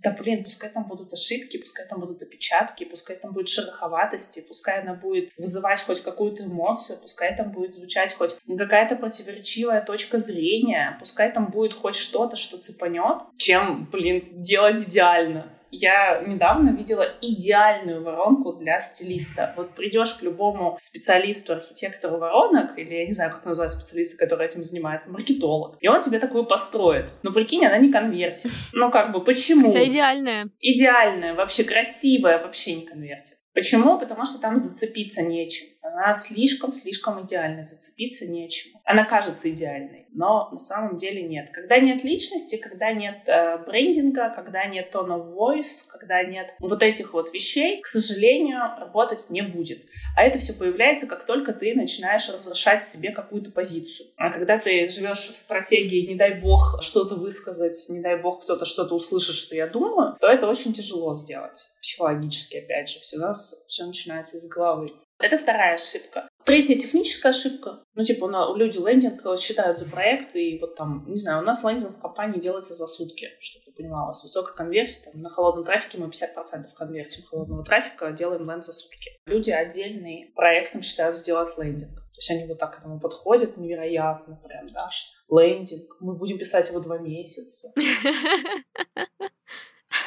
Да 0.00 0.12
блин, 0.12 0.44
пускай 0.44 0.70
там 0.70 0.86
будут 0.86 1.12
ошибки, 1.12 1.58
пускай 1.58 1.86
там 1.86 2.00
будут 2.00 2.22
опечатки, 2.22 2.84
пускай 2.84 3.16
там 3.16 3.32
будет 3.32 3.48
шероховатости, 3.48 4.44
пускай 4.46 4.80
она 4.80 4.94
будет 4.94 5.30
вызывать 5.36 5.80
хоть 5.80 6.02
какую-то 6.02 6.44
эмоцию, 6.44 7.00
пускай 7.00 7.36
там 7.36 7.50
будет 7.50 7.72
звучать 7.72 8.14
хоть 8.14 8.36
какая-то 8.46 8.94
противоречивая 8.94 9.80
точка 9.80 10.18
зрения, 10.18 10.96
пускай 11.00 11.32
там 11.32 11.50
будет 11.50 11.72
хоть 11.72 11.96
что-то, 11.96 12.36
что 12.36 12.58
цепанет, 12.58 13.22
чем, 13.38 13.88
блин, 13.90 14.40
делать 14.42 14.80
идеально 14.80 15.57
я 15.70 16.22
недавно 16.26 16.70
видела 16.70 17.06
идеальную 17.20 18.02
воронку 18.02 18.52
для 18.52 18.80
стилиста. 18.80 19.52
Вот 19.56 19.74
придешь 19.74 20.14
к 20.14 20.22
любому 20.22 20.78
специалисту, 20.80 21.52
архитектору 21.52 22.18
воронок, 22.18 22.78
или 22.78 22.94
я 22.94 23.06
не 23.06 23.12
знаю, 23.12 23.32
как 23.32 23.44
называют 23.44 23.72
специалиста, 23.72 24.16
который 24.16 24.46
этим 24.46 24.62
занимается, 24.62 25.12
маркетолог, 25.12 25.76
и 25.80 25.88
он 25.88 26.00
тебе 26.00 26.18
такую 26.18 26.44
построит. 26.44 27.10
Но 27.22 27.32
прикинь, 27.32 27.64
она 27.64 27.78
не 27.78 27.92
конвертит. 27.92 28.50
Ну 28.72 28.90
как 28.90 29.12
бы, 29.12 29.22
почему? 29.22 29.66
Хотя 29.66 29.86
идеальная. 29.86 30.48
Идеальная, 30.60 31.34
вообще 31.34 31.64
красивая, 31.64 32.38
вообще 32.38 32.76
не 32.76 32.86
конвертит. 32.86 33.38
Почему? 33.54 33.98
Потому 33.98 34.24
что 34.24 34.40
там 34.40 34.56
зацепиться 34.56 35.22
нечем. 35.22 35.66
Она 35.92 36.14
слишком-слишком 36.14 37.24
идеальна, 37.24 37.64
зацепиться 37.64 38.26
нечему. 38.26 38.80
Она 38.84 39.04
кажется 39.04 39.50
идеальной, 39.50 40.06
но 40.12 40.48
на 40.50 40.58
самом 40.58 40.96
деле 40.96 41.22
нет. 41.22 41.50
Когда 41.52 41.78
нет 41.78 42.04
личности, 42.04 42.56
когда 42.56 42.92
нет 42.92 43.26
э, 43.26 43.58
брендинга, 43.64 44.30
когда 44.34 44.64
нет 44.66 44.94
tone 44.94 45.08
of 45.08 45.34
voice, 45.34 45.88
когда 45.90 46.22
нет 46.22 46.54
вот 46.60 46.82
этих 46.82 47.12
вот 47.12 47.32
вещей, 47.32 47.80
к 47.80 47.86
сожалению, 47.86 48.60
работать 48.78 49.30
не 49.30 49.42
будет. 49.42 49.84
А 50.16 50.22
это 50.22 50.38
все 50.38 50.52
появляется, 50.52 51.06
как 51.06 51.24
только 51.24 51.52
ты 51.52 51.74
начинаешь 51.74 52.28
разрешать 52.28 52.84
себе 52.84 53.10
какую-то 53.10 53.50
позицию. 53.50 54.08
А 54.16 54.30
когда 54.30 54.58
ты 54.58 54.88
живешь 54.88 55.28
в 55.28 55.36
стратегии, 55.36 56.06
не 56.06 56.14
дай 56.14 56.40
бог 56.40 56.82
что-то 56.82 57.14
высказать, 57.14 57.86
не 57.88 58.00
дай 58.00 58.20
бог 58.20 58.42
кто-то 58.44 58.64
что-то 58.64 58.94
услышит, 58.94 59.36
что 59.36 59.54
я 59.54 59.66
думаю, 59.66 60.16
то 60.20 60.26
это 60.26 60.46
очень 60.46 60.72
тяжело 60.72 61.14
сделать. 61.14 61.70
Психологически, 61.80 62.56
опять 62.56 62.88
же, 62.88 63.00
все 63.00 63.16
у 63.16 63.20
нас 63.20 63.64
все 63.68 63.84
начинается 63.84 64.36
из 64.36 64.48
головы. 64.48 64.88
Это 65.20 65.36
вторая 65.36 65.74
ошибка. 65.74 66.28
Третья 66.44 66.78
техническая 66.78 67.32
ошибка. 67.32 67.82
Ну, 67.94 68.04
типа, 68.04 68.28
ну, 68.28 68.54
люди 68.56 68.78
лендинг 68.78 69.20
считают 69.38 69.78
за 69.78 69.86
проект, 69.86 70.34
и 70.36 70.56
вот 70.58 70.76
там, 70.76 71.04
не 71.08 71.16
знаю, 71.16 71.42
у 71.42 71.44
нас 71.44 71.64
лендинг 71.64 71.96
в 71.96 72.00
компании 72.00 72.38
делается 72.38 72.72
за 72.72 72.86
сутки, 72.86 73.28
чтобы 73.40 73.64
ты 73.66 73.72
понимала, 73.72 74.12
с 74.12 74.22
высокой 74.22 74.54
конверсией. 74.54 75.10
Там, 75.10 75.20
на 75.20 75.28
холодном 75.28 75.64
трафике 75.64 75.98
мы 75.98 76.06
50% 76.06 76.72
конвертим 76.76 77.24
холодного 77.24 77.64
трафика, 77.64 78.12
делаем 78.12 78.48
ленд 78.48 78.64
за 78.64 78.72
сутки. 78.72 79.10
Люди 79.26 79.50
отдельные 79.50 80.32
проектом 80.36 80.82
считают 80.82 81.16
сделать 81.16 81.58
лендинг. 81.58 81.96
То 81.96 82.20
есть 82.20 82.30
они 82.30 82.46
вот 82.46 82.58
так 82.58 82.76
к 82.76 82.78
этому 82.78 83.00
подходят 83.00 83.56
невероятно, 83.56 84.36
прям, 84.36 84.72
да, 84.72 84.88
лендинг, 85.28 85.96
мы 86.00 86.16
будем 86.16 86.38
писать 86.38 86.68
его 86.68 86.80
два 86.80 86.98
месяца. 86.98 87.72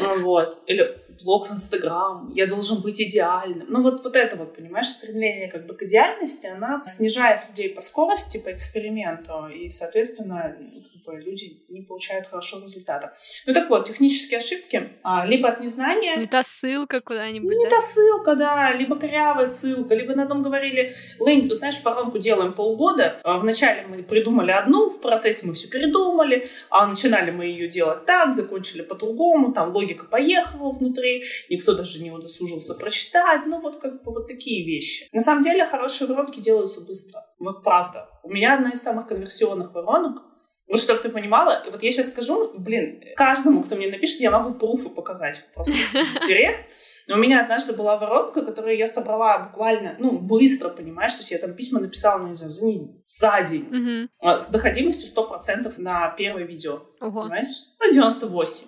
Ну 0.02 0.24
вот. 0.24 0.62
Или 0.68 0.98
блог 1.24 1.48
в 1.48 1.54
Инстаграм, 1.54 2.32
я 2.34 2.48
должен 2.48 2.82
быть 2.82 3.02
идеальным. 3.02 3.68
Ну 3.70 3.82
вот, 3.82 4.04
вот 4.04 4.16
это 4.16 4.36
вот, 4.36 4.56
понимаешь, 4.56 4.88
стремление 4.88 5.50
как 5.50 5.66
бы 5.68 5.76
к 5.76 5.84
идеальности, 5.84 6.48
она 6.48 6.84
снижает 6.86 7.48
людей 7.50 7.70
по 7.70 7.82
скорости, 7.82 8.38
по 8.38 8.52
эксперименту, 8.52 9.48
и, 9.48 9.70
соответственно, 9.70 10.56
как 11.04 11.14
бы 11.14 11.20
люди 11.20 11.64
не 11.70 11.82
получают 11.82 12.28
хорошего 12.28 12.64
результата. 12.64 13.14
Ну 13.46 13.54
так 13.54 13.70
вот, 13.70 13.88
технические 13.88 14.40
ошибки, 14.40 14.98
а, 15.04 15.26
либо 15.26 15.50
от 15.50 15.60
незнания... 15.60 16.16
Не 16.18 16.28
та 16.28 16.44
ссылка 16.44 17.02
куда-нибудь, 17.02 17.50
Не 17.50 17.66
да? 17.66 17.70
та 17.70 17.82
ссылка, 17.82 18.36
да, 18.36 18.74
либо 18.74 18.96
корявая 18.96 19.46
ссылка, 19.46 19.96
либо 19.96 20.16
на 20.16 20.28
том 20.28 20.44
говорили, 20.44 20.94
Лэнь, 21.20 21.52
знаешь, 21.54 21.82
воронку 21.84 22.18
делаем 22.20 22.54
полгода, 22.54 23.20
а 23.24 23.38
вначале 23.38 23.86
мы 23.88 24.04
придумали 24.04 24.52
одну, 24.52 24.90
в 24.90 25.02
процессе 25.02 25.48
мы 25.48 25.54
все 25.54 25.68
передумали, 25.68 26.50
а 26.70 26.88
начинали 26.88 27.32
мы 27.32 27.46
ее 27.46 27.68
делать 27.68 28.06
так, 28.06 28.34
закончили 28.34 28.82
по-другому, 28.82 29.54
там 29.54 29.74
логика 29.74 30.06
поехала 30.06 30.72
внутри, 30.72 31.24
никто 31.50 31.74
даже 31.74 32.02
не 32.02 32.12
удосужился 32.12 32.76
прочитать, 32.76 33.46
ну 33.46 33.62
вот 33.62 33.80
как 33.80 34.04
бы 34.04 34.12
вот 34.12 34.28
такие 34.28 34.66
вещи. 34.66 35.08
На 35.12 35.20
самом 35.20 35.44
деле 35.44 35.66
хорошие 35.66 36.08
воронки 36.08 36.40
делаются 36.40 36.82
быстро, 36.86 37.26
вот 37.40 37.64
правда. 37.64 38.10
У 38.24 38.30
меня 38.30 38.56
одна 38.56 38.72
из 38.72 38.82
самых 38.82 39.08
конверсионных 39.08 39.74
воронок, 39.74 40.31
вот 40.72 40.80
чтобы 40.80 41.02
ты 41.02 41.10
понимала, 41.10 41.64
вот 41.70 41.84
я 41.84 41.92
сейчас 41.92 42.12
скажу, 42.12 42.54
блин, 42.58 43.04
каждому, 43.18 43.62
кто 43.62 43.76
мне 43.76 43.90
напишет, 43.90 44.22
я 44.22 44.32
могу 44.32 44.54
пруфы 44.54 44.90
показать 44.90 45.44
просто 45.54 45.74
в 45.74 45.94
директ. 46.28 46.66
Но 47.08 47.16
у 47.16 47.20
меня 47.20 47.44
однажды 47.44 47.74
была 47.74 47.98
воронка, 47.98 48.46
которую 48.46 48.78
я 48.78 48.88
собрала 48.88 49.38
буквально, 49.40 49.98
ну, 50.00 50.18
быстро, 50.18 50.70
понимаешь, 50.70 51.12
то 51.12 51.20
есть 51.20 51.32
я 51.32 51.40
там 51.40 51.54
письма 51.54 51.82
написала, 51.82 52.22
ну, 52.22 52.30
не 52.30 52.36
знаю, 52.36 52.54
за, 52.54 52.66
неделю, 52.66 53.02
за 53.06 53.42
день. 53.42 54.08
Угу. 54.22 54.38
С 54.38 54.50
доходимостью 54.50 55.10
100% 55.14 55.74
на 55.78 56.10
первое 56.12 56.44
видео, 56.44 56.84
Ого. 57.02 57.24
понимаешь? 57.24 57.50
Ну, 57.80 57.92
98. 57.92 58.68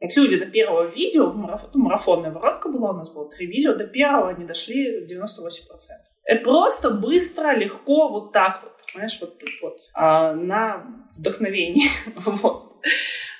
Вот 0.00 0.16
люди 0.16 0.38
до 0.38 0.46
первого 0.46 0.86
видео, 0.86 1.30
в 1.30 1.36
марафон, 1.36 1.70
ну, 1.74 1.82
марафонная 1.82 2.30
воронка 2.30 2.68
была, 2.68 2.90
у 2.90 2.96
нас 2.96 3.12
было 3.12 3.28
три 3.28 3.46
видео, 3.46 3.74
до 3.74 3.86
первого 3.86 4.28
они 4.28 4.44
дошли 4.44 5.04
98%. 5.04 5.48
Это 6.24 6.44
просто 6.44 6.90
быстро, 6.90 7.56
легко, 7.56 8.08
вот 8.08 8.32
так 8.32 8.62
вот 8.62 8.73
знаешь, 8.92 9.18
вот, 9.20 9.42
вот 9.62 9.78
а, 9.94 10.34
на 10.34 10.84
вдохновение. 11.16 11.90
вот. 12.16 12.82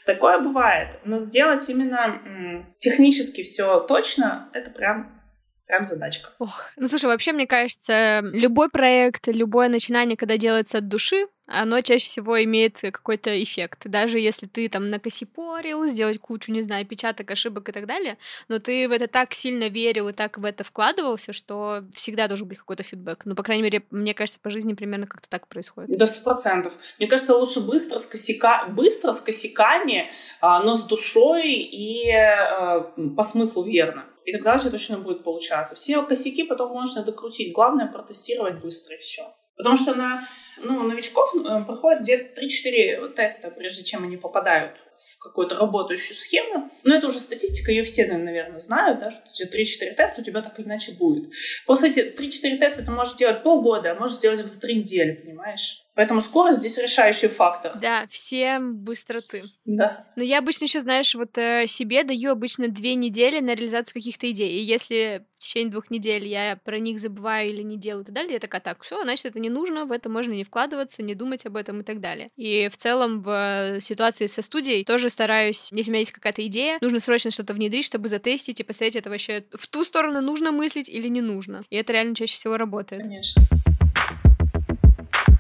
Такое 0.07 0.39
бывает. 0.41 0.99
Но 1.05 1.19
сделать 1.19 1.69
именно 1.69 2.21
м, 2.25 2.75
технически 2.79 3.43
все 3.43 3.81
точно, 3.81 4.51
это 4.53 4.71
прям 4.71 5.23
прям 5.67 5.85
задачка. 5.85 6.31
Ох, 6.39 6.71
ну 6.77 6.87
слушай, 6.87 7.07
вообще, 7.07 7.33
мне 7.33 7.47
кажется, 7.47 8.21
любой 8.23 8.69
проект, 8.69 9.29
любое 9.29 9.69
начинание, 9.69 10.17
когда 10.17 10.37
делается 10.37 10.79
от 10.79 10.89
души, 10.89 11.27
оно 11.47 11.81
чаще 11.83 12.07
всего 12.07 12.43
имеет 12.43 12.81
какой-то 12.81 13.43
эффект. 13.43 13.83
Даже 13.85 14.19
если 14.19 14.47
ты 14.47 14.69
там 14.69 14.91
накосипорил, 14.91 15.87
сделать 15.87 16.19
кучу, 16.19 16.51
не 16.51 16.63
знаю, 16.63 16.87
печаток, 16.87 17.31
ошибок 17.31 17.69
и 17.69 17.73
так 17.73 17.87
далее, 17.87 18.17
но 18.49 18.59
ты 18.59 18.89
в 18.89 18.93
это 18.93 19.09
так 19.09 19.35
сильно 19.35 19.69
верил 19.69 20.09
и 20.09 20.13
так 20.13 20.39
в 20.39 20.45
это 20.45 20.65
вкладывался, 20.65 21.33
что 21.33 21.85
всегда 21.95 22.29
должен 22.29 22.49
быть 22.49 22.59
какой-то 22.59 22.83
фидбэк. 22.83 23.27
Ну, 23.27 23.35
по 23.35 23.43
крайней 23.43 23.63
мере, 23.63 23.83
мне 23.91 24.15
кажется, 24.15 24.41
по 24.41 24.51
жизни 24.51 24.75
примерно 24.75 25.07
как-то 25.07 25.29
так 25.29 25.47
происходит. 25.47 25.97
До 25.99 26.07
процентов. 26.23 26.73
Мне 26.99 27.09
кажется, 27.09 27.37
лучше 27.37 27.61
быстро 27.61 27.99
с, 27.99 28.07
косяка... 28.07 28.67
быстро 28.69 29.13
с 29.13 29.21
косяками, 29.21 30.11
а, 30.41 30.63
но 30.63 30.77
с 30.77 30.85
душой 30.85 31.53
и 31.53 32.11
а, 32.11 32.93
по 33.17 33.23
смыслу 33.23 33.65
верно. 33.65 34.07
И 34.25 34.33
тогда 34.33 34.57
у 34.57 34.71
точно 34.71 34.99
будет 34.99 35.23
получаться. 35.23 35.75
Все 35.75 36.03
косяки 36.03 36.45
потом 36.45 36.73
можно 36.73 37.05
докрутить. 37.05 37.53
Главное 37.53 37.87
протестировать 37.87 38.61
быстро 38.63 38.97
и 38.97 39.01
все. 39.01 39.35
Потому 39.57 39.77
что 39.77 39.95
на 39.95 40.27
ну, 40.63 40.83
новичков 40.83 41.35
э, 41.35 41.65
проходит 41.65 42.03
где-то 42.03 42.41
3-4 42.41 43.15
теста, 43.15 43.51
прежде 43.51 43.85
чем 43.85 44.05
они 44.05 44.17
попадают 44.17 44.73
в 44.95 45.19
какую-то 45.19 45.57
работающую 45.57 46.17
схему. 46.17 46.71
Но 46.85 46.97
это 46.97 47.07
уже 47.07 47.19
статистика, 47.19 47.71
ее 47.71 47.83
все, 47.83 48.07
наверное, 48.07 48.59
знают, 48.59 49.01
да, 49.01 49.11
что 49.11 49.45
3-4 49.45 49.95
теста 49.97 50.21
у 50.21 50.25
тебя 50.25 50.43
так 50.43 50.59
или 50.59 50.67
иначе 50.67 50.93
будет. 50.93 51.31
После 51.67 51.91
этих 51.91 52.15
3-4 52.15 52.59
теста 52.59 52.85
ты 52.85 52.91
можешь 52.91 53.17
делать 53.17 53.43
полгода, 53.43 53.93
а 53.93 53.95
можешь 53.95 54.17
сделать 54.17 54.41
их 54.41 54.47
за 54.47 54.61
3 54.61 54.75
недели, 54.75 55.13
понимаешь? 55.13 55.83
Поэтому 55.95 56.21
скорость 56.21 56.59
здесь 56.59 56.77
решающий 56.79 57.29
фактор. 57.29 57.79
Да, 57.79 58.07
всем 58.09 58.77
быстроты. 58.77 59.45
Да. 59.65 60.07
Но 60.17 60.25
я 60.25 60.39
обычно 60.39 60.65
еще, 60.65 60.81
знаешь, 60.81 61.15
вот 61.15 61.39
э, 61.39 61.67
себе 61.69 62.03
даю 62.03 62.33
обычно 62.33 62.69
две 62.69 62.95
недели 62.97 63.41
на 63.41 63.55
реализацию 63.55 63.95
каких-то 63.95 64.31
идей. 64.31 64.59
И 64.59 64.63
если 64.63 65.25
в 65.37 65.39
течение 65.39 65.71
двух 65.71 65.91
недель 65.91 66.27
я 66.27 66.59
про 66.65 66.79
них 66.79 66.99
забываю 66.99 67.51
или 67.51 67.63
не 67.63 67.77
делаю 67.77 68.03
и 68.03 68.07
так 68.07 68.15
далее, 68.15 68.35
я 68.35 68.41
такая, 68.41 68.61
так, 68.61 68.83
все, 68.83 69.03
значит, 69.03 69.27
это 69.27 69.39
не 69.39 69.51
нужно, 69.51 69.85
в 69.85 69.93
это 69.93 70.09
можно 70.09 70.33
не 70.33 70.43
вкладываться, 70.43 71.03
не 71.03 71.15
думать 71.15 71.47
об 71.47 71.57
этом 71.57 71.81
и 71.81 71.85
так 71.85 72.01
далее. 72.01 72.31
И 72.37 72.69
в 72.69 72.77
целом 72.77 73.23
в 73.23 73.77
э, 73.77 73.81
ситуации 73.81 74.27
со 74.27 74.43
студией 74.43 74.85
тоже 74.85 75.09
стараюсь, 75.09 75.69
если 75.71 75.91
у 75.91 75.93
меня 75.93 76.01
есть 76.01 76.13
какая-то 76.13 76.45
идея, 76.47 76.79
нужно 76.81 76.99
срочно 76.99 77.31
что-то 77.31 77.55
внедрить, 77.55 77.85
чтобы 77.85 78.09
затестить 78.09 78.59
и 78.59 78.65
посмотреть, 78.65 78.97
это 78.97 79.11
вообще 79.11 79.45
в 79.53 79.69
ту 79.69 79.85
сторону 79.85 80.21
нужно 80.21 80.51
мыслить 80.51 80.89
или 80.89 81.09
не 81.09 81.21
нужно. 81.21 81.63
И 81.71 81.77
это 81.77 81.93
реально 81.93 82.17
чаще 82.17 82.35
всего 82.35 82.57
работает. 82.57 83.03
Конечно. 83.03 83.43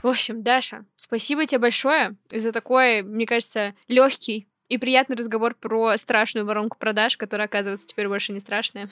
В 0.05 0.09
общем, 0.09 0.43
Даша, 0.43 0.85
спасибо 0.97 1.47
тебе 1.47 1.61
большое 1.61 2.17
за 2.31 2.53
такой, 2.53 3.01
мне 3.01 3.25
кажется, 3.25 3.75
легкий 3.89 4.47
и 4.69 4.77
приятный 4.77 5.17
разговор 5.17 5.55
про 5.55 5.97
страшную 5.97 6.45
воронку 6.45 6.77
продаж, 6.77 7.17
которая, 7.17 7.47
оказывается, 7.47 7.87
теперь 7.87 8.07
больше 8.07 8.33
не 8.33 8.41
страшная. 8.41 8.91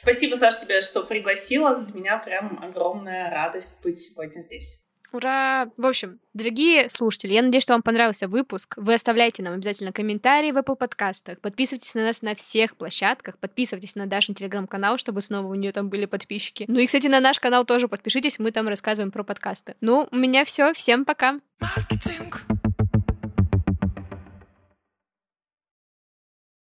Спасибо, 0.00 0.36
Саша, 0.36 0.60
тебе, 0.60 0.80
что 0.80 1.02
пригласила. 1.02 1.78
Для 1.78 1.92
меня 1.92 2.16
прям 2.16 2.58
огромная 2.64 3.28
радость 3.28 3.82
быть 3.82 3.98
сегодня 3.98 4.40
здесь. 4.40 4.87
Ура! 5.12 5.70
В 5.76 5.86
общем, 5.86 6.18
дорогие 6.34 6.90
слушатели, 6.90 7.32
я 7.32 7.42
надеюсь, 7.42 7.62
что 7.62 7.72
вам 7.72 7.82
понравился 7.82 8.28
выпуск. 8.28 8.74
Вы 8.76 8.94
оставляйте 8.94 9.42
нам 9.42 9.54
обязательно 9.54 9.92
комментарии 9.92 10.52
в 10.52 10.58
Apple 10.58 10.76
подкастах, 10.76 11.40
подписывайтесь 11.40 11.94
на 11.94 12.04
нас 12.04 12.20
на 12.20 12.34
всех 12.34 12.76
площадках, 12.76 13.38
подписывайтесь 13.38 13.94
на 13.94 14.06
Дашин 14.06 14.34
телеграм-канал, 14.34 14.98
чтобы 14.98 15.22
снова 15.22 15.46
у 15.46 15.54
нее 15.54 15.72
там 15.72 15.88
были 15.88 16.04
подписчики. 16.04 16.66
Ну 16.68 16.78
и, 16.78 16.86
кстати, 16.86 17.06
на 17.06 17.20
наш 17.20 17.38
канал 17.40 17.64
тоже 17.64 17.88
подпишитесь, 17.88 18.38
мы 18.38 18.52
там 18.52 18.68
рассказываем 18.68 19.10
про 19.10 19.24
подкасты. 19.24 19.76
Ну, 19.80 20.06
у 20.10 20.16
меня 20.16 20.44
все, 20.44 20.74
всем 20.74 21.06
пока! 21.06 21.40
Маркетинг. 21.60 22.42